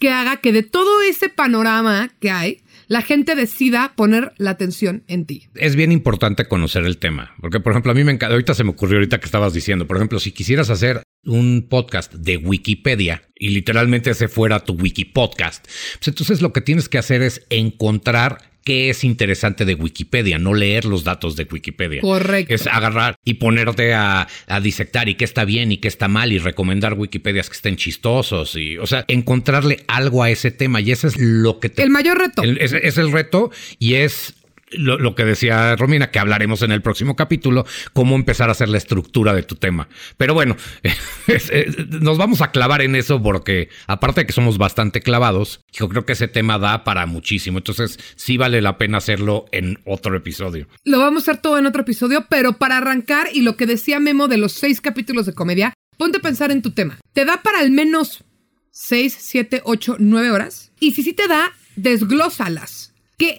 que 0.00 0.10
haga 0.10 0.38
que 0.38 0.52
de 0.52 0.62
todo 0.62 1.02
ese 1.02 1.28
panorama 1.28 2.10
que 2.20 2.30
hay, 2.30 2.62
la 2.88 3.02
gente 3.02 3.36
decida 3.36 3.92
poner 3.94 4.32
la 4.38 4.50
atención 4.50 5.04
en 5.06 5.26
ti. 5.26 5.48
Es 5.54 5.76
bien 5.76 5.92
importante 5.92 6.48
conocer 6.48 6.84
el 6.84 6.96
tema, 6.96 7.34
porque 7.40 7.60
por 7.60 7.72
ejemplo 7.72 7.92
a 7.92 7.94
mí 7.94 8.02
me 8.02 8.10
encanta, 8.10 8.32
ahorita 8.32 8.54
se 8.54 8.64
me 8.64 8.70
ocurrió 8.70 8.96
ahorita 8.96 9.20
que 9.20 9.26
estabas 9.26 9.52
diciendo, 9.52 9.86
por 9.86 9.98
ejemplo, 9.98 10.18
si 10.18 10.32
quisieras 10.32 10.70
hacer 10.70 11.02
un 11.22 11.66
podcast 11.68 12.14
de 12.14 12.38
Wikipedia 12.38 13.22
y 13.36 13.50
literalmente 13.50 14.10
ese 14.10 14.26
fuera 14.26 14.60
tu 14.60 14.72
wiki 14.72 15.04
podcast, 15.04 15.66
pues 15.98 16.08
entonces 16.08 16.40
lo 16.40 16.52
que 16.52 16.62
tienes 16.62 16.88
que 16.88 16.98
hacer 16.98 17.22
es 17.22 17.46
encontrar 17.50 18.49
qué 18.64 18.90
es 18.90 19.04
interesante 19.04 19.64
de 19.64 19.74
Wikipedia, 19.74 20.38
no 20.38 20.54
leer 20.54 20.84
los 20.84 21.04
datos 21.04 21.36
de 21.36 21.46
Wikipedia. 21.50 22.00
Correcto. 22.00 22.54
Es 22.54 22.66
agarrar 22.66 23.16
y 23.24 23.34
ponerte 23.34 23.94
a, 23.94 24.26
disectar 24.62 25.08
y 25.08 25.14
qué 25.14 25.24
está 25.24 25.44
bien 25.44 25.72
y 25.72 25.78
qué 25.78 25.88
está 25.88 26.08
mal 26.08 26.32
y 26.32 26.38
recomendar 26.38 26.94
Wikipedias 26.94 27.48
que 27.48 27.56
estén 27.56 27.76
chistosos 27.76 28.56
y, 28.56 28.78
o 28.78 28.86
sea, 28.86 29.04
encontrarle 29.08 29.84
algo 29.88 30.22
a 30.22 30.30
ese 30.30 30.50
tema 30.50 30.80
y 30.80 30.92
ese 30.92 31.08
es 31.08 31.18
lo 31.18 31.60
que 31.60 31.68
te... 31.68 31.82
El 31.82 31.90
mayor 31.90 32.18
reto. 32.18 32.42
es 32.42 32.98
el 32.98 33.12
reto 33.12 33.50
y 33.78 33.94
es 33.94 34.34
lo, 34.72 35.14
que 35.14 35.24
decía 35.24 35.76
Romina, 35.76 36.10
que 36.10 36.18
hablaremos 36.18 36.62
en 36.62 36.72
el 36.72 36.82
próximo 36.82 37.16
capítulo, 37.16 37.66
cómo 37.92 38.14
empezar 38.14 38.48
a 38.48 38.52
hacer 38.52 38.68
la 38.68 38.78
estructura 38.78 39.34
de 39.34 39.42
tu 39.42 39.56
tema. 39.56 39.88
Pero 40.16 40.34
bueno, 40.34 40.56
nos 42.00 42.18
vamos 42.18 42.40
a 42.40 42.50
clavar 42.50 42.82
en 42.82 42.94
eso 42.94 43.22
porque 43.22 43.68
aparte 43.86 44.20
de 44.20 44.26
que 44.26 44.32
somos 44.32 44.58
bastante 44.58 45.00
clavados, 45.00 45.60
yo 45.72 45.88
creo 45.88 46.04
que 46.04 46.12
ese 46.12 46.28
tema 46.28 46.58
da 46.58 46.84
para 46.84 47.06
muchísimo. 47.06 47.58
Entonces 47.58 47.98
sí 48.16 48.36
vale 48.36 48.62
la 48.62 48.78
pena 48.78 48.98
hacerlo 48.98 49.46
en 49.52 49.78
otro 49.84 50.16
episodio. 50.16 50.66
Lo 50.84 50.98
vamos 50.98 51.26
a 51.28 51.32
hacer 51.32 51.42
todo 51.42 51.58
en 51.58 51.66
otro 51.66 51.82
episodio, 51.82 52.26
pero 52.28 52.54
para 52.54 52.78
arrancar 52.78 53.28
y 53.32 53.42
lo 53.42 53.56
que 53.56 53.66
decía 53.66 54.00
Memo 54.00 54.28
de 54.28 54.38
los 54.38 54.52
seis 54.52 54.80
capítulos 54.80 55.26
de 55.26 55.34
comedia, 55.34 55.74
ponte 55.96 56.18
a 56.18 56.22
pensar 56.22 56.50
en 56.50 56.62
tu 56.62 56.70
tema. 56.70 56.98
¿Te 57.12 57.24
da 57.24 57.42
para 57.42 57.58
al 57.58 57.70
menos 57.70 58.24
seis, 58.70 59.16
siete, 59.18 59.62
ocho, 59.64 59.96
nueve 59.98 60.30
horas? 60.30 60.72
Y 60.80 60.92
si 60.92 61.02
sí 61.02 61.12
te 61.12 61.28
da, 61.28 61.52
desglósalas 61.76 62.89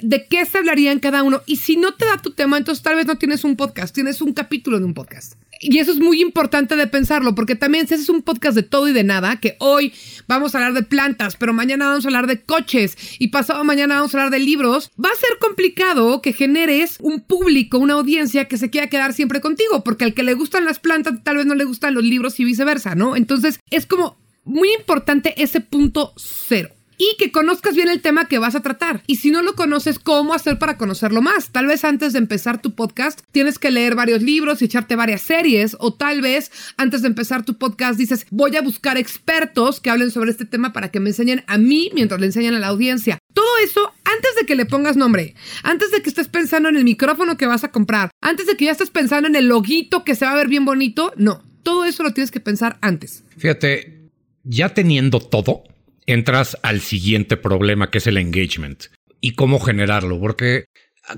de 0.02 0.28
qué 0.28 0.46
se 0.46 0.58
hablaría 0.58 0.92
en 0.92 1.00
cada 1.00 1.24
uno. 1.24 1.42
Y 1.46 1.58
si 1.58 1.76
no 1.76 1.94
te 1.94 2.06
da 2.06 2.18
tu 2.18 2.32
tema, 2.32 2.58
entonces 2.58 2.84
tal 2.84 2.96
vez 2.96 3.06
no 3.06 3.18
tienes 3.18 3.44
un 3.44 3.56
podcast, 3.56 3.94
tienes 3.94 4.22
un 4.22 4.34
capítulo 4.34 4.80
de 4.80 4.86
un 4.86 4.94
podcast. 4.94 5.34
Y 5.60 5.78
eso 5.78 5.92
es 5.92 6.00
muy 6.00 6.22
importante 6.22 6.76
de 6.76 6.88
pensarlo, 6.88 7.36
porque 7.36 7.56
también 7.56 7.88
si 7.88 7.94
haces 7.94 8.10
un 8.10 8.24
podcast 8.24 8.56
de 8.56 8.64
todo 8.64 8.88
y 8.88 8.94
de 8.94 9.04
nada, 9.04 9.40
que 9.40 9.58
hoy 9.60 9.94
vamos 10.28 10.54
a 10.54 10.58
hablar 10.58 10.74
de 10.74 10.84
plantas, 10.84 11.36
pero 11.36 11.54
mañana 11.54 11.88
vamos 11.88 12.04
a 12.04 12.08
hablar 12.08 12.26
de 12.26 12.42
coches 12.42 12.98
y 13.20 13.28
pasado 13.28 13.64
mañana 13.64 13.96
vamos 13.96 14.14
a 14.14 14.18
hablar 14.18 14.32
de 14.32 14.40
libros, 14.40 14.92
va 15.04 15.10
a 15.10 15.20
ser 15.20 15.38
complicado 15.40 16.22
que 16.22 16.34
generes 16.34 16.98
un 17.00 17.22
público, 17.22 17.78
una 17.78 17.94
audiencia 17.94 18.46
que 18.46 18.58
se 18.58 18.72
quiera 18.72 18.88
quedar 18.88 19.14
siempre 19.14 19.40
contigo, 19.40 19.84
porque 19.84 20.06
al 20.06 20.16
que 20.16 20.24
le 20.24 20.34
gustan 20.34 20.66
las 20.66 20.80
plantas 20.80 21.24
tal 21.24 21.38
vez 21.38 21.46
no 21.46 21.54
le 21.54 21.66
gustan 21.66 21.94
los 21.94 22.04
libros 22.04 22.40
y 22.40 22.44
viceversa, 22.44 22.96
¿no? 22.96 23.16
Entonces 23.16 23.60
es 23.70 23.86
como 23.86 24.18
muy 24.44 24.74
importante 24.74 25.36
ese 25.42 25.62
punto 25.62 26.14
cero 26.18 26.72
y 27.02 27.18
que 27.18 27.32
conozcas 27.32 27.76
bien 27.76 27.90
el 27.90 28.00
tema 28.00 28.28
que 28.28 28.38
vas 28.38 28.54
a 28.54 28.62
tratar. 28.62 29.02
Y 29.08 29.16
si 29.16 29.32
no 29.32 29.42
lo 29.42 29.56
conoces, 29.56 29.98
¿cómo 29.98 30.36
hacer 30.36 30.60
para 30.60 30.78
conocerlo 30.78 31.24
más? 31.24 31.50
Tal 31.50 31.66
vez 31.66 31.84
antes 31.84 32.14
de 32.14 32.20
empezar 32.20 32.62
tu 32.62 32.76
podcast 32.76 33.22
tienes 33.32 33.58
que 33.58 33.72
leer 33.72 33.96
varios 33.96 34.22
libros 34.22 34.62
y 34.62 34.66
echarte 34.66 34.96
varias 34.96 35.22
series 35.22 35.76
o 35.80 35.96
tal 35.96 36.22
vez 36.22 36.52
antes 36.78 37.02
de 37.02 37.08
empezar 37.08 37.44
tu 37.44 37.58
podcast 37.58 37.98
dices, 37.98 38.28
voy 38.30 38.56
a 38.56 38.62
buscar 38.62 39.00
expertos 39.00 39.80
que 39.80 39.90
hablen 39.90 40.12
sobre 40.12 40.30
este 40.30 40.46
tema 40.46 40.74
para 40.74 40.92
que 40.92 41.00
me 41.00 41.10
enseñen 41.10 41.44
a 41.48 41.58
mí 41.58 41.90
mientras 41.96 42.20
le 42.20 42.28
enseñan 42.28 42.54
a 42.54 42.60
la 42.60 42.68
audiencia. 42.68 43.18
Todo 43.34 43.58
eso 43.64 43.92
antes 44.04 44.36
de 44.40 44.46
que 44.46 44.56
le 44.56 44.68
pongas 44.68 44.96
nombre, 44.96 45.34
antes 45.64 45.90
de 45.90 46.04
que 46.04 46.10
estés 46.10 46.28
pensando 46.28 46.70
en 46.70 46.76
el 46.76 46.84
micrófono 46.84 47.36
que 47.36 47.48
vas 47.48 47.64
a 47.64 47.72
comprar, 47.72 48.12
antes 48.22 48.46
de 48.46 48.56
que 48.56 48.66
ya 48.66 48.74
estés 48.74 48.92
pensando 48.92 49.28
en 49.28 49.36
el 49.36 49.48
loguito 49.48 50.04
que 50.04 50.14
se 50.14 50.26
va 50.26 50.34
a 50.34 50.36
ver 50.36 50.50
bien 50.50 50.66
bonito, 50.66 51.14
no, 51.18 51.42
todo 51.64 51.84
eso 51.84 52.04
lo 52.04 52.14
tienes 52.14 52.30
que 52.30 52.42
pensar 52.42 52.78
antes. 52.82 53.24
Fíjate, 53.38 54.02
ya 54.44 54.70
teniendo 54.70 55.20
todo, 55.20 55.64
entras 56.06 56.58
al 56.64 56.82
siguiente 56.82 57.38
problema 57.38 57.92
que 57.92 58.00
es 58.00 58.08
el 58.08 58.18
engagement 58.18 58.86
y 59.20 59.34
cómo 59.34 59.60
generarlo, 59.60 60.20
porque 60.20 60.66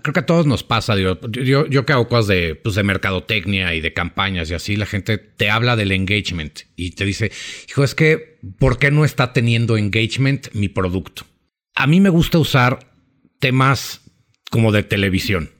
creo 0.01 0.13
que 0.13 0.19
a 0.19 0.25
todos 0.25 0.45
nos 0.45 0.63
pasa, 0.63 0.95
yo, 0.97 1.19
yo 1.67 1.85
que 1.85 1.93
hago 1.93 2.07
cosas 2.07 2.27
de, 2.27 2.55
pues 2.55 2.75
de 2.75 2.83
mercadotecnia 2.83 3.73
y 3.73 3.81
de 3.81 3.93
campañas 3.93 4.49
y 4.49 4.53
así, 4.53 4.75
la 4.75 4.85
gente 4.85 5.17
te 5.17 5.49
habla 5.49 5.75
del 5.75 5.91
engagement 5.91 6.61
y 6.75 6.91
te 6.91 7.05
dice, 7.05 7.31
hijo, 7.69 7.83
es 7.83 7.95
que, 7.95 8.39
¿por 8.59 8.79
qué 8.79 8.91
no 8.91 9.05
está 9.05 9.33
teniendo 9.33 9.77
engagement 9.77 10.47
mi 10.53 10.69
producto? 10.69 11.25
A 11.75 11.87
mí 11.87 11.99
me 11.99 12.09
gusta 12.09 12.37
usar 12.37 12.91
temas 13.39 14.01
como 14.49 14.71
de 14.71 14.83
televisión. 14.83 15.51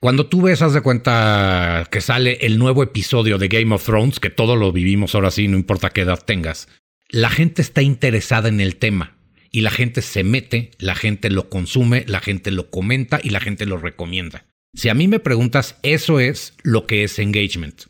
Cuando 0.00 0.26
tú 0.26 0.42
ves, 0.42 0.62
haz 0.62 0.74
de 0.74 0.80
cuenta 0.80 1.86
que 1.90 2.00
sale 2.00 2.38
el 2.40 2.58
nuevo 2.58 2.82
episodio 2.82 3.38
de 3.38 3.46
Game 3.48 3.72
of 3.72 3.84
Thrones, 3.84 4.18
que 4.18 4.30
todo 4.30 4.56
lo 4.56 4.72
vivimos 4.72 5.14
ahora 5.14 5.30
sí, 5.30 5.46
no 5.46 5.56
importa 5.56 5.90
qué 5.90 6.00
edad 6.00 6.20
tengas, 6.24 6.68
la 7.12 7.28
gente 7.30 7.62
está 7.62 7.82
interesada 7.82 8.48
en 8.48 8.60
el 8.60 8.76
tema 8.76 9.14
y 9.52 9.60
la 9.60 9.70
gente 9.70 10.00
se 10.00 10.24
mete, 10.24 10.70
la 10.78 10.94
gente 10.94 11.30
lo 11.30 11.50
consume, 11.50 12.04
la 12.08 12.20
gente 12.20 12.50
lo 12.50 12.70
comenta 12.70 13.20
y 13.22 13.28
la 13.28 13.38
gente 13.38 13.66
lo 13.66 13.76
recomienda. 13.76 14.46
Si 14.74 14.88
a 14.88 14.94
mí 14.94 15.06
me 15.06 15.20
preguntas, 15.20 15.76
eso 15.82 16.18
es 16.18 16.54
lo 16.62 16.86
que 16.86 17.04
es 17.04 17.18
engagement. 17.18 17.82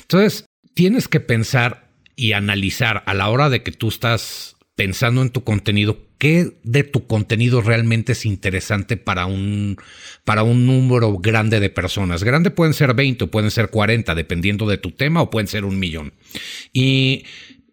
Entonces, 0.00 0.46
tienes 0.72 1.08
que 1.08 1.20
pensar 1.20 1.90
y 2.16 2.32
analizar 2.32 3.02
a 3.06 3.12
la 3.12 3.28
hora 3.28 3.50
de 3.50 3.62
que 3.62 3.70
tú 3.70 3.88
estás 3.88 4.56
pensando 4.76 5.20
en 5.20 5.28
tu 5.28 5.44
contenido, 5.44 5.98
qué 6.16 6.56
de 6.62 6.84
tu 6.84 7.06
contenido 7.06 7.60
realmente 7.60 8.12
es 8.12 8.24
interesante 8.24 8.96
para 8.96 9.26
un, 9.26 9.76
para 10.24 10.42
un 10.42 10.64
número 10.64 11.18
grande 11.18 11.60
de 11.60 11.68
personas. 11.68 12.24
Grande 12.24 12.50
pueden 12.50 12.72
ser 12.72 12.94
20 12.94 13.24
o 13.24 13.30
pueden 13.30 13.50
ser 13.50 13.68
40, 13.68 14.14
dependiendo 14.14 14.66
de 14.66 14.78
tu 14.78 14.90
tema, 14.92 15.20
o 15.20 15.30
pueden 15.30 15.48
ser 15.48 15.66
un 15.66 15.78
millón. 15.78 16.14
Y 16.72 17.24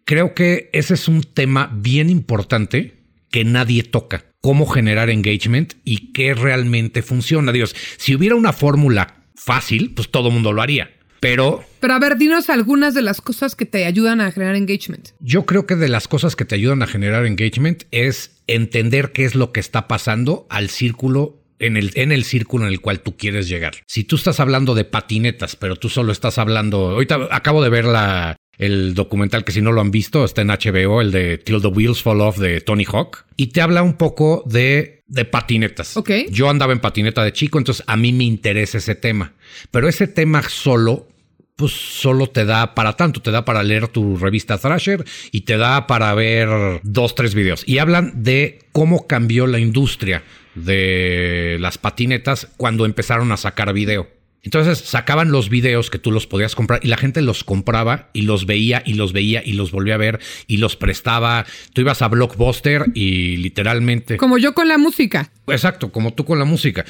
creo 0.04 0.34
que 0.34 0.70
ese 0.72 0.94
es 0.94 1.08
un 1.08 1.22
tema 1.22 1.70
bien 1.72 2.10
importante 2.10 3.02
que 3.30 3.44
nadie 3.44 3.82
toca. 3.82 4.24
Cómo 4.40 4.66
generar 4.66 5.10
engagement 5.10 5.74
y 5.84 6.12
qué 6.12 6.34
realmente 6.34 7.02
funciona. 7.02 7.52
Dios, 7.52 7.74
si 7.96 8.14
hubiera 8.14 8.34
una 8.34 8.52
fórmula 8.52 9.24
fácil, 9.34 9.92
pues 9.94 10.10
todo 10.10 10.28
el 10.28 10.34
mundo 10.34 10.52
lo 10.52 10.62
haría. 10.62 10.90
Pero. 11.20 11.64
Pero 11.78 11.94
a 11.94 12.00
ver, 12.00 12.18
dinos 12.18 12.50
algunas 12.50 12.94
de 12.94 13.02
las 13.02 13.20
cosas 13.20 13.54
que 13.54 13.64
te 13.64 13.84
ayudan 13.84 14.20
a 14.20 14.32
generar 14.32 14.56
engagement. 14.56 15.10
Yo 15.20 15.46
creo 15.46 15.66
que 15.66 15.76
de 15.76 15.88
las 15.88 16.08
cosas 16.08 16.34
que 16.34 16.44
te 16.44 16.56
ayudan 16.56 16.82
a 16.82 16.88
generar 16.88 17.24
engagement 17.26 17.84
es 17.92 18.42
entender 18.48 19.12
qué 19.12 19.24
es 19.24 19.36
lo 19.36 19.52
que 19.52 19.60
está 19.60 19.86
pasando 19.86 20.46
al 20.50 20.68
círculo 20.68 21.38
en 21.60 21.76
el, 21.76 21.92
en 21.94 22.10
el 22.10 22.24
círculo 22.24 22.66
en 22.66 22.72
el 22.72 22.80
cual 22.80 23.00
tú 23.00 23.16
quieres 23.16 23.48
llegar. 23.48 23.74
Si 23.86 24.02
tú 24.02 24.16
estás 24.16 24.40
hablando 24.40 24.74
de 24.74 24.84
patinetas, 24.84 25.54
pero 25.54 25.76
tú 25.76 25.88
solo 25.88 26.10
estás 26.10 26.38
hablando. 26.38 26.90
Ahorita 26.90 27.28
acabo 27.30 27.62
de 27.62 27.70
ver 27.70 27.84
la, 27.84 28.36
el 28.58 28.94
documental 28.94 29.44
que 29.44 29.52
si 29.52 29.60
no 29.60 29.72
lo 29.72 29.80
han 29.80 29.90
visto 29.90 30.24
está 30.24 30.42
en 30.42 30.48
HBO, 30.48 31.00
el 31.00 31.10
de 31.10 31.38
Till 31.38 31.60
the 31.60 31.68
Wheels 31.68 32.02
Fall 32.02 32.20
Off 32.20 32.38
de 32.38 32.60
Tony 32.60 32.84
Hawk, 32.84 33.24
y 33.36 33.48
te 33.48 33.60
habla 33.60 33.82
un 33.82 33.94
poco 33.94 34.42
de, 34.46 35.02
de 35.06 35.24
patinetas. 35.24 35.96
Ok. 35.96 36.10
Yo 36.30 36.48
andaba 36.48 36.72
en 36.72 36.80
patineta 36.80 37.24
de 37.24 37.32
chico, 37.32 37.58
entonces 37.58 37.84
a 37.86 37.96
mí 37.96 38.12
me 38.12 38.24
interesa 38.24 38.78
ese 38.78 38.94
tema, 38.94 39.32
pero 39.70 39.88
ese 39.88 40.06
tema 40.06 40.42
solo 40.48 41.08
pues 41.56 41.72
solo 41.72 42.28
te 42.28 42.44
da 42.44 42.74
para 42.74 42.94
tanto, 42.94 43.20
te 43.20 43.30
da 43.30 43.44
para 43.44 43.62
leer 43.62 43.88
tu 43.88 44.16
revista 44.16 44.58
Thrasher 44.58 45.04
y 45.30 45.42
te 45.42 45.56
da 45.56 45.86
para 45.86 46.12
ver 46.14 46.80
dos, 46.82 47.14
tres 47.14 47.34
videos. 47.34 47.62
Y 47.66 47.78
hablan 47.78 48.24
de 48.24 48.58
cómo 48.72 49.06
cambió 49.06 49.46
la 49.46 49.58
industria 49.58 50.24
de 50.54 51.58
las 51.60 51.78
patinetas 51.78 52.48
cuando 52.56 52.84
empezaron 52.84 53.32
a 53.32 53.36
sacar 53.36 53.72
video. 53.72 54.08
Entonces 54.42 54.78
sacaban 54.78 55.30
los 55.30 55.48
videos 55.48 55.88
que 55.88 55.98
tú 55.98 56.10
los 56.10 56.26
podías 56.26 56.56
comprar 56.56 56.80
y 56.82 56.88
la 56.88 56.96
gente 56.96 57.22
los 57.22 57.44
compraba 57.44 58.10
y 58.12 58.22
los 58.22 58.44
veía 58.44 58.82
y 58.84 58.94
los 58.94 59.12
veía 59.12 59.40
y 59.44 59.52
los 59.52 59.70
volvía 59.70 59.94
a 59.94 59.98
ver 59.98 60.18
y 60.48 60.56
los 60.56 60.74
prestaba. 60.76 61.46
Tú 61.72 61.82
ibas 61.82 62.02
a 62.02 62.08
Blockbuster 62.08 62.86
y 62.94 63.36
literalmente... 63.36 64.16
Como 64.16 64.38
yo 64.38 64.52
con 64.52 64.66
la 64.66 64.78
música. 64.78 65.30
Exacto, 65.46 65.92
como 65.92 66.12
tú 66.12 66.24
con 66.24 66.40
la 66.40 66.44
música. 66.44 66.84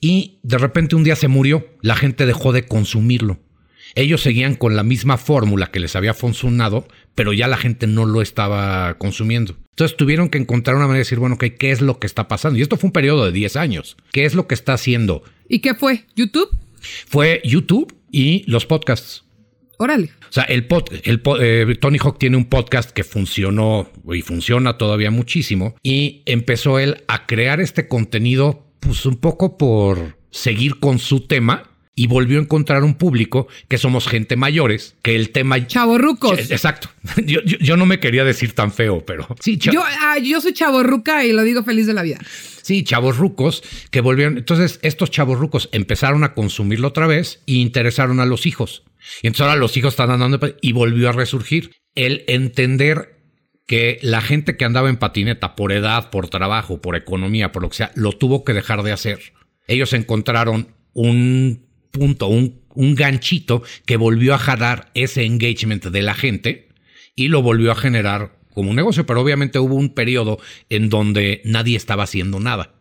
Y 0.00 0.38
de 0.44 0.58
repente 0.58 0.94
un 0.94 1.02
día 1.02 1.16
se 1.16 1.26
murió, 1.26 1.66
la 1.80 1.96
gente 1.96 2.26
dejó 2.26 2.52
de 2.52 2.64
consumirlo. 2.64 3.40
Ellos 3.96 4.22
seguían 4.22 4.54
con 4.54 4.76
la 4.76 4.82
misma 4.82 5.18
fórmula 5.18 5.70
que 5.70 5.80
les 5.80 5.94
había 5.96 6.14
funcionado, 6.14 6.86
pero 7.14 7.32
ya 7.32 7.48
la 7.48 7.56
gente 7.56 7.86
no 7.86 8.06
lo 8.06 8.22
estaba 8.22 8.94
consumiendo. 8.98 9.56
Entonces 9.70 9.96
tuvieron 9.96 10.28
que 10.28 10.38
encontrar 10.38 10.76
una 10.76 10.86
manera 10.86 10.98
de 10.98 11.04
decir, 11.04 11.18
bueno, 11.18 11.38
¿qué 11.38 11.56
es 11.70 11.80
lo 11.80 11.98
que 11.98 12.06
está 12.06 12.28
pasando? 12.28 12.58
Y 12.58 12.62
esto 12.62 12.76
fue 12.76 12.88
un 12.88 12.92
periodo 12.92 13.24
de 13.24 13.32
10 13.32 13.56
años. 13.56 13.96
¿Qué 14.12 14.24
es 14.24 14.34
lo 14.34 14.46
que 14.46 14.54
está 14.54 14.74
haciendo? 14.74 15.22
¿Y 15.48 15.58
qué 15.60 15.74
fue? 15.74 16.04
¿YouTube? 16.16 16.50
Fue 17.06 17.40
YouTube 17.44 17.94
y 18.10 18.44
los 18.50 18.66
podcasts. 18.66 19.24
Órale. 19.78 20.10
O 20.28 20.32
sea, 20.32 20.44
el, 20.44 20.66
el 21.02 21.22
eh, 21.40 21.76
Tony 21.80 21.98
Hawk 21.98 22.18
tiene 22.18 22.36
un 22.36 22.46
podcast 22.46 22.90
que 22.90 23.04
funcionó 23.04 23.90
y 24.12 24.22
funciona 24.22 24.78
todavía 24.78 25.10
muchísimo 25.10 25.74
y 25.82 26.22
empezó 26.26 26.78
él 26.78 27.02
a 27.08 27.26
crear 27.26 27.60
este 27.60 27.88
contenido 27.88 28.66
pues 28.80 29.06
un 29.06 29.16
poco 29.16 29.56
por 29.56 30.16
seguir 30.30 30.78
con 30.78 30.98
su 30.98 31.26
tema 31.26 31.70
y 31.96 32.06
volvió 32.06 32.38
a 32.38 32.42
encontrar 32.42 32.82
un 32.82 32.94
público 32.94 33.46
que 33.68 33.78
somos 33.78 34.08
gente 34.08 34.36
mayores, 34.36 34.96
que 35.02 35.14
el 35.14 35.30
tema... 35.30 35.64
Chavorrucos. 35.66 36.50
Exacto. 36.50 36.90
Yo, 37.24 37.40
yo, 37.42 37.76
no 37.76 37.86
me 37.86 38.00
quería 38.00 38.24
decir 38.24 38.52
tan 38.54 38.72
feo, 38.72 39.04
pero 39.06 39.28
sí. 39.40 39.56
Yo, 39.58 39.82
ah, 39.84 40.18
yo 40.18 40.40
soy 40.40 40.52
chavorruca 40.52 41.24
y 41.24 41.32
lo 41.32 41.42
digo 41.42 41.62
feliz 41.62 41.86
de 41.86 41.94
la 41.94 42.02
vida. 42.02 42.18
Sí, 42.64 42.82
chavos 42.82 43.18
rucos 43.18 43.62
que 43.90 44.00
volvieron. 44.00 44.38
Entonces, 44.38 44.78
estos 44.80 45.10
chavos 45.10 45.38
rucos 45.38 45.68
empezaron 45.72 46.24
a 46.24 46.32
consumirlo 46.32 46.88
otra 46.88 47.06
vez 47.06 47.42
y 47.44 47.60
interesaron 47.60 48.20
a 48.20 48.24
los 48.24 48.46
hijos. 48.46 48.84
Y 49.22 49.26
entonces 49.26 49.42
ahora 49.42 49.56
los 49.60 49.76
hijos 49.76 49.92
están 49.92 50.10
andando 50.10 50.40
y 50.62 50.72
volvió 50.72 51.10
a 51.10 51.12
resurgir. 51.12 51.72
El 51.94 52.24
entender 52.26 53.20
que 53.66 53.98
la 54.00 54.22
gente 54.22 54.56
que 54.56 54.64
andaba 54.64 54.88
en 54.88 54.96
patineta 54.96 55.56
por 55.56 55.72
edad, 55.72 56.08
por 56.08 56.30
trabajo, 56.30 56.80
por 56.80 56.96
economía, 56.96 57.52
por 57.52 57.60
lo 57.60 57.68
que 57.68 57.76
sea, 57.76 57.92
lo 57.96 58.12
tuvo 58.12 58.44
que 58.44 58.54
dejar 58.54 58.82
de 58.82 58.92
hacer. 58.92 59.34
Ellos 59.66 59.92
encontraron 59.92 60.74
un 60.94 61.66
punto, 61.90 62.28
un, 62.28 62.62
un 62.70 62.94
ganchito 62.94 63.62
que 63.84 63.98
volvió 63.98 64.34
a 64.34 64.38
jalar 64.38 64.90
ese 64.94 65.24
engagement 65.26 65.84
de 65.84 66.00
la 66.00 66.14
gente 66.14 66.68
y 67.14 67.28
lo 67.28 67.42
volvió 67.42 67.72
a 67.72 67.76
generar 67.76 68.38
como 68.54 68.70
un 68.70 68.76
negocio, 68.76 69.04
pero 69.04 69.20
obviamente 69.20 69.58
hubo 69.58 69.74
un 69.74 69.90
periodo 69.90 70.38
en 70.70 70.88
donde 70.88 71.42
nadie 71.44 71.76
estaba 71.76 72.04
haciendo 72.04 72.40
nada. 72.40 72.74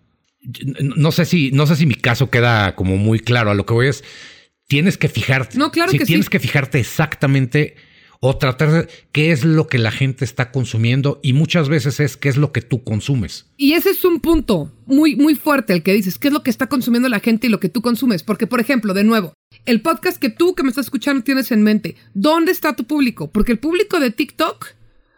No 0.79 1.11
sé 1.11 1.25
si, 1.25 1.51
no 1.51 1.65
sé 1.67 1.75
si 1.75 1.85
mi 1.85 1.95
caso 1.95 2.29
queda 2.29 2.75
como 2.75 2.97
muy 2.97 3.19
claro. 3.19 3.51
A 3.51 3.53
lo 3.53 3.65
que 3.65 3.73
voy 3.73 3.87
es, 3.87 4.03
tienes 4.67 4.97
que 4.97 5.09
fijarte. 5.09 5.57
No, 5.57 5.71
claro 5.71 5.91
que 5.91 6.05
tienes 6.05 6.29
que 6.29 6.39
fijarte 6.39 6.79
exactamente 6.79 7.75
o 8.25 8.37
tratar 8.37 8.71
de 8.71 8.87
qué 9.11 9.33
es 9.33 9.43
lo 9.43 9.67
que 9.67 9.77
la 9.77 9.91
gente 9.91 10.23
está 10.23 10.49
consumiendo 10.49 11.19
y 11.21 11.33
muchas 11.33 11.67
veces 11.67 11.99
es 11.99 12.15
qué 12.15 12.29
es 12.29 12.37
lo 12.37 12.53
que 12.53 12.61
tú 12.61 12.81
consumes. 12.81 13.47
Y 13.57 13.73
ese 13.73 13.89
es 13.89 14.05
un 14.05 14.21
punto 14.21 14.71
muy, 14.85 15.17
muy 15.17 15.35
fuerte 15.35 15.73
el 15.73 15.83
que 15.83 15.93
dices, 15.93 16.17
qué 16.17 16.29
es 16.29 16.33
lo 16.33 16.41
que 16.41 16.49
está 16.49 16.67
consumiendo 16.67 17.09
la 17.09 17.19
gente 17.19 17.47
y 17.47 17.49
lo 17.49 17.59
que 17.59 17.67
tú 17.67 17.81
consumes. 17.81 18.23
Porque, 18.23 18.47
por 18.47 18.61
ejemplo, 18.61 18.93
de 18.93 19.03
nuevo, 19.03 19.33
el 19.65 19.81
podcast 19.81 20.17
que 20.21 20.29
tú 20.29 20.55
que 20.55 20.63
me 20.63 20.69
estás 20.69 20.85
escuchando 20.85 21.21
tienes 21.21 21.51
en 21.51 21.63
mente, 21.63 21.97
¿dónde 22.13 22.53
está 22.53 22.77
tu 22.77 22.85
público? 22.85 23.29
Porque 23.29 23.51
el 23.51 23.59
público 23.59 23.99
de 23.99 24.11
TikTok 24.11 24.67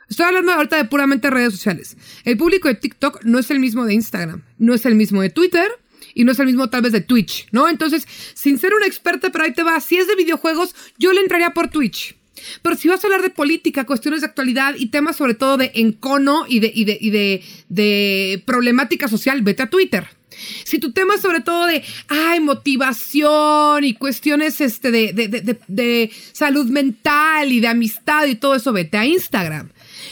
Estoy 0.10 0.28
hablando 0.28 0.52
ahorita 0.52 0.78
de 0.78 0.86
puramente 0.86 1.30
redes 1.30 1.54
sociales. 1.54 1.98
El 2.24 2.38
público 2.38 2.68
de 2.68 2.76
TikTok 2.76 3.24
no 3.24 3.40
es 3.40 3.50
el 3.52 3.60
mismo 3.60 3.86
de 3.86 3.94
Instagram, 3.94 4.44
no 4.58 4.74
es 4.74 4.86
el 4.86 4.96
mismo 4.96 5.22
de 5.22 5.30
Twitter 5.30 5.68
y 6.14 6.24
no 6.24 6.32
es 6.32 6.40
el 6.40 6.46
mismo 6.46 6.70
tal 6.70 6.82
vez 6.82 6.92
de 6.92 7.02
Twitch, 7.02 7.48
¿no? 7.52 7.68
Entonces, 7.68 8.08
sin 8.34 8.58
ser 8.60 8.74
una 8.74 8.86
experta, 8.86 9.32
pero 9.32 9.44
ahí 9.44 9.54
te 9.54 9.64
va, 9.64 9.80
si 9.80 9.98
es 9.98 10.08
de 10.08 10.16
videojuegos, 10.16 10.76
yo 10.98 11.12
le 11.14 11.22
entraría 11.22 11.54
por 11.54 11.70
Twitch. 11.70 12.16
Pero 12.62 12.76
si 12.76 12.88
vas 12.88 13.04
a 13.04 13.08
hablar 13.08 13.22
de 13.22 13.30
política, 13.30 13.86
cuestiones 13.86 14.22
de 14.22 14.28
actualidad 14.28 14.76
y 14.78 14.88
temas 14.88 15.16
sobre 15.16 15.34
todo 15.34 15.58
de 15.58 15.72
encono 15.76 16.46
y 16.48 16.60
de, 16.60 16.72
y 16.74 16.86
de, 16.86 16.98
y 17.00 17.10
de, 17.10 17.44
de 17.70 18.44
problemática 18.46 19.08
social, 19.08 19.42
vete 19.42 19.64
a 19.64 19.70
Twitter. 19.70 20.08
Si 20.66 20.80
tu 20.80 20.92
tema 20.92 21.16
es 21.16 21.22
sobre 21.22 21.40
todo 21.40 21.66
de, 21.66 21.84
ay, 22.10 22.40
motivación 22.42 23.84
y 23.84 23.94
cuestiones 23.94 24.60
este, 24.60 24.92
de, 24.92 25.14
de, 25.14 25.28
de, 25.30 25.58
de, 25.68 26.12
salud 26.34 26.68
mental 26.68 27.52
y 27.52 27.62
de 27.62 27.68
amistad 27.68 28.26
y 28.26 28.36
todo 28.36 28.56
eso, 28.56 28.74
vete 28.74 28.98
a 28.98 29.06
Instagram. 29.06 29.70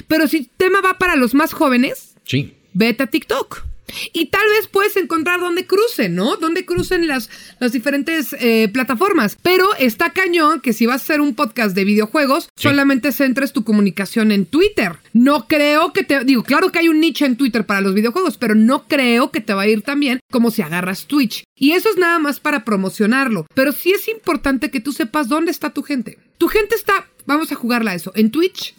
Pero 0.07 0.27
si 0.27 0.37
el 0.37 0.49
tema 0.57 0.81
va 0.81 0.97
para 0.97 1.15
los 1.15 1.33
más 1.33 1.53
jóvenes, 1.53 2.15
sí. 2.25 2.53
vete 2.73 3.03
a 3.03 3.07
TikTok. 3.07 3.63
Y 4.11 4.27
tal 4.27 4.47
vez 4.49 4.67
puedes 4.67 4.95
encontrar 4.97 5.39
dónde 5.39 5.65
crucen, 5.65 6.15
¿no? 6.15 6.35
Dónde 6.37 6.65
crucen 6.65 7.07
las, 7.07 7.29
las 7.59 7.71
diferentes 7.71 8.35
eh, 8.39 8.69
plataformas. 8.71 9.37
Pero 9.41 9.73
está 9.75 10.11
cañón 10.11 10.61
que 10.61 10.73
si 10.73 10.85
vas 10.85 11.01
a 11.01 11.03
hacer 11.03 11.21
un 11.21 11.35
podcast 11.35 11.75
de 11.75 11.83
videojuegos, 11.83 12.49
solamente 12.55 13.11
centres 13.11 13.53
tu 13.53 13.63
comunicación 13.63 14.31
en 14.31 14.45
Twitter. 14.45 14.97
No 15.13 15.47
creo 15.47 15.93
que 15.93 16.03
te... 16.03 16.23
Digo, 16.23 16.43
claro 16.43 16.71
que 16.71 16.79
hay 16.79 16.89
un 16.89 16.99
nicho 16.99 17.25
en 17.25 17.37
Twitter 17.37 17.65
para 17.65 17.81
los 17.81 17.93
videojuegos, 17.93 18.37
pero 18.37 18.55
no 18.55 18.87
creo 18.87 19.31
que 19.31 19.41
te 19.41 19.53
va 19.53 19.63
a 19.63 19.67
ir 19.67 19.81
tan 19.81 19.99
bien 19.99 20.19
como 20.31 20.51
si 20.51 20.61
agarras 20.61 21.05
Twitch. 21.05 21.43
Y 21.55 21.71
eso 21.71 21.89
es 21.89 21.97
nada 21.97 22.19
más 22.19 22.39
para 22.39 22.65
promocionarlo. 22.65 23.45
Pero 23.53 23.71
sí 23.71 23.91
es 23.91 24.07
importante 24.07 24.71
que 24.71 24.79
tú 24.79 24.91
sepas 24.91 25.29
dónde 25.29 25.51
está 25.51 25.71
tu 25.71 25.83
gente. 25.83 26.17
Tu 26.37 26.47
gente 26.47 26.75
está... 26.75 27.07
Vamos 27.25 27.51
a 27.51 27.55
jugarla 27.55 27.91
a 27.91 27.95
eso. 27.95 28.11
En 28.15 28.31
Twitch 28.31 28.75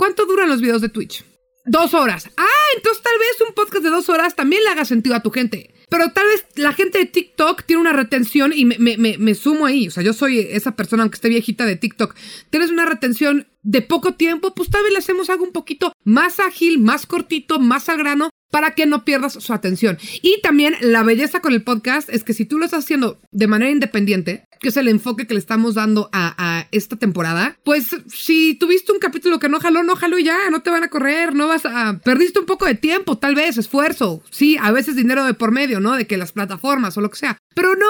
¿Cuánto 0.00 0.24
duran 0.24 0.48
los 0.48 0.62
videos 0.62 0.80
de 0.80 0.88
Twitch? 0.88 1.26
Dos 1.66 1.92
horas. 1.92 2.30
Ah, 2.38 2.68
entonces 2.74 3.02
tal 3.02 3.18
vez 3.18 3.46
un 3.46 3.54
podcast 3.54 3.84
de 3.84 3.90
dos 3.90 4.08
horas 4.08 4.34
también 4.34 4.64
le 4.64 4.70
haga 4.70 4.86
sentido 4.86 5.14
a 5.14 5.20
tu 5.20 5.30
gente. 5.30 5.74
Pero 5.90 6.10
tal 6.12 6.24
vez 6.24 6.46
la 6.54 6.72
gente 6.72 7.00
de 7.00 7.04
TikTok 7.04 7.64
tiene 7.64 7.82
una 7.82 7.92
retención 7.92 8.50
y 8.56 8.64
me, 8.64 8.78
me, 8.78 8.96
me, 8.96 9.34
sumo 9.34 9.66
ahí. 9.66 9.88
O 9.88 9.90
sea, 9.90 10.02
yo 10.02 10.14
soy 10.14 10.38
esa 10.38 10.74
persona, 10.74 11.02
aunque 11.02 11.16
esté 11.16 11.28
viejita 11.28 11.66
de 11.66 11.76
TikTok. 11.76 12.14
Tienes 12.48 12.70
una 12.70 12.86
retención 12.86 13.46
de 13.62 13.82
poco 13.82 14.14
tiempo, 14.14 14.54
pues 14.54 14.70
tal 14.70 14.84
vez 14.84 14.92
le 14.92 15.00
hacemos 15.00 15.28
algo 15.28 15.44
un 15.44 15.52
poquito 15.52 15.92
más 16.02 16.40
ágil, 16.40 16.78
más 16.78 17.04
cortito, 17.04 17.58
más 17.58 17.90
al 17.90 17.98
grano 17.98 18.30
para 18.50 18.72
que 18.72 18.86
no 18.86 19.04
pierdas 19.04 19.34
su 19.34 19.52
atención. 19.52 19.98
Y 20.22 20.40
también 20.42 20.74
la 20.80 21.02
belleza 21.02 21.40
con 21.40 21.52
el 21.52 21.62
podcast 21.62 22.08
es 22.08 22.24
que 22.24 22.34
si 22.34 22.44
tú 22.44 22.58
lo 22.58 22.64
estás 22.64 22.84
haciendo 22.84 23.20
de 23.30 23.46
manera 23.46 23.70
independiente, 23.70 24.44
que 24.60 24.68
es 24.68 24.76
el 24.76 24.88
enfoque 24.88 25.26
que 25.26 25.34
le 25.34 25.40
estamos 25.40 25.74
dando 25.74 26.10
a, 26.12 26.34
a, 26.36 26.68
esta 26.70 26.96
temporada, 26.96 27.56
pues 27.64 27.96
si 28.08 28.54
tuviste 28.54 28.92
un 28.92 28.98
capítulo 28.98 29.38
que 29.38 29.48
no 29.48 29.58
jaló, 29.58 29.82
no 29.82 29.96
jaló 29.96 30.18
ya, 30.18 30.50
no 30.50 30.60
te 30.60 30.70
van 30.70 30.84
a 30.84 30.88
correr, 30.88 31.34
no 31.34 31.48
vas 31.48 31.64
a... 31.64 31.98
Perdiste 32.04 32.40
un 32.40 32.46
poco 32.46 32.66
de 32.66 32.74
tiempo, 32.74 33.16
tal 33.16 33.34
vez, 33.34 33.56
esfuerzo, 33.56 34.22
sí, 34.30 34.58
a 34.60 34.70
veces 34.70 34.96
dinero 34.96 35.24
de 35.24 35.34
por 35.34 35.50
medio, 35.50 35.80
¿no? 35.80 35.96
De 35.96 36.06
que 36.06 36.18
las 36.18 36.32
plataformas 36.32 36.96
o 36.98 37.00
lo 37.00 37.10
que 37.10 37.16
sea, 37.16 37.38
pero 37.54 37.74
no 37.74 37.86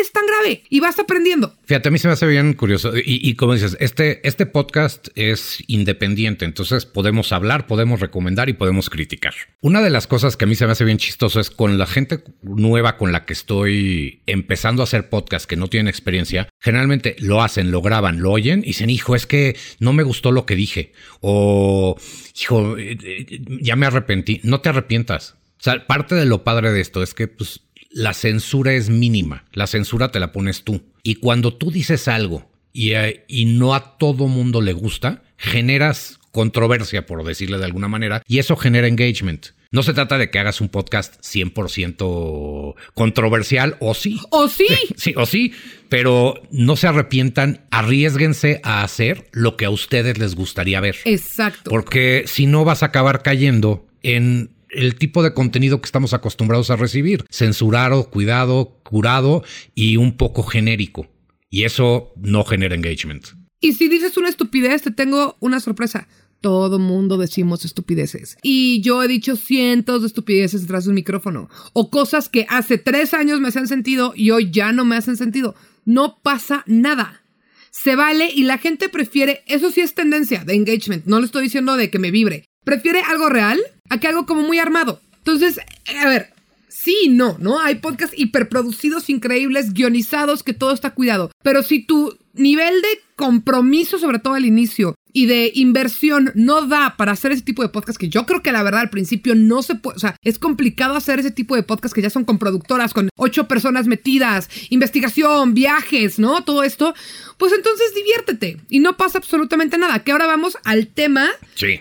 es 0.00 0.10
tan 0.10 0.24
grave 0.26 0.64
y 0.70 0.80
vas 0.80 0.98
aprendiendo. 0.98 1.54
Fíjate, 1.66 1.88
a 1.88 1.92
mí 1.92 1.98
se 1.98 2.08
me 2.08 2.14
hace 2.14 2.26
bien 2.26 2.54
curioso 2.54 2.96
y, 2.96 3.02
y 3.04 3.34
como 3.34 3.52
dices, 3.54 3.76
este, 3.78 4.26
este 4.26 4.46
podcast 4.46 5.08
es 5.14 5.62
independiente, 5.66 6.46
entonces 6.46 6.86
podemos 6.86 7.32
hablar, 7.32 7.66
podemos 7.66 8.00
recomendar 8.00 8.48
y 8.48 8.54
podemos 8.54 8.88
criticar. 8.88 9.34
Una 9.60 9.82
de 9.82 9.87
las 9.90 10.06
cosas 10.06 10.36
que 10.36 10.44
a 10.44 10.48
mí 10.48 10.54
se 10.54 10.66
me 10.66 10.72
hace 10.72 10.84
bien 10.84 10.98
chistoso 10.98 11.40
es 11.40 11.50
con 11.50 11.78
la 11.78 11.86
gente 11.86 12.22
nueva 12.42 12.96
con 12.96 13.12
la 13.12 13.24
que 13.24 13.32
estoy 13.32 14.22
empezando 14.26 14.82
a 14.82 14.84
hacer 14.84 15.08
podcast 15.08 15.46
que 15.46 15.56
no 15.56 15.68
tienen 15.68 15.88
experiencia, 15.88 16.48
generalmente 16.60 17.16
lo 17.18 17.42
hacen, 17.42 17.70
lo 17.70 17.82
graban, 17.82 18.20
lo 18.20 18.32
oyen 18.32 18.60
y 18.60 18.68
dicen, 18.68 18.90
hijo, 18.90 19.14
es 19.14 19.26
que 19.26 19.56
no 19.80 19.92
me 19.92 20.02
gustó 20.02 20.32
lo 20.32 20.46
que 20.46 20.56
dije. 20.56 20.92
O, 21.20 21.96
hijo, 22.40 22.78
eh, 22.78 22.98
eh, 23.02 23.40
ya 23.60 23.76
me 23.76 23.86
arrepentí. 23.86 24.40
No 24.42 24.60
te 24.60 24.68
arrepientas. 24.68 25.36
O 25.58 25.62
sea, 25.62 25.86
parte 25.86 26.14
de 26.14 26.26
lo 26.26 26.44
padre 26.44 26.72
de 26.72 26.80
esto 26.80 27.02
es 27.02 27.14
que 27.14 27.28
pues, 27.28 27.60
la 27.90 28.14
censura 28.14 28.74
es 28.74 28.90
mínima. 28.90 29.44
La 29.52 29.66
censura 29.66 30.10
te 30.10 30.20
la 30.20 30.32
pones 30.32 30.62
tú. 30.62 30.82
Y 31.02 31.16
cuando 31.16 31.54
tú 31.54 31.70
dices 31.70 32.08
algo 32.08 32.50
y, 32.72 32.92
eh, 32.92 33.24
y 33.28 33.46
no 33.46 33.74
a 33.74 33.98
todo 33.98 34.28
mundo 34.28 34.60
le 34.60 34.72
gusta, 34.72 35.22
generas 35.36 36.18
controversia, 36.32 37.06
por 37.06 37.24
decirle 37.24 37.58
de 37.58 37.64
alguna 37.64 37.88
manera, 37.88 38.22
y 38.26 38.38
eso 38.38 38.56
genera 38.56 38.86
engagement. 38.86 39.48
No 39.70 39.82
se 39.82 39.92
trata 39.92 40.16
de 40.16 40.30
que 40.30 40.38
hagas 40.38 40.62
un 40.62 40.70
podcast 40.70 41.20
100% 41.20 42.74
controversial, 42.94 43.76
o 43.80 43.92
sí. 43.92 44.18
O 44.30 44.48
sí. 44.48 44.66
Sí, 44.96 45.12
o 45.16 45.26
sí. 45.26 45.52
Pero 45.90 46.40
no 46.50 46.76
se 46.76 46.86
arrepientan, 46.86 47.66
arriesguense 47.70 48.60
a 48.64 48.82
hacer 48.82 49.28
lo 49.32 49.56
que 49.58 49.66
a 49.66 49.70
ustedes 49.70 50.16
les 50.18 50.34
gustaría 50.34 50.80
ver. 50.80 50.96
Exacto. 51.04 51.70
Porque 51.70 52.24
si 52.26 52.46
no 52.46 52.64
vas 52.64 52.82
a 52.82 52.86
acabar 52.86 53.22
cayendo 53.22 53.86
en 54.02 54.50
el 54.70 54.94
tipo 54.96 55.22
de 55.22 55.34
contenido 55.34 55.80
que 55.80 55.86
estamos 55.86 56.14
acostumbrados 56.14 56.70
a 56.70 56.76
recibir. 56.76 57.24
Censurado, 57.30 58.08
cuidado, 58.10 58.80
curado 58.84 59.44
y 59.74 59.96
un 59.96 60.16
poco 60.16 60.44
genérico. 60.44 61.08
Y 61.50 61.64
eso 61.64 62.12
no 62.16 62.44
genera 62.44 62.74
engagement. 62.74 63.26
Y 63.60 63.72
si 63.72 63.88
dices 63.88 64.16
una 64.16 64.28
estupidez, 64.28 64.82
te 64.82 64.90
tengo 64.92 65.36
una 65.40 65.60
sorpresa. 65.60 66.08
Todo 66.40 66.78
mundo 66.78 67.16
decimos 67.16 67.64
estupideces. 67.64 68.36
Y 68.42 68.80
yo 68.80 69.02
he 69.02 69.08
dicho 69.08 69.36
cientos 69.36 70.02
de 70.02 70.06
estupideces 70.06 70.62
detrás 70.62 70.84
de 70.84 70.90
un 70.90 70.94
micrófono. 70.94 71.48
O 71.72 71.90
cosas 71.90 72.28
que 72.28 72.46
hace 72.48 72.78
tres 72.78 73.12
años 73.12 73.40
me 73.40 73.48
hacen 73.48 73.66
sentido 73.66 74.12
y 74.14 74.30
hoy 74.30 74.50
ya 74.50 74.72
no 74.72 74.84
me 74.84 74.96
hacen 74.96 75.16
sentido. 75.16 75.54
No 75.84 76.18
pasa 76.22 76.62
nada. 76.66 77.22
Se 77.70 77.96
vale 77.96 78.30
y 78.32 78.44
la 78.44 78.58
gente 78.58 78.88
prefiere, 78.88 79.42
eso 79.46 79.70
sí 79.70 79.80
es 79.80 79.94
tendencia 79.94 80.44
de 80.44 80.54
engagement, 80.54 81.06
no 81.06 81.20
le 81.20 81.26
estoy 81.26 81.44
diciendo 81.44 81.76
de 81.76 81.90
que 81.90 81.98
me 81.98 82.10
vibre. 82.10 82.44
Prefiere 82.64 83.00
algo 83.02 83.28
real 83.28 83.60
a 83.88 83.98
que 83.98 84.08
algo 84.08 84.26
como 84.26 84.42
muy 84.42 84.58
armado. 84.58 85.00
Entonces, 85.18 85.60
a 86.00 86.08
ver, 86.08 86.32
sí 86.68 86.96
y 87.04 87.08
no, 87.08 87.36
¿no? 87.40 87.60
Hay 87.60 87.76
podcasts 87.76 88.18
hiperproducidos, 88.18 89.10
increíbles, 89.10 89.72
guionizados, 89.72 90.42
que 90.42 90.54
todo 90.54 90.72
está 90.72 90.90
cuidado. 90.90 91.30
Pero 91.42 91.62
si 91.62 91.84
tu 91.84 92.16
nivel 92.34 92.80
de 92.80 92.88
compromiso, 93.16 93.98
sobre 93.98 94.18
todo 94.18 94.34
al 94.34 94.46
inicio, 94.46 94.94
y 95.18 95.26
de 95.26 95.50
inversión 95.52 96.30
no 96.36 96.68
da 96.68 96.94
para 96.96 97.10
hacer 97.10 97.32
ese 97.32 97.42
tipo 97.42 97.62
de 97.62 97.70
podcast 97.70 97.98
que 97.98 98.08
yo 98.08 98.24
creo 98.24 98.40
que 98.40 98.52
la 98.52 98.62
verdad 98.62 98.82
al 98.82 98.88
principio 98.88 99.34
no 99.34 99.62
se 99.62 99.74
puede, 99.74 99.96
o 99.96 99.98
sea, 99.98 100.14
es 100.22 100.38
complicado 100.38 100.94
hacer 100.94 101.18
ese 101.18 101.32
tipo 101.32 101.56
de 101.56 101.64
podcast 101.64 101.92
que 101.92 102.02
ya 102.02 102.08
son 102.08 102.24
con 102.24 102.38
productoras, 102.38 102.94
con 102.94 103.08
ocho 103.16 103.48
personas 103.48 103.88
metidas, 103.88 104.48
investigación, 104.70 105.54
viajes, 105.54 106.20
¿no? 106.20 106.44
Todo 106.44 106.62
esto, 106.62 106.94
pues 107.36 107.52
entonces 107.52 107.92
diviértete 107.96 108.58
y 108.70 108.78
no 108.78 108.96
pasa 108.96 109.18
absolutamente 109.18 109.76
nada. 109.76 110.04
Que 110.04 110.12
ahora 110.12 110.28
vamos 110.28 110.56
al 110.62 110.86
tema 110.86 111.28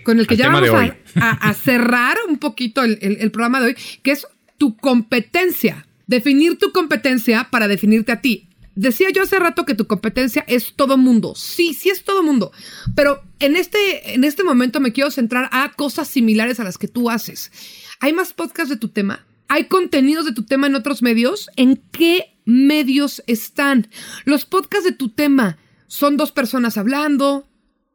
con 0.04 0.20
el 0.20 0.26
que 0.26 0.36
ya 0.36 0.50
vamos 0.50 0.72
a, 1.16 1.54
cerrar 1.54 2.18
un 2.28 2.40
poquito 2.40 2.82
el, 2.82 2.98
el 3.02 3.30
programa 3.30 3.60
de 3.60 3.68
hoy, 3.68 3.78
que 4.02 4.14
es 4.14 4.26
tu 4.58 4.76
competencia. 4.78 5.86
Definir 6.08 6.58
tu 6.58 6.72
competencia 6.72 7.50
para 7.52 7.68
definirte 7.68 8.14
a 8.14 8.20
ti. 8.20 8.47
Decía 8.78 9.10
yo 9.10 9.24
hace 9.24 9.40
rato 9.40 9.66
que 9.66 9.74
tu 9.74 9.88
competencia 9.88 10.46
es 10.48 10.74
todo 10.76 10.98
mundo. 10.98 11.34
Sí, 11.34 11.74
sí 11.74 11.90
es 11.90 12.04
todo 12.04 12.22
mundo. 12.22 12.52
Pero 12.96 13.24
en 13.40 13.56
este, 13.56 14.14
en 14.14 14.24
este 14.24 14.44
momento 14.44 14.80
me 14.80 14.94
quiero 14.94 15.10
centrar 15.10 15.50
a 15.52 15.72
cosas 15.74 16.08
similares 16.08 16.60
a 16.60 16.64
las 16.64 16.78
que 16.78 16.88
tú 16.88 17.10
haces. 17.10 17.52
¿Hay 18.00 18.14
más 18.14 18.34
podcasts 18.34 18.70
de 18.70 18.78
tu 18.78 18.90
tema? 18.90 19.26
¿Hay 19.48 19.66
contenidos 19.66 20.26
de 20.26 20.34
tu 20.34 20.44
tema 20.44 20.68
en 20.68 20.76
otros 20.76 21.02
medios? 21.02 21.50
¿En 21.56 21.82
qué 21.92 22.38
medios 22.46 23.24
están? 23.26 23.90
Los 24.26 24.46
podcasts 24.46 24.86
de 24.86 24.92
tu 24.92 25.10
tema 25.10 25.58
son 25.88 26.16
dos 26.16 26.32
personas 26.32 26.78
hablando, 26.78 27.50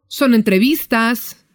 son 0.08 0.34
entrevistas, 0.34 1.46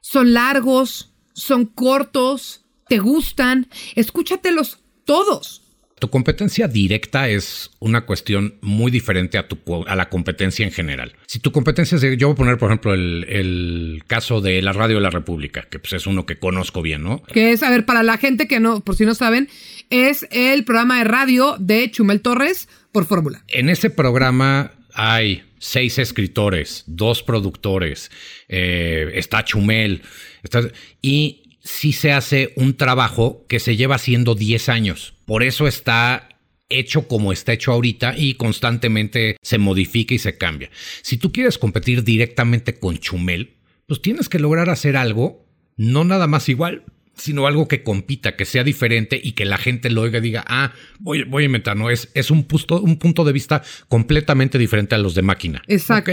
son 0.00 0.32
largos, 0.32 1.12
son 1.34 1.66
cortos, 1.66 2.64
te 2.88 2.98
gustan. 2.98 3.68
Escúchatelos 3.94 4.78
todos. 5.04 5.59
Tu 6.00 6.08
competencia 6.08 6.66
directa 6.66 7.28
es 7.28 7.70
una 7.78 8.06
cuestión 8.06 8.54
muy 8.62 8.90
diferente 8.90 9.36
a, 9.36 9.46
tu, 9.46 9.58
a 9.86 9.94
la 9.94 10.08
competencia 10.08 10.64
en 10.64 10.72
general. 10.72 11.14
Si 11.26 11.40
tu 11.40 11.52
competencia 11.52 11.96
es, 11.96 12.02
yo 12.16 12.28
voy 12.28 12.32
a 12.32 12.36
poner, 12.36 12.58
por 12.58 12.70
ejemplo, 12.70 12.94
el, 12.94 14.02
caso 14.06 14.40
de 14.40 14.62
la 14.62 14.72
Radio 14.72 14.96
de 14.96 15.02
la 15.02 15.10
República, 15.10 15.68
que 15.70 15.78
pues 15.78 15.92
es 15.92 16.06
uno 16.06 16.24
que 16.24 16.38
conozco 16.38 16.80
bien, 16.80 17.02
¿no? 17.02 17.22
Que 17.24 17.52
es, 17.52 17.62
a 17.62 17.68
ver, 17.68 17.84
para 17.84 18.02
la 18.02 18.16
gente 18.16 18.48
que 18.48 18.60
no, 18.60 18.80
por 18.80 18.96
si 18.96 19.04
no 19.04 19.14
saben, 19.14 19.50
es 19.90 20.26
el 20.30 20.64
programa 20.64 20.98
de 20.98 21.04
radio 21.04 21.56
de 21.60 21.90
Chumel 21.90 22.22
Torres 22.22 22.68
por 22.92 23.04
Fórmula. 23.04 23.44
En 23.48 23.68
ese 23.68 23.90
programa 23.90 24.72
hay 24.94 25.44
seis 25.58 25.98
escritores, 25.98 26.84
dos 26.86 27.22
productores, 27.22 28.10
eh, 28.48 29.12
está 29.14 29.44
Chumel, 29.44 30.00
está, 30.42 30.62
y 31.02 31.42
sí 31.62 31.92
se 31.92 32.12
hace 32.12 32.52
un 32.56 32.76
trabajo 32.76 33.44
que 33.48 33.60
se 33.60 33.76
lleva 33.76 33.96
haciendo 33.96 34.34
10 34.34 34.68
años. 34.68 35.14
Por 35.30 35.44
eso 35.44 35.68
está 35.68 36.28
hecho 36.68 37.06
como 37.06 37.32
está 37.32 37.52
hecho 37.52 37.70
ahorita 37.70 38.18
y 38.18 38.34
constantemente 38.34 39.36
se 39.40 39.58
modifica 39.58 40.12
y 40.12 40.18
se 40.18 40.36
cambia. 40.36 40.70
Si 41.02 41.18
tú 41.18 41.30
quieres 41.30 41.56
competir 41.56 42.02
directamente 42.02 42.80
con 42.80 42.98
Chumel, 42.98 43.54
pues 43.86 44.02
tienes 44.02 44.28
que 44.28 44.40
lograr 44.40 44.70
hacer 44.70 44.96
algo, 44.96 45.46
no 45.76 46.02
nada 46.02 46.26
más 46.26 46.48
igual, 46.48 46.82
sino 47.14 47.46
algo 47.46 47.68
que 47.68 47.84
compita, 47.84 48.34
que 48.34 48.44
sea 48.44 48.64
diferente 48.64 49.20
y 49.22 49.34
que 49.34 49.44
la 49.44 49.56
gente 49.56 49.88
lo 49.88 50.02
oiga 50.02 50.18
y 50.18 50.22
diga, 50.22 50.44
ah, 50.48 50.72
voy, 50.98 51.22
voy 51.22 51.44
a 51.44 51.46
inventar, 51.46 51.76
no, 51.76 51.90
es, 51.90 52.10
es 52.14 52.32
un, 52.32 52.42
punto, 52.42 52.80
un 52.80 52.98
punto 52.98 53.22
de 53.22 53.32
vista 53.32 53.62
completamente 53.86 54.58
diferente 54.58 54.96
a 54.96 54.98
los 54.98 55.14
de 55.14 55.22
máquina. 55.22 55.62
Exacto. 55.68 56.10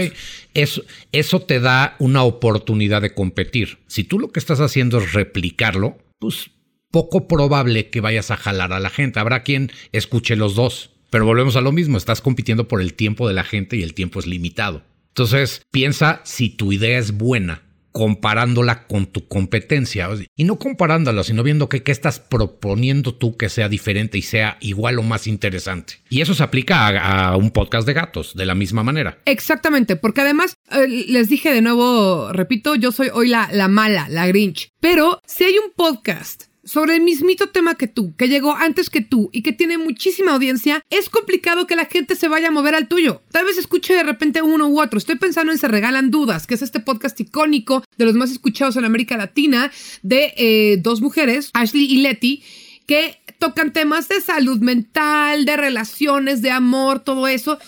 Eso, 0.54 0.84
eso 1.10 1.40
te 1.40 1.58
da 1.58 1.96
una 1.98 2.22
oportunidad 2.22 3.02
de 3.02 3.14
competir. 3.14 3.78
Si 3.88 4.04
tú 4.04 4.20
lo 4.20 4.28
que 4.28 4.38
estás 4.38 4.60
haciendo 4.60 4.98
es 4.98 5.12
replicarlo, 5.12 5.98
pues 6.20 6.52
poco 6.90 7.28
probable 7.28 7.90
que 7.90 8.00
vayas 8.00 8.30
a 8.30 8.36
jalar 8.36 8.72
a 8.72 8.80
la 8.80 8.90
gente. 8.90 9.20
Habrá 9.20 9.42
quien 9.42 9.70
escuche 9.92 10.36
los 10.36 10.54
dos. 10.54 10.90
Pero 11.10 11.24
volvemos 11.24 11.56
a 11.56 11.62
lo 11.62 11.72
mismo, 11.72 11.96
estás 11.96 12.20
compitiendo 12.20 12.68
por 12.68 12.82
el 12.82 12.92
tiempo 12.92 13.26
de 13.28 13.34
la 13.34 13.44
gente 13.44 13.76
y 13.76 13.82
el 13.82 13.94
tiempo 13.94 14.18
es 14.18 14.26
limitado. 14.26 14.82
Entonces, 15.08 15.62
piensa 15.70 16.20
si 16.24 16.50
tu 16.50 16.70
idea 16.70 16.98
es 16.98 17.12
buena 17.12 17.62
comparándola 17.98 18.86
con 18.86 19.06
tu 19.06 19.26
competencia. 19.26 20.08
Y 20.36 20.44
no 20.44 20.58
comparándola, 20.58 21.24
sino 21.24 21.42
viendo 21.42 21.68
que 21.68 21.82
qué 21.82 21.90
estás 21.90 22.20
proponiendo 22.20 23.14
tú 23.14 23.36
que 23.36 23.48
sea 23.48 23.68
diferente 23.68 24.18
y 24.18 24.22
sea 24.22 24.56
igual 24.60 25.00
o 25.00 25.02
más 25.02 25.26
interesante. 25.26 25.94
Y 26.08 26.20
eso 26.20 26.34
se 26.34 26.44
aplica 26.44 26.86
a, 26.86 27.36
un 27.36 27.50
podcast 27.50 27.88
de 27.88 27.94
gatos, 27.94 28.34
de 28.36 28.46
la 28.46 28.54
misma 28.54 28.84
manera. 28.84 29.18
Exactamente, 29.24 29.96
porque 29.96 30.20
además, 30.20 30.54
eh, 30.70 30.86
les 30.86 31.28
dije 31.28 31.52
de 31.52 31.62
nuevo, 31.62 32.32
repito, 32.32 32.76
yo 32.76 32.92
soy 32.92 33.08
hoy 33.12 33.28
la, 33.28 33.48
la 33.52 33.66
mala, 33.66 34.08
la 34.08 34.28
Grinch. 34.28 34.68
Pero 34.80 35.20
si 35.26 35.44
hay 35.44 35.54
un 35.58 35.72
podcast 35.74 36.47
sobre 36.68 36.96
el 36.96 37.00
mismito 37.00 37.48
tema 37.48 37.76
que 37.76 37.88
tú, 37.88 38.14
que 38.16 38.28
llegó 38.28 38.54
antes 38.54 38.90
que 38.90 39.00
tú 39.00 39.30
y 39.32 39.42
que 39.42 39.52
tiene 39.52 39.78
muchísima 39.78 40.32
audiencia, 40.32 40.82
es 40.90 41.08
complicado 41.08 41.66
que 41.66 41.76
la 41.76 41.86
gente 41.86 42.14
se 42.14 42.28
vaya 42.28 42.48
a 42.48 42.50
mover 42.52 42.74
al 42.74 42.88
tuyo. 42.88 43.22
Tal 43.32 43.46
vez 43.46 43.56
escuche 43.56 43.94
de 43.94 44.02
repente 44.02 44.42
uno 44.42 44.68
u 44.68 44.80
otro. 44.80 44.98
Estoy 44.98 45.16
pensando 45.16 45.50
en 45.50 45.58
Se 45.58 45.66
Regalan 45.66 46.10
Dudas, 46.10 46.46
que 46.46 46.54
es 46.54 46.62
este 46.62 46.80
podcast 46.80 47.18
icónico 47.18 47.82
de 47.96 48.04
los 48.04 48.14
más 48.14 48.30
escuchados 48.30 48.76
en 48.76 48.84
América 48.84 49.16
Latina 49.16 49.72
de 50.02 50.34
eh, 50.36 50.76
dos 50.78 51.00
mujeres, 51.00 51.50
Ashley 51.54 51.86
y 51.86 52.02
Letty, 52.02 52.42
que 52.86 53.18
tocan 53.38 53.72
temas 53.72 54.08
de 54.08 54.20
salud 54.20 54.58
mental, 54.58 55.46
de 55.46 55.56
relaciones, 55.56 56.42
de 56.42 56.50
amor, 56.50 57.00
todo 57.00 57.28
eso. 57.28 57.58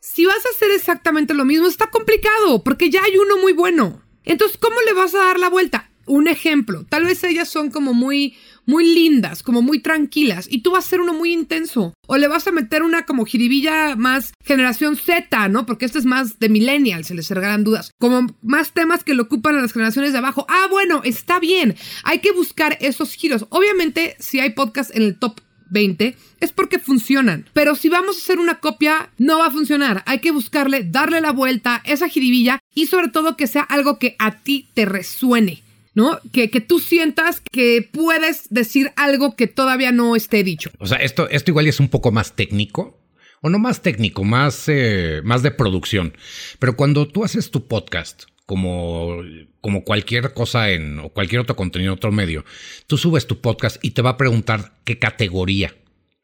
Si 0.00 0.24
vas 0.24 0.46
a 0.46 0.54
hacer 0.54 0.70
exactamente 0.70 1.34
lo 1.34 1.44
mismo, 1.44 1.66
está 1.66 1.90
complicado, 1.90 2.62
porque 2.62 2.90
ya 2.90 3.02
hay 3.02 3.18
uno 3.18 3.38
muy 3.38 3.52
bueno. 3.52 4.02
Entonces, 4.24 4.56
¿cómo 4.56 4.76
le 4.82 4.92
vas 4.92 5.14
a 5.14 5.18
dar 5.18 5.38
la 5.38 5.48
vuelta? 5.48 5.85
Un 6.06 6.28
ejemplo. 6.28 6.84
Tal 6.88 7.04
vez 7.04 7.22
ellas 7.24 7.48
son 7.48 7.70
como 7.70 7.94
muy, 7.94 8.36
muy 8.64 8.84
lindas, 8.94 9.42
como 9.42 9.62
muy 9.62 9.80
tranquilas, 9.80 10.46
y 10.50 10.62
tú 10.62 10.72
vas 10.72 10.84
a 10.84 10.86
hacer 10.86 11.00
uno 11.00 11.14
muy 11.14 11.32
intenso. 11.32 11.94
O 12.06 12.16
le 12.16 12.28
vas 12.28 12.46
a 12.46 12.52
meter 12.52 12.82
una 12.82 13.04
como 13.04 13.24
jiribilla 13.24 13.96
más 13.96 14.32
generación 14.44 14.96
Z, 14.96 15.48
¿no? 15.48 15.66
Porque 15.66 15.84
este 15.84 15.98
es 15.98 16.04
más 16.04 16.38
de 16.38 16.48
millennials, 16.48 17.08
se 17.08 17.14
les 17.14 17.30
regalan 17.30 17.64
dudas. 17.64 17.90
Como 17.98 18.26
más 18.42 18.72
temas 18.72 19.04
que 19.04 19.14
lo 19.14 19.24
ocupan 19.24 19.56
a 19.56 19.62
las 19.62 19.72
generaciones 19.72 20.12
de 20.12 20.18
abajo. 20.18 20.46
Ah, 20.48 20.66
bueno, 20.70 21.02
está 21.04 21.40
bien. 21.40 21.76
Hay 22.04 22.20
que 22.20 22.32
buscar 22.32 22.78
esos 22.80 23.14
giros. 23.14 23.46
Obviamente, 23.50 24.16
si 24.18 24.40
hay 24.40 24.50
podcast 24.50 24.94
en 24.94 25.02
el 25.02 25.18
top 25.18 25.40
20 25.70 26.16
es 26.40 26.52
porque 26.52 26.78
funcionan. 26.78 27.46
Pero 27.52 27.74
si 27.74 27.88
vamos 27.88 28.16
a 28.16 28.20
hacer 28.20 28.38
una 28.38 28.60
copia, 28.60 29.10
no 29.18 29.38
va 29.38 29.46
a 29.46 29.50
funcionar. 29.50 30.02
Hay 30.06 30.20
que 30.20 30.30
buscarle, 30.30 30.84
darle 30.84 31.20
la 31.20 31.32
vuelta, 31.32 31.82
esa 31.84 32.08
jiribilla 32.08 32.58
y 32.74 32.86
sobre 32.86 33.08
todo 33.08 33.36
que 33.36 33.46
sea 33.46 33.62
algo 33.62 33.98
que 33.98 34.16
a 34.18 34.38
ti 34.42 34.68
te 34.74 34.84
resuene. 34.84 35.62
¿No? 35.96 36.20
Que, 36.30 36.50
que, 36.50 36.60
tú 36.60 36.78
sientas 36.78 37.40
que 37.40 37.88
puedes 37.90 38.48
decir 38.50 38.92
algo 38.96 39.34
que 39.34 39.48
todavía 39.48 39.90
no 39.90 40.14
esté 40.14 40.44
dicho. 40.44 40.70
O 40.78 40.86
sea, 40.86 40.98
esto, 40.98 41.28
esto 41.30 41.50
igual 41.50 41.66
es 41.66 41.80
un 41.80 41.88
poco 41.88 42.12
más 42.12 42.36
técnico, 42.36 43.00
o 43.40 43.48
no 43.48 43.58
más 43.58 43.80
técnico, 43.80 44.22
más, 44.22 44.64
eh, 44.68 45.22
más 45.24 45.42
de 45.42 45.50
producción. 45.50 46.12
Pero 46.58 46.76
cuando 46.76 47.08
tú 47.08 47.24
haces 47.24 47.50
tu 47.50 47.66
podcast, 47.66 48.24
como, 48.44 49.22
como 49.62 49.84
cualquier 49.84 50.34
cosa 50.34 50.70
en, 50.70 50.98
o 50.98 51.08
cualquier 51.08 51.40
otro 51.40 51.56
contenido 51.56 51.92
en 51.92 51.96
otro 51.96 52.12
medio, 52.12 52.44
tú 52.86 52.98
subes 52.98 53.26
tu 53.26 53.40
podcast 53.40 53.82
y 53.82 53.92
te 53.92 54.02
va 54.02 54.10
a 54.10 54.16
preguntar 54.18 54.74
qué 54.84 54.98
categoría 54.98 55.74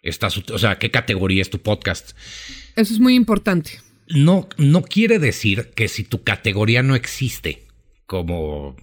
estás, 0.02 0.36
o 0.36 0.58
sea, 0.58 0.78
qué 0.78 0.90
categoría 0.90 1.40
es 1.40 1.48
tu 1.48 1.60
podcast. 1.60 2.12
Eso 2.76 2.92
es 2.92 3.00
muy 3.00 3.14
importante. 3.14 3.80
No, 4.06 4.50
no 4.58 4.82
quiere 4.82 5.18
decir 5.18 5.70
que 5.74 5.88
si 5.88 6.04
tu 6.04 6.22
categoría 6.22 6.82
no 6.82 6.94
existe, 6.94 7.62
como, 8.12 8.76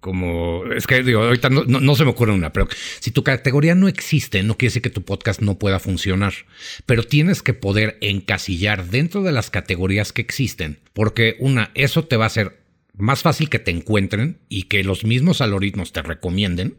como, 0.00 0.64
es 0.74 0.88
que 0.88 1.04
digo, 1.04 1.22
ahorita 1.22 1.48
no, 1.48 1.94
se 1.94 2.02
me 2.02 2.10
ocurre 2.10 2.32
una, 2.32 2.52
pero 2.52 2.66
si 2.98 3.12
tu 3.12 3.22
categoría 3.22 3.76
no 3.76 3.86
existe, 3.86 4.42
no 4.42 4.56
quiere 4.56 4.70
decir 4.70 4.82
que 4.82 4.90
tu 4.90 5.02
podcast 5.02 5.40
no 5.40 5.60
pueda 5.60 5.78
funcionar, 5.78 6.34
pero 6.84 7.04
tienes 7.04 7.40
que 7.40 7.54
poder 7.54 7.98
encasillar 8.00 8.86
dentro 8.86 9.22
de 9.22 9.30
las 9.30 9.50
categorías 9.50 10.12
que 10.12 10.22
existen, 10.22 10.80
porque 10.92 11.36
una, 11.38 11.70
eso 11.76 12.06
te 12.06 12.16
va 12.16 12.24
a 12.24 12.26
hacer 12.26 12.58
más 12.96 13.22
fácil 13.22 13.48
que 13.48 13.60
te 13.60 13.70
encuentren 13.70 14.40
y 14.48 14.64
que 14.64 14.82
los 14.82 15.04
mismos 15.04 15.40
algoritmos 15.40 15.92
te 15.92 16.02
recomienden, 16.02 16.78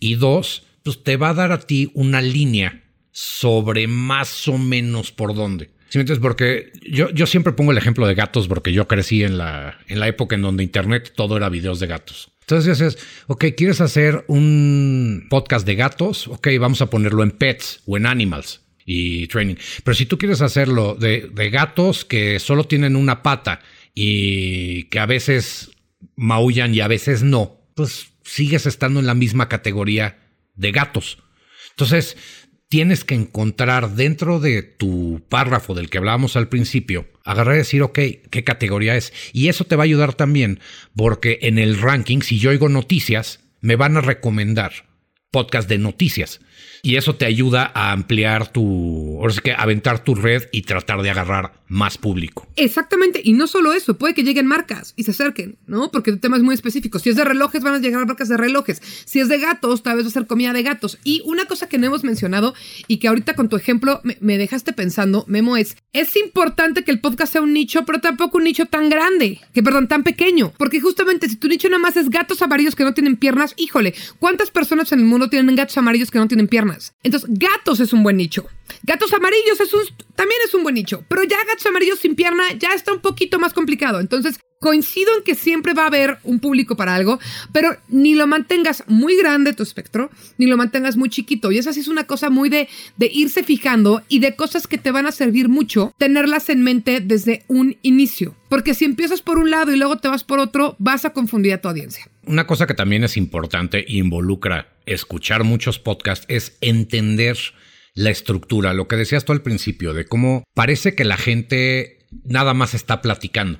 y 0.00 0.14
dos, 0.14 0.64
pues 0.82 1.04
te 1.04 1.18
va 1.18 1.28
a 1.28 1.34
dar 1.34 1.52
a 1.52 1.60
ti 1.60 1.90
una 1.92 2.22
línea 2.22 2.84
sobre 3.10 3.86
más 3.86 4.48
o 4.48 4.56
menos 4.56 5.12
por 5.12 5.34
dónde. 5.34 5.68
¿Sí 5.92 6.02
Porque 6.22 6.72
yo, 6.90 7.10
yo 7.10 7.26
siempre 7.26 7.52
pongo 7.52 7.70
el 7.70 7.76
ejemplo 7.76 8.06
de 8.06 8.14
gatos 8.14 8.48
porque 8.48 8.72
yo 8.72 8.88
crecí 8.88 9.24
en 9.24 9.36
la, 9.36 9.78
en 9.88 10.00
la 10.00 10.08
época 10.08 10.34
en 10.34 10.40
donde 10.40 10.62
Internet 10.62 11.12
todo 11.14 11.36
era 11.36 11.50
videos 11.50 11.80
de 11.80 11.86
gatos. 11.86 12.30
Entonces 12.40 12.78
dices, 12.78 12.98
ok, 13.26 13.44
¿quieres 13.54 13.82
hacer 13.82 14.24
un 14.26 15.26
podcast 15.28 15.66
de 15.66 15.74
gatos? 15.74 16.28
Ok, 16.28 16.48
vamos 16.58 16.80
a 16.80 16.88
ponerlo 16.88 17.22
en 17.22 17.32
pets 17.32 17.82
o 17.84 17.98
en 17.98 18.06
animals 18.06 18.62
y 18.86 19.26
training. 19.26 19.56
Pero 19.84 19.94
si 19.94 20.06
tú 20.06 20.16
quieres 20.16 20.40
hacerlo 20.40 20.94
de, 20.94 21.28
de 21.30 21.50
gatos 21.50 22.06
que 22.06 22.38
solo 22.38 22.64
tienen 22.64 22.96
una 22.96 23.22
pata 23.22 23.60
y 23.94 24.84
que 24.84 24.98
a 24.98 25.04
veces 25.04 25.72
maullan 26.16 26.74
y 26.74 26.80
a 26.80 26.88
veces 26.88 27.22
no, 27.22 27.60
pues 27.74 28.12
sigues 28.24 28.64
estando 28.64 28.98
en 28.98 29.04
la 29.04 29.14
misma 29.14 29.50
categoría 29.50 30.18
de 30.54 30.72
gatos. 30.72 31.18
Entonces, 31.72 32.16
tienes 32.72 33.04
que 33.04 33.14
encontrar 33.14 33.96
dentro 33.96 34.40
de 34.40 34.62
tu 34.62 35.20
párrafo 35.28 35.74
del 35.74 35.90
que 35.90 35.98
hablábamos 35.98 36.36
al 36.36 36.48
principio, 36.48 37.06
agarrar 37.22 37.56
y 37.56 37.58
decir, 37.58 37.82
ok, 37.82 37.98
¿qué 38.30 38.44
categoría 38.44 38.96
es? 38.96 39.12
Y 39.34 39.48
eso 39.48 39.64
te 39.64 39.76
va 39.76 39.82
a 39.82 39.84
ayudar 39.84 40.14
también, 40.14 40.58
porque 40.96 41.38
en 41.42 41.58
el 41.58 41.78
ranking, 41.78 42.22
si 42.22 42.38
yo 42.38 42.48
oigo 42.48 42.70
noticias, 42.70 43.40
me 43.60 43.76
van 43.76 43.98
a 43.98 44.00
recomendar 44.00 44.86
podcast 45.30 45.68
de 45.68 45.76
noticias. 45.76 46.40
Y 46.84 46.96
eso 46.96 47.14
te 47.14 47.26
ayuda 47.26 47.70
a 47.76 47.92
ampliar 47.92 48.50
tu, 48.50 49.16
o 49.22 49.30
sea, 49.30 49.40
que 49.40 49.52
aventar 49.52 50.02
tu 50.02 50.16
red 50.16 50.48
y 50.50 50.62
tratar 50.62 51.00
de 51.00 51.10
agarrar 51.10 51.52
más 51.68 51.96
público. 51.96 52.48
Exactamente, 52.56 53.20
y 53.22 53.34
no 53.34 53.46
solo 53.46 53.72
eso, 53.72 53.96
puede 53.96 54.14
que 54.14 54.24
lleguen 54.24 54.48
marcas 54.48 54.92
y 54.96 55.04
se 55.04 55.12
acerquen, 55.12 55.56
¿no? 55.68 55.92
Porque 55.92 56.10
el 56.10 56.18
tema 56.18 56.36
es 56.36 56.42
muy 56.42 56.56
específico. 56.56 56.98
Si 56.98 57.08
es 57.08 57.14
de 57.14 57.24
relojes, 57.24 57.62
van 57.62 57.74
a 57.74 57.78
llegar 57.78 58.04
marcas 58.04 58.28
de 58.28 58.36
relojes. 58.36 58.82
Si 59.04 59.20
es 59.20 59.28
de 59.28 59.38
gatos, 59.38 59.84
tal 59.84 59.96
vez 59.96 60.06
va 60.06 60.08
a 60.08 60.12
ser 60.12 60.26
comida 60.26 60.52
de 60.52 60.64
gatos. 60.64 60.98
Y 61.04 61.22
una 61.24 61.44
cosa 61.44 61.68
que 61.68 61.78
no 61.78 61.86
hemos 61.86 62.02
mencionado 62.02 62.52
y 62.88 62.96
que 62.96 63.06
ahorita 63.06 63.34
con 63.34 63.48
tu 63.48 63.54
ejemplo 63.54 64.00
me, 64.02 64.18
me 64.20 64.36
dejaste 64.36 64.72
pensando, 64.72 65.24
Memo, 65.28 65.56
es, 65.56 65.76
es 65.92 66.16
importante 66.16 66.82
que 66.82 66.90
el 66.90 67.00
podcast 67.00 67.32
sea 67.32 67.42
un 67.42 67.52
nicho, 67.52 67.84
pero 67.86 68.00
tampoco 68.00 68.38
un 68.38 68.44
nicho 68.44 68.66
tan 68.66 68.88
grande, 68.88 69.40
que 69.54 69.62
perdón, 69.62 69.86
tan 69.86 70.02
pequeño. 70.02 70.52
Porque 70.58 70.80
justamente 70.80 71.28
si 71.28 71.36
tu 71.36 71.46
nicho 71.46 71.68
nada 71.68 71.80
más 71.80 71.96
es 71.96 72.10
gatos 72.10 72.42
amarillos 72.42 72.74
que 72.74 72.82
no 72.82 72.92
tienen 72.92 73.16
piernas, 73.16 73.54
híjole, 73.56 73.94
¿cuántas 74.18 74.50
personas 74.50 74.90
en 74.90 74.98
el 74.98 75.04
mundo 75.04 75.30
tienen 75.30 75.54
gatos 75.54 75.78
amarillos 75.78 76.10
que 76.10 76.18
no 76.18 76.26
tienen 76.26 76.48
piernas? 76.48 76.71
Entonces, 77.02 77.28
gatos 77.32 77.80
es 77.80 77.92
un 77.92 78.02
buen 78.02 78.16
nicho. 78.16 78.46
Gatos 78.82 79.12
amarillos 79.12 79.60
es 79.60 79.72
un, 79.72 79.82
también 80.14 80.40
es 80.44 80.54
un 80.54 80.62
buen 80.62 80.74
nicho, 80.74 81.04
pero 81.08 81.22
ya 81.24 81.44
gatos 81.44 81.66
amarillos 81.66 81.98
sin 81.98 82.14
pierna 82.14 82.44
ya 82.58 82.72
está 82.74 82.92
un 82.92 83.00
poquito 83.00 83.38
más 83.38 83.52
complicado. 83.52 84.00
Entonces, 84.00 84.38
coincido 84.62 85.10
en 85.18 85.24
que 85.24 85.34
siempre 85.34 85.74
va 85.74 85.82
a 85.82 85.88
haber 85.88 86.18
un 86.22 86.38
público 86.38 86.76
para 86.76 86.94
algo, 86.94 87.18
pero 87.52 87.76
ni 87.88 88.14
lo 88.14 88.28
mantengas 88.28 88.84
muy 88.86 89.16
grande 89.16 89.54
tu 89.54 89.64
espectro, 89.64 90.08
ni 90.38 90.46
lo 90.46 90.56
mantengas 90.56 90.96
muy 90.96 91.10
chiquito. 91.10 91.50
Y 91.50 91.58
esa 91.58 91.72
sí 91.72 91.80
es 91.80 91.88
una 91.88 92.04
cosa 92.04 92.30
muy 92.30 92.48
de, 92.48 92.68
de 92.96 93.10
irse 93.12 93.42
fijando 93.42 94.02
y 94.08 94.20
de 94.20 94.36
cosas 94.36 94.68
que 94.68 94.78
te 94.78 94.92
van 94.92 95.06
a 95.06 95.12
servir 95.12 95.48
mucho, 95.48 95.92
tenerlas 95.98 96.48
en 96.48 96.62
mente 96.62 97.00
desde 97.00 97.42
un 97.48 97.76
inicio. 97.82 98.36
Porque 98.48 98.74
si 98.74 98.84
empiezas 98.84 99.20
por 99.20 99.38
un 99.38 99.50
lado 99.50 99.72
y 99.72 99.76
luego 99.76 99.96
te 99.96 100.06
vas 100.06 100.22
por 100.22 100.38
otro, 100.38 100.76
vas 100.78 101.04
a 101.04 101.12
confundir 101.12 101.54
a 101.54 101.60
tu 101.60 101.68
audiencia. 101.68 102.08
Una 102.24 102.46
cosa 102.46 102.68
que 102.68 102.74
también 102.74 103.02
es 103.02 103.16
importante 103.16 103.78
e 103.78 103.96
involucra 103.96 104.68
escuchar 104.86 105.42
muchos 105.42 105.80
podcasts 105.80 106.24
es 106.28 106.56
entender 106.60 107.36
la 107.94 108.10
estructura, 108.10 108.74
lo 108.74 108.86
que 108.86 108.94
decías 108.94 109.24
tú 109.24 109.32
al 109.32 109.42
principio, 109.42 109.92
de 109.92 110.06
cómo 110.06 110.44
parece 110.54 110.94
que 110.94 111.04
la 111.04 111.16
gente 111.16 111.98
nada 112.24 112.54
más 112.54 112.74
está 112.74 113.02
platicando. 113.02 113.58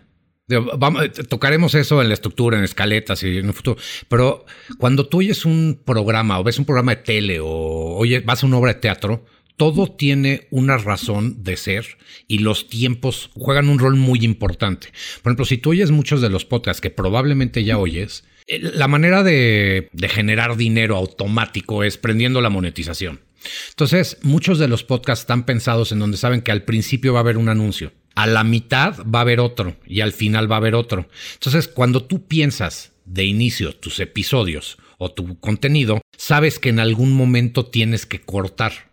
Vamos, 0.59 1.11
tocaremos 1.29 1.75
eso 1.75 2.01
en 2.03 2.09
la 2.09 2.15
estructura, 2.15 2.59
en 2.59 2.65
escaletas 2.65 3.23
y 3.23 3.39
en 3.39 3.47
el 3.47 3.55
futuro. 3.55 3.81
Pero 4.09 4.45
cuando 4.79 5.07
tú 5.07 5.19
oyes 5.19 5.45
un 5.45 5.81
programa 5.85 6.39
o 6.39 6.45
ves 6.45 6.59
un 6.59 6.65
programa 6.65 6.95
de 6.95 7.03
tele 7.03 7.41
o 7.41 7.97
oyes, 7.97 8.25
vas 8.25 8.43
a 8.43 8.47
una 8.47 8.59
obra 8.59 8.75
de 8.75 8.81
teatro, 8.81 9.25
todo 9.57 9.87
tiene 9.87 10.49
una 10.51 10.79
razón 10.79 11.45
de 11.45 11.57
ser 11.57 11.87
y 12.27 12.39
los 12.39 12.69
tiempos 12.69 13.31
juegan 13.35 13.69
un 13.69 13.79
rol 13.79 13.97
muy 13.97 14.21
importante. 14.25 14.89
Por 15.23 15.31
ejemplo, 15.31 15.45
si 15.45 15.59
tú 15.59 15.71
oyes 15.71 15.91
muchos 15.91 16.21
de 16.21 16.31
los 16.31 16.45
podcasts 16.45 16.81
que 16.81 16.91
probablemente 16.91 17.63
ya 17.65 17.79
oyes, 17.79 18.25
eh, 18.47 18.59
la 18.61 18.89
manera 18.89 19.23
de, 19.23 19.91
generar 20.09 20.57
dinero 20.57 20.97
automático 20.97 21.85
es 21.85 21.99
prendiendo 21.99 22.41
la 22.41 22.51
monetización. 22.51 23.21
Entonces, 23.71 24.19
muchos 24.23 24.59
de 24.59 24.69
los 24.69 24.85
podcasts 24.85 25.23
están 25.23 25.45
pensados 25.45 25.93
en 25.93 25.99
donde 25.99 26.17
saben 26.17 26.43
que 26.43 26.53
al 26.53 26.63
principio 26.63 27.13
va 27.13 27.21
a 27.21 27.23
haber 27.23 27.37
un 27.37 27.49
anuncio, 27.49 27.93
a 28.15 28.27
la 28.27 28.45
mitad 28.45 28.97
va 29.03 29.21
a 29.21 29.23
haber 29.23 29.41
otro 29.41 29.77
y 29.87 30.01
al 30.01 30.13
final 30.13 30.51
va 30.51 30.57
a 30.57 30.59
haber 30.59 30.75
otro. 30.75 31.09
Entonces, 31.35 31.69
cuando 31.69 32.05
tú 32.05 32.27
piensas 32.27 32.93
de 33.05 33.25
inicio 33.25 33.75
tus 33.75 34.01
episodios 34.01 34.79
o 34.99 35.11
tu 35.11 35.39
contenido, 35.41 36.01
sabes 36.17 36.59
que 36.59 36.69
en 36.69 36.81
algún 36.81 37.13
momento 37.13 37.67
tienes 37.67 38.07
que 38.07 38.21
cortar 38.21 38.92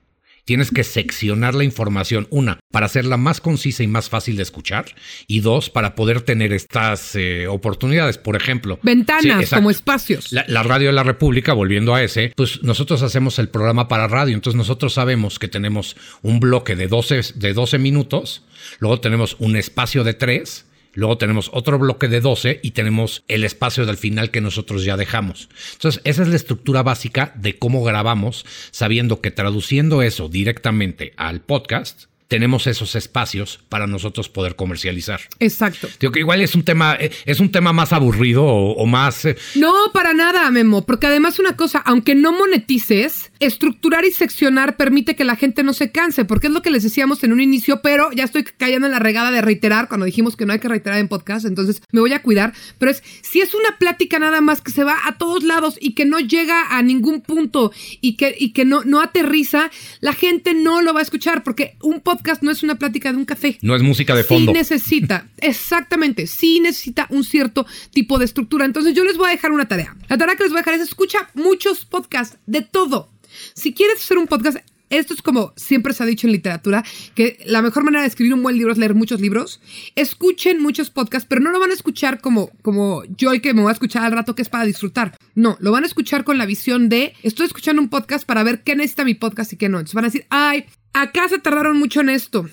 tienes 0.49 0.71
que 0.71 0.83
seccionar 0.83 1.53
la 1.53 1.63
información, 1.63 2.25
una, 2.31 2.59
para 2.71 2.88
hacerla 2.88 3.17
más 3.17 3.39
concisa 3.39 3.83
y 3.83 3.88
más 3.88 4.09
fácil 4.09 4.35
de 4.35 4.41
escuchar, 4.41 4.95
y 5.27 5.41
dos, 5.41 5.69
para 5.69 5.93
poder 5.93 6.21
tener 6.21 6.53
estas 6.53 7.15
eh, 7.15 7.45
oportunidades. 7.47 8.17
Por 8.17 8.35
ejemplo, 8.35 8.79
ventanas 8.81 9.51
como 9.51 9.69
espacios. 9.69 10.31
La, 10.31 10.63
radio 10.63 10.88
de 10.88 10.93
la 10.93 11.03
República, 11.03 11.53
volviendo 11.53 11.93
a 11.93 12.01
ese, 12.01 12.33
pues 12.35 12.63
nosotros 12.63 13.03
hacemos 13.03 13.38
el 13.38 13.49
programa 13.49 13.88
para 13.88 14.07
radio, 14.07 14.33
entonces 14.33 14.57
nosotros 14.57 14.91
sabemos 14.91 15.38
que 15.38 15.49
tenemos 15.49 15.95
un 16.23 16.39
bloque 16.39 16.75
de 16.75 16.88
12, 16.88 17.33
de 17.35 17.53
12 17.53 17.77
minutos, 17.77 18.41
luego 18.79 18.99
tenemos 19.01 19.35
un 19.38 19.55
espacio 19.55 20.03
de 20.03 20.15
3 20.15 20.65
Luego 20.99 21.17
tenemos 21.17 21.49
otro 21.53 21.79
bloque 21.79 22.09
de 22.09 22.19
12 22.19 22.59
y 22.62 22.71
tenemos 22.71 23.23
el 23.29 23.45
espacio 23.45 23.85
del 23.85 23.95
final 23.95 24.31
que 24.31 24.41
nosotros 24.41 24.83
ya 24.83 24.97
dejamos. 24.97 25.47
Entonces, 25.71 26.01
esa 26.03 26.23
es 26.23 26.27
la 26.27 26.35
estructura 26.35 26.83
básica 26.83 27.31
de 27.38 27.57
cómo 27.57 27.85
grabamos, 27.85 28.45
sabiendo 28.71 29.21
que 29.21 29.31
traduciendo 29.31 30.01
eso 30.01 30.27
directamente 30.27 31.13
al 31.15 31.39
podcast, 31.39 32.07
tenemos 32.29 32.67
esos 32.67 32.95
espacios 32.95 33.59
para 33.69 33.87
nosotros 33.87 34.29
poder 34.29 34.55
comercializar. 34.55 35.19
Exacto. 35.39 35.89
Digo 35.99 36.13
que 36.13 36.19
igual 36.19 36.41
es 36.41 36.53
un 36.53 36.63
tema, 36.63 36.95
eh, 36.99 37.11
es 37.25 37.39
un 37.39 37.51
tema 37.51 37.73
más 37.73 37.91
aburrido 37.91 38.45
o, 38.45 38.85
más. 38.85 39.25
Eh, 39.25 39.35
no, 39.55 39.73
para 39.93 40.13
nada, 40.13 40.49
Memo, 40.51 40.85
porque 40.85 41.07
además 41.07 41.39
una 41.39 41.55
cosa, 41.55 41.79
aunque 41.79 42.13
no 42.13 42.31
monetices, 42.31 43.31
estructurar 43.39 44.05
y 44.05 44.11
seccionar 44.11 44.77
permite 44.77 45.15
que 45.15 45.23
la 45.23 45.35
gente 45.35 45.63
no 45.63 45.73
se 45.73 45.91
canse, 45.91 46.23
porque 46.23 46.47
es 46.47 46.53
lo 46.53 46.61
que 46.61 46.69
les 46.69 46.83
decíamos 46.83 47.23
en 47.23 47.33
un 47.33 47.41
inicio, 47.41 47.81
pero 47.81 48.11
ya 48.11 48.25
estoy 48.25 48.43
cayendo 48.43 48.85
en 48.85 48.93
la 48.93 48.99
regada 48.99 49.31
de 49.31 49.41
reiterar 49.41 49.87
cuando 49.87 50.05
dijimos 50.05 50.35
que 50.35 50.45
no 50.45 50.53
hay 50.53 50.59
que 50.59 50.69
reiterar 50.69 50.99
en 50.99 51.07
podcast, 51.07 51.47
entonces 51.47 51.81
me 51.91 51.99
voy 51.99 52.13
a 52.13 52.21
cuidar, 52.21 52.53
pero 52.77 52.91
es 52.91 53.01
si 53.23 53.41
es 53.41 53.55
una 53.55 53.79
plática 53.79 54.19
nada 54.19 54.39
más 54.39 54.61
que 54.61 54.71
se 54.71 54.83
va 54.83 54.97
a 55.07 55.17
todos 55.17 55.43
lados 55.43 55.77
y 55.81 55.95
que 55.95 56.05
no 56.05 56.19
llega 56.19 56.77
a 56.77 56.83
ningún 56.83 57.21
punto 57.21 57.71
y 58.01 58.17
que, 58.17 58.36
y 58.38 58.51
que 58.51 58.65
no, 58.65 58.84
no 58.84 59.01
aterriza, 59.01 59.71
la 59.99 60.13
gente 60.13 60.53
no 60.53 60.84
lo 60.84 60.93
va 60.93 60.99
a 60.99 61.03
escuchar 61.03 61.43
porque 61.43 61.75
un 61.82 62.01
podcast 62.01 62.18
podcast 62.20 62.43
no 62.43 62.51
es 62.51 62.63
una 62.63 62.76
plática 62.76 63.11
de 63.11 63.17
un 63.17 63.26
café. 63.26 63.57
No 63.61 63.76
es 63.76 63.82
música 63.82 64.13
de 64.13 64.24
fondo. 64.24 64.51
Sí 64.51 64.57
necesita, 64.57 65.28
exactamente, 65.38 66.28
sí 66.28 66.59
necesita 66.59 67.07
un 67.09 67.24
cierto 67.24 67.65
tipo 67.91 68.20
de 68.20 68.26
estructura. 68.26 68.65
Entonces 68.65 68.93
yo 68.93 69.05
les 69.05 69.17
voy 69.17 69.30
a 69.30 69.32
dejar 69.32 69.51
una 69.51 69.67
tarea. 69.67 69.95
La 70.09 70.17
tarea 70.17 70.36
que 70.36 70.43
les 70.43 70.51
voy 70.51 70.59
a 70.59 70.61
dejar 70.61 70.74
es 70.76 70.82
escucha 70.82 71.30
muchos 71.34 71.86
podcasts 71.86 72.38
de 72.45 72.61
todo. 72.61 73.09
Si 73.53 73.74
quieres 73.74 74.03
hacer 74.03 74.17
un 74.17 74.28
podcast, 74.28 74.57
esto 74.89 75.13
es 75.13 75.22
como 75.22 75.53
siempre 75.55 75.93
se 75.93 76.03
ha 76.03 76.05
dicho 76.05 76.28
en 76.28 76.34
literatura, 76.34 76.84
que 77.15 77.38
la 77.45 77.61
mejor 77.61 77.84
manera 77.84 78.01
de 78.01 78.07
escribir 78.07 78.34
un 78.34 78.41
buen 78.43 78.57
libro 78.57 78.74
es 78.74 78.80
leer 78.80 78.95
muchos 78.95 79.22
libros. 79.22 79.61
Escuchen 79.95 80.61
muchos 80.61 80.89
podcasts, 80.89 81.28
pero 81.30 81.41
no 81.41 81.51
lo 81.51 81.59
van 81.59 81.72
a 81.72 81.76
escuchar 81.76 82.20
como, 82.20 82.49
como 82.61 83.03
yo 83.15 83.32
el 83.32 83.41
que 83.41 83.53
me 83.53 83.61
voy 83.61 83.70
a 83.70 83.74
escuchar 83.74 84.03
al 84.03 84.11
rato 84.11 84.36
que 84.36 84.41
es 84.41 84.49
para 84.49 84.65
disfrutar. 84.65 85.15
No, 85.36 85.57
lo 85.59 85.72
van 85.72 85.84
a 85.84 85.88
escuchar 85.88 86.24
con 86.24 86.38
la 86.38 86.45
visión 86.45 86.89
de, 86.89 87.13
estoy 87.24 87.45
escuchando 87.45 87.82
un 87.82 87.89
podcast 87.89 88.26
para 88.26 88.43
ver 88.43 88.63
qué 88.63 88.76
necesita 88.76 89.05
mi 89.05 89.13
podcast 89.13 89.53
y 89.53 89.57
qué 89.57 89.70
no. 89.70 89.78
Entonces 89.78 89.95
van 89.95 90.05
a 90.05 90.07
decir, 90.07 90.26
ay, 90.30 90.65
acá 90.93 91.27
se 91.29 91.39
tardaron 91.39 91.77
mucho 91.77 92.01
en 92.01 92.09
esto. 92.09 92.49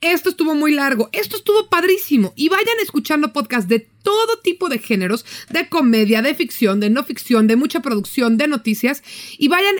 Esto 0.00 0.30
estuvo 0.30 0.54
muy 0.54 0.72
largo, 0.72 1.10
esto 1.12 1.36
estuvo 1.36 1.68
padrísimo. 1.68 2.32
Y 2.34 2.48
vayan 2.48 2.76
escuchando 2.82 3.32
podcasts 3.32 3.68
de 3.68 3.80
todo 4.02 4.38
tipo 4.38 4.68
de 4.70 4.78
géneros, 4.78 5.26
de 5.50 5.68
comedia, 5.68 6.22
de 6.22 6.34
ficción, 6.34 6.80
de 6.80 6.88
no 6.88 7.04
ficción, 7.04 7.46
de 7.46 7.56
mucha 7.56 7.80
producción, 7.80 8.38
de 8.38 8.48
noticias. 8.48 9.02
Y 9.36 9.48
vayan 9.48 9.76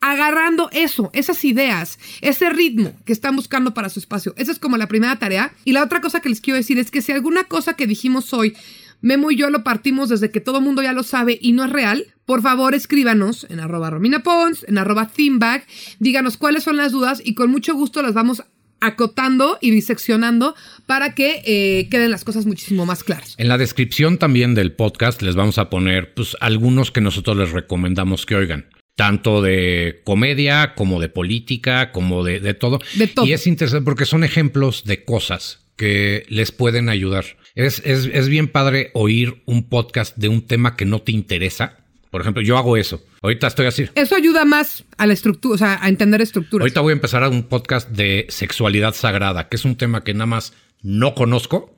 agarrando 0.00 0.70
eso, 0.72 1.10
esas 1.12 1.44
ideas, 1.44 1.98
ese 2.20 2.48
ritmo 2.50 2.94
que 3.04 3.12
están 3.12 3.36
buscando 3.36 3.74
para 3.74 3.88
su 3.88 3.98
espacio. 3.98 4.32
Esa 4.36 4.52
es 4.52 4.58
como 4.58 4.76
la 4.76 4.86
primera 4.86 5.18
tarea. 5.18 5.52
Y 5.64 5.72
la 5.72 5.82
otra 5.82 6.00
cosa 6.00 6.20
que 6.20 6.28
les 6.30 6.40
quiero 6.40 6.56
decir 6.56 6.78
es 6.78 6.90
que 6.90 7.02
si 7.02 7.12
alguna 7.12 7.44
cosa 7.44 7.74
que 7.74 7.86
dijimos 7.86 8.32
hoy, 8.32 8.56
Memo 9.00 9.30
y 9.30 9.36
yo 9.36 9.50
lo 9.50 9.64
partimos 9.64 10.08
desde 10.08 10.30
que 10.30 10.40
todo 10.40 10.58
el 10.58 10.64
mundo 10.64 10.82
ya 10.82 10.92
lo 10.92 11.02
sabe 11.02 11.38
y 11.40 11.52
no 11.52 11.64
es 11.64 11.70
real, 11.70 12.06
por 12.24 12.42
favor 12.42 12.74
escríbanos 12.74 13.46
en 13.48 13.60
arroba 13.60 13.90
Romina 13.90 14.22
Pons, 14.22 14.64
en 14.68 14.78
arroba 14.78 15.08
Thimbag, 15.08 15.64
díganos 15.98 16.36
cuáles 16.36 16.64
son 16.64 16.76
las 16.76 16.92
dudas 16.92 17.22
y 17.24 17.34
con 17.34 17.50
mucho 17.50 17.74
gusto 17.74 18.02
las 18.02 18.14
vamos 18.14 18.42
acotando 18.80 19.58
y 19.60 19.70
diseccionando 19.70 20.54
para 20.86 21.14
que 21.14 21.42
eh, 21.44 21.88
queden 21.90 22.10
las 22.10 22.24
cosas 22.24 22.46
muchísimo 22.46 22.86
más 22.86 23.02
claras. 23.04 23.34
En 23.38 23.48
la 23.48 23.58
descripción 23.58 24.18
también 24.18 24.54
del 24.54 24.72
podcast 24.72 25.22
les 25.22 25.34
vamos 25.34 25.58
a 25.58 25.70
poner 25.70 26.14
pues, 26.14 26.36
algunos 26.40 26.90
que 26.90 27.00
nosotros 27.00 27.36
les 27.36 27.50
recomendamos 27.50 28.26
que 28.26 28.36
oigan 28.36 28.66
tanto 28.98 29.42
de 29.42 30.00
comedia 30.04 30.74
como 30.74 31.00
de 31.00 31.08
política, 31.08 31.92
como 31.92 32.24
de, 32.24 32.40
todo. 32.54 32.80
De 32.94 33.06
todo. 33.06 33.24
Y 33.26 33.32
es 33.32 33.46
interesante 33.46 33.84
porque 33.84 34.04
son 34.04 34.24
ejemplos 34.24 34.84
de 34.84 35.04
cosas 35.04 35.60
que 35.76 36.24
les 36.28 36.50
pueden 36.50 36.88
ayudar. 36.88 37.24
Es, 37.58 37.82
es, 37.84 38.08
es, 38.12 38.28
bien 38.28 38.46
padre 38.46 38.92
oír 38.94 39.42
un 39.44 39.64
podcast 39.64 40.16
de 40.16 40.28
un 40.28 40.42
tema 40.42 40.76
que 40.76 40.84
no 40.84 41.00
te 41.00 41.10
interesa. 41.10 41.78
Por 42.08 42.20
ejemplo, 42.20 42.40
yo 42.40 42.56
hago 42.56 42.76
eso. 42.76 43.02
Ahorita 43.20 43.48
estoy 43.48 43.66
así. 43.66 43.88
Eso 43.96 44.14
ayuda 44.14 44.44
más 44.44 44.84
a 44.96 45.08
la 45.08 45.12
estructura, 45.12 45.56
o 45.56 45.58
sea, 45.58 45.78
a 45.82 45.88
entender 45.88 46.22
estructuras. 46.22 46.62
Ahorita 46.62 46.82
voy 46.82 46.92
a 46.92 46.94
empezar 46.94 47.24
a 47.24 47.28
un 47.28 47.42
podcast 47.42 47.88
de 47.88 48.26
sexualidad 48.28 48.94
sagrada, 48.94 49.48
que 49.48 49.56
es 49.56 49.64
un 49.64 49.74
tema 49.74 50.04
que 50.04 50.14
nada 50.14 50.26
más 50.26 50.52
no 50.82 51.16
conozco 51.16 51.74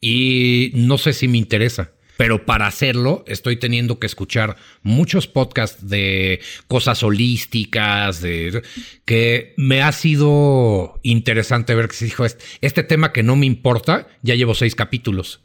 y 0.00 0.70
no 0.74 0.98
sé 0.98 1.12
si 1.12 1.26
me 1.26 1.38
interesa. 1.38 1.90
Pero 2.16 2.46
para 2.46 2.66
hacerlo 2.66 3.24
estoy 3.26 3.56
teniendo 3.56 3.98
que 3.98 4.06
escuchar 4.06 4.56
muchos 4.82 5.26
podcasts 5.26 5.88
de 5.88 6.40
cosas 6.68 7.02
holísticas, 7.02 8.20
de 8.20 8.62
que 9.04 9.54
me 9.56 9.82
ha 9.82 9.92
sido 9.92 11.00
interesante 11.02 11.74
ver 11.74 11.88
que 11.88 11.96
se 11.96 12.04
dijo 12.04 12.24
este 12.24 12.82
tema 12.82 13.12
que 13.12 13.22
no 13.22 13.36
me 13.36 13.46
importa, 13.46 14.08
ya 14.22 14.34
llevo 14.34 14.54
seis 14.54 14.74
capítulos 14.74 15.40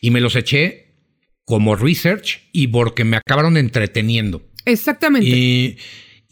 y 0.00 0.10
me 0.10 0.20
los 0.20 0.36
eché 0.36 0.90
como 1.44 1.74
research 1.74 2.42
y 2.52 2.68
porque 2.68 3.04
me 3.04 3.16
acabaron 3.16 3.56
entreteniendo. 3.56 4.42
Exactamente. 4.66 5.28
Y, 5.28 5.78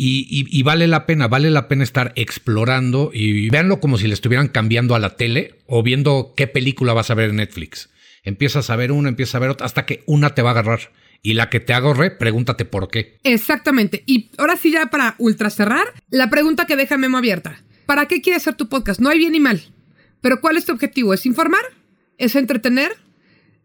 y, 0.00 0.62
vale 0.62 0.86
la 0.86 1.06
pena, 1.06 1.26
vale 1.26 1.50
la 1.50 1.66
pena 1.66 1.82
estar 1.82 2.12
explorando 2.14 3.10
y 3.12 3.50
véanlo 3.50 3.80
como 3.80 3.98
si 3.98 4.06
le 4.06 4.14
estuvieran 4.14 4.46
cambiando 4.46 4.94
a 4.94 5.00
la 5.00 5.16
tele 5.16 5.56
o 5.66 5.82
viendo 5.82 6.34
qué 6.36 6.46
película 6.46 6.92
vas 6.92 7.10
a 7.10 7.14
ver 7.14 7.30
en 7.30 7.36
Netflix. 7.36 7.90
Empiezas 8.22 8.70
a 8.70 8.76
ver 8.76 8.92
una, 8.92 9.08
empiezas 9.08 9.36
a 9.36 9.38
ver 9.40 9.50
otra, 9.50 9.66
hasta 9.66 9.86
que 9.86 10.02
una 10.06 10.34
te 10.34 10.42
va 10.42 10.50
a 10.50 10.52
agarrar. 10.52 10.92
Y 11.22 11.34
la 11.34 11.50
que 11.50 11.60
te 11.60 11.74
agarre, 11.74 12.10
pregúntate 12.10 12.64
por 12.64 12.88
qué. 12.90 13.18
Exactamente. 13.24 14.04
Y 14.06 14.30
ahora 14.38 14.56
sí, 14.56 14.70
ya 14.70 14.86
para 14.86 15.14
ultra 15.18 15.50
cerrar, 15.50 15.92
la 16.10 16.30
pregunta 16.30 16.66
que 16.66 16.76
deja 16.76 16.96
Memo 16.96 17.18
abierta. 17.18 17.62
¿Para 17.86 18.06
qué 18.06 18.20
quieres 18.20 18.42
hacer 18.42 18.54
tu 18.54 18.68
podcast? 18.68 19.00
No 19.00 19.08
hay 19.08 19.18
bien 19.18 19.32
ni 19.32 19.40
mal. 19.40 19.62
Pero 20.20 20.40
¿cuál 20.40 20.56
es 20.56 20.64
tu 20.64 20.72
objetivo? 20.72 21.14
¿Es 21.14 21.26
informar? 21.26 21.62
¿Es 22.18 22.36
entretener? 22.36 22.92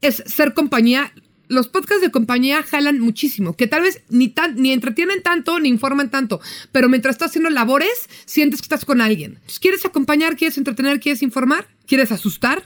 ¿Es 0.01 0.23
ser 0.25 0.53
compañía? 0.53 1.13
Los 1.49 1.67
podcasts 1.67 2.01
de 2.01 2.09
compañía 2.09 2.63
jalan 2.63 2.99
muchísimo, 2.99 3.55
que 3.55 3.67
tal 3.67 3.81
vez 3.81 4.01
ni, 4.09 4.29
tan, 4.29 4.55
ni 4.55 4.71
entretienen 4.71 5.21
tanto 5.21 5.59
ni 5.59 5.69
informan 5.69 6.09
tanto, 6.09 6.39
pero 6.71 6.89
mientras 6.89 7.15
estás 7.15 7.31
haciendo 7.31 7.49
labores, 7.49 8.09
sientes 8.25 8.61
que 8.61 8.65
estás 8.65 8.85
con 8.85 9.01
alguien. 9.01 9.39
¿Quieres 9.59 9.85
acompañar? 9.85 10.35
¿Quieres 10.35 10.57
entretener? 10.57 10.99
¿Quieres 10.99 11.21
informar? 11.21 11.67
¿Quieres 11.85 12.11
asustar? 12.11 12.63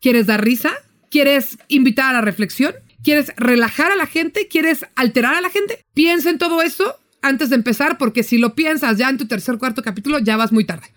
¿Quieres 0.00 0.26
dar 0.26 0.42
risa? 0.42 0.72
¿Quieres 1.10 1.58
invitar 1.68 2.10
a 2.10 2.12
la 2.14 2.20
reflexión? 2.20 2.74
¿Quieres 3.02 3.32
relajar 3.36 3.92
a 3.92 3.96
la 3.96 4.06
gente? 4.06 4.48
¿Quieres 4.48 4.86
alterar 4.96 5.34
a 5.34 5.40
la 5.40 5.50
gente? 5.50 5.84
Piensa 5.94 6.30
en 6.30 6.38
todo 6.38 6.62
eso 6.62 6.96
antes 7.22 7.50
de 7.50 7.56
empezar, 7.56 7.98
porque 7.98 8.22
si 8.22 8.38
lo 8.38 8.54
piensas 8.54 8.98
ya 8.98 9.08
en 9.08 9.18
tu 9.18 9.26
tercer 9.26 9.58
cuarto 9.58 9.82
capítulo, 9.82 10.18
ya 10.18 10.36
vas 10.36 10.52
muy 10.52 10.64
tarde. 10.64 10.88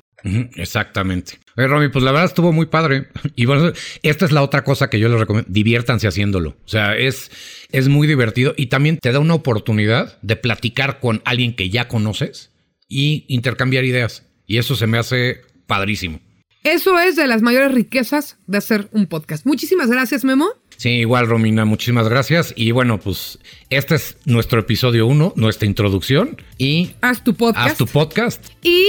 Exactamente. 0.55 1.39
Oye, 1.57 1.67
Romy, 1.67 1.89
pues 1.89 2.03
la 2.03 2.11
verdad 2.11 2.27
estuvo 2.27 2.51
muy 2.51 2.67
padre. 2.67 3.07
Y 3.35 3.45
bueno, 3.45 3.71
esta 4.03 4.25
es 4.25 4.31
la 4.31 4.43
otra 4.43 4.63
cosa 4.63 4.89
que 4.89 4.99
yo 4.99 5.09
les 5.09 5.19
recomiendo. 5.19 5.49
Diviértanse 5.51 6.07
haciéndolo. 6.07 6.57
O 6.65 6.67
sea, 6.67 6.95
es, 6.95 7.31
es 7.71 7.87
muy 7.87 8.07
divertido 8.07 8.53
y 8.55 8.67
también 8.67 8.97
te 8.97 9.11
da 9.11 9.19
una 9.19 9.33
oportunidad 9.33 10.19
de 10.21 10.35
platicar 10.35 10.99
con 10.99 11.21
alguien 11.25 11.55
que 11.55 11.69
ya 11.69 11.87
conoces 11.87 12.51
y 12.87 13.25
intercambiar 13.29 13.83
ideas. 13.85 14.25
Y 14.45 14.57
eso 14.57 14.75
se 14.75 14.85
me 14.85 14.97
hace 14.97 15.41
padrísimo. 15.65 16.19
Eso 16.63 16.99
es 16.99 17.15
de 17.15 17.27
las 17.27 17.41
mayores 17.41 17.73
riquezas 17.73 18.37
de 18.45 18.59
hacer 18.59 18.87
un 18.91 19.07
podcast. 19.07 19.45
Muchísimas 19.45 19.89
gracias, 19.89 20.23
Memo. 20.23 20.47
Sí, 20.77 20.89
igual, 20.89 21.27
Romina, 21.27 21.65
muchísimas 21.65 22.07
gracias. 22.07 22.53
Y 22.55 22.71
bueno, 22.71 22.99
pues 22.99 23.39
este 23.69 23.95
es 23.95 24.17
nuestro 24.25 24.59
episodio 24.59 25.07
1, 25.07 25.33
nuestra 25.35 25.67
introducción. 25.67 26.41
Y. 26.57 26.95
Haz 27.01 27.23
tu 27.23 27.35
podcast. 27.35 27.71
Haz 27.71 27.77
tu 27.77 27.87
podcast. 27.87 28.45
Y 28.63 28.87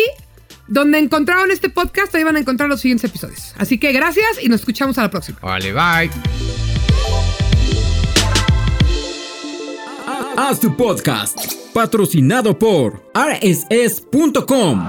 donde 0.69 0.99
encontraron 0.99 1.51
este 1.51 1.69
podcast, 1.69 2.15
ahí 2.15 2.25
van 2.25 2.37
a 2.37 2.41
encontrar 2.41 2.69
los 2.69 2.81
siguientes 2.81 3.11
episodios. 3.11 3.55
Así 3.59 3.79
que 3.79 3.93
gracias 3.93 4.43
y 4.43 4.49
nos 4.49 4.61
escuchamos 4.61 4.99
a 4.99 5.03
la 5.03 5.11
próxima. 5.11 5.39
Vale, 5.43 5.73
bye. 5.73 6.11
Haz 10.37 10.61
tu 10.61 10.77
podcast. 10.77 11.39
Patrocinado 11.73 12.59
por 12.59 13.03
rss.com. 13.15 14.89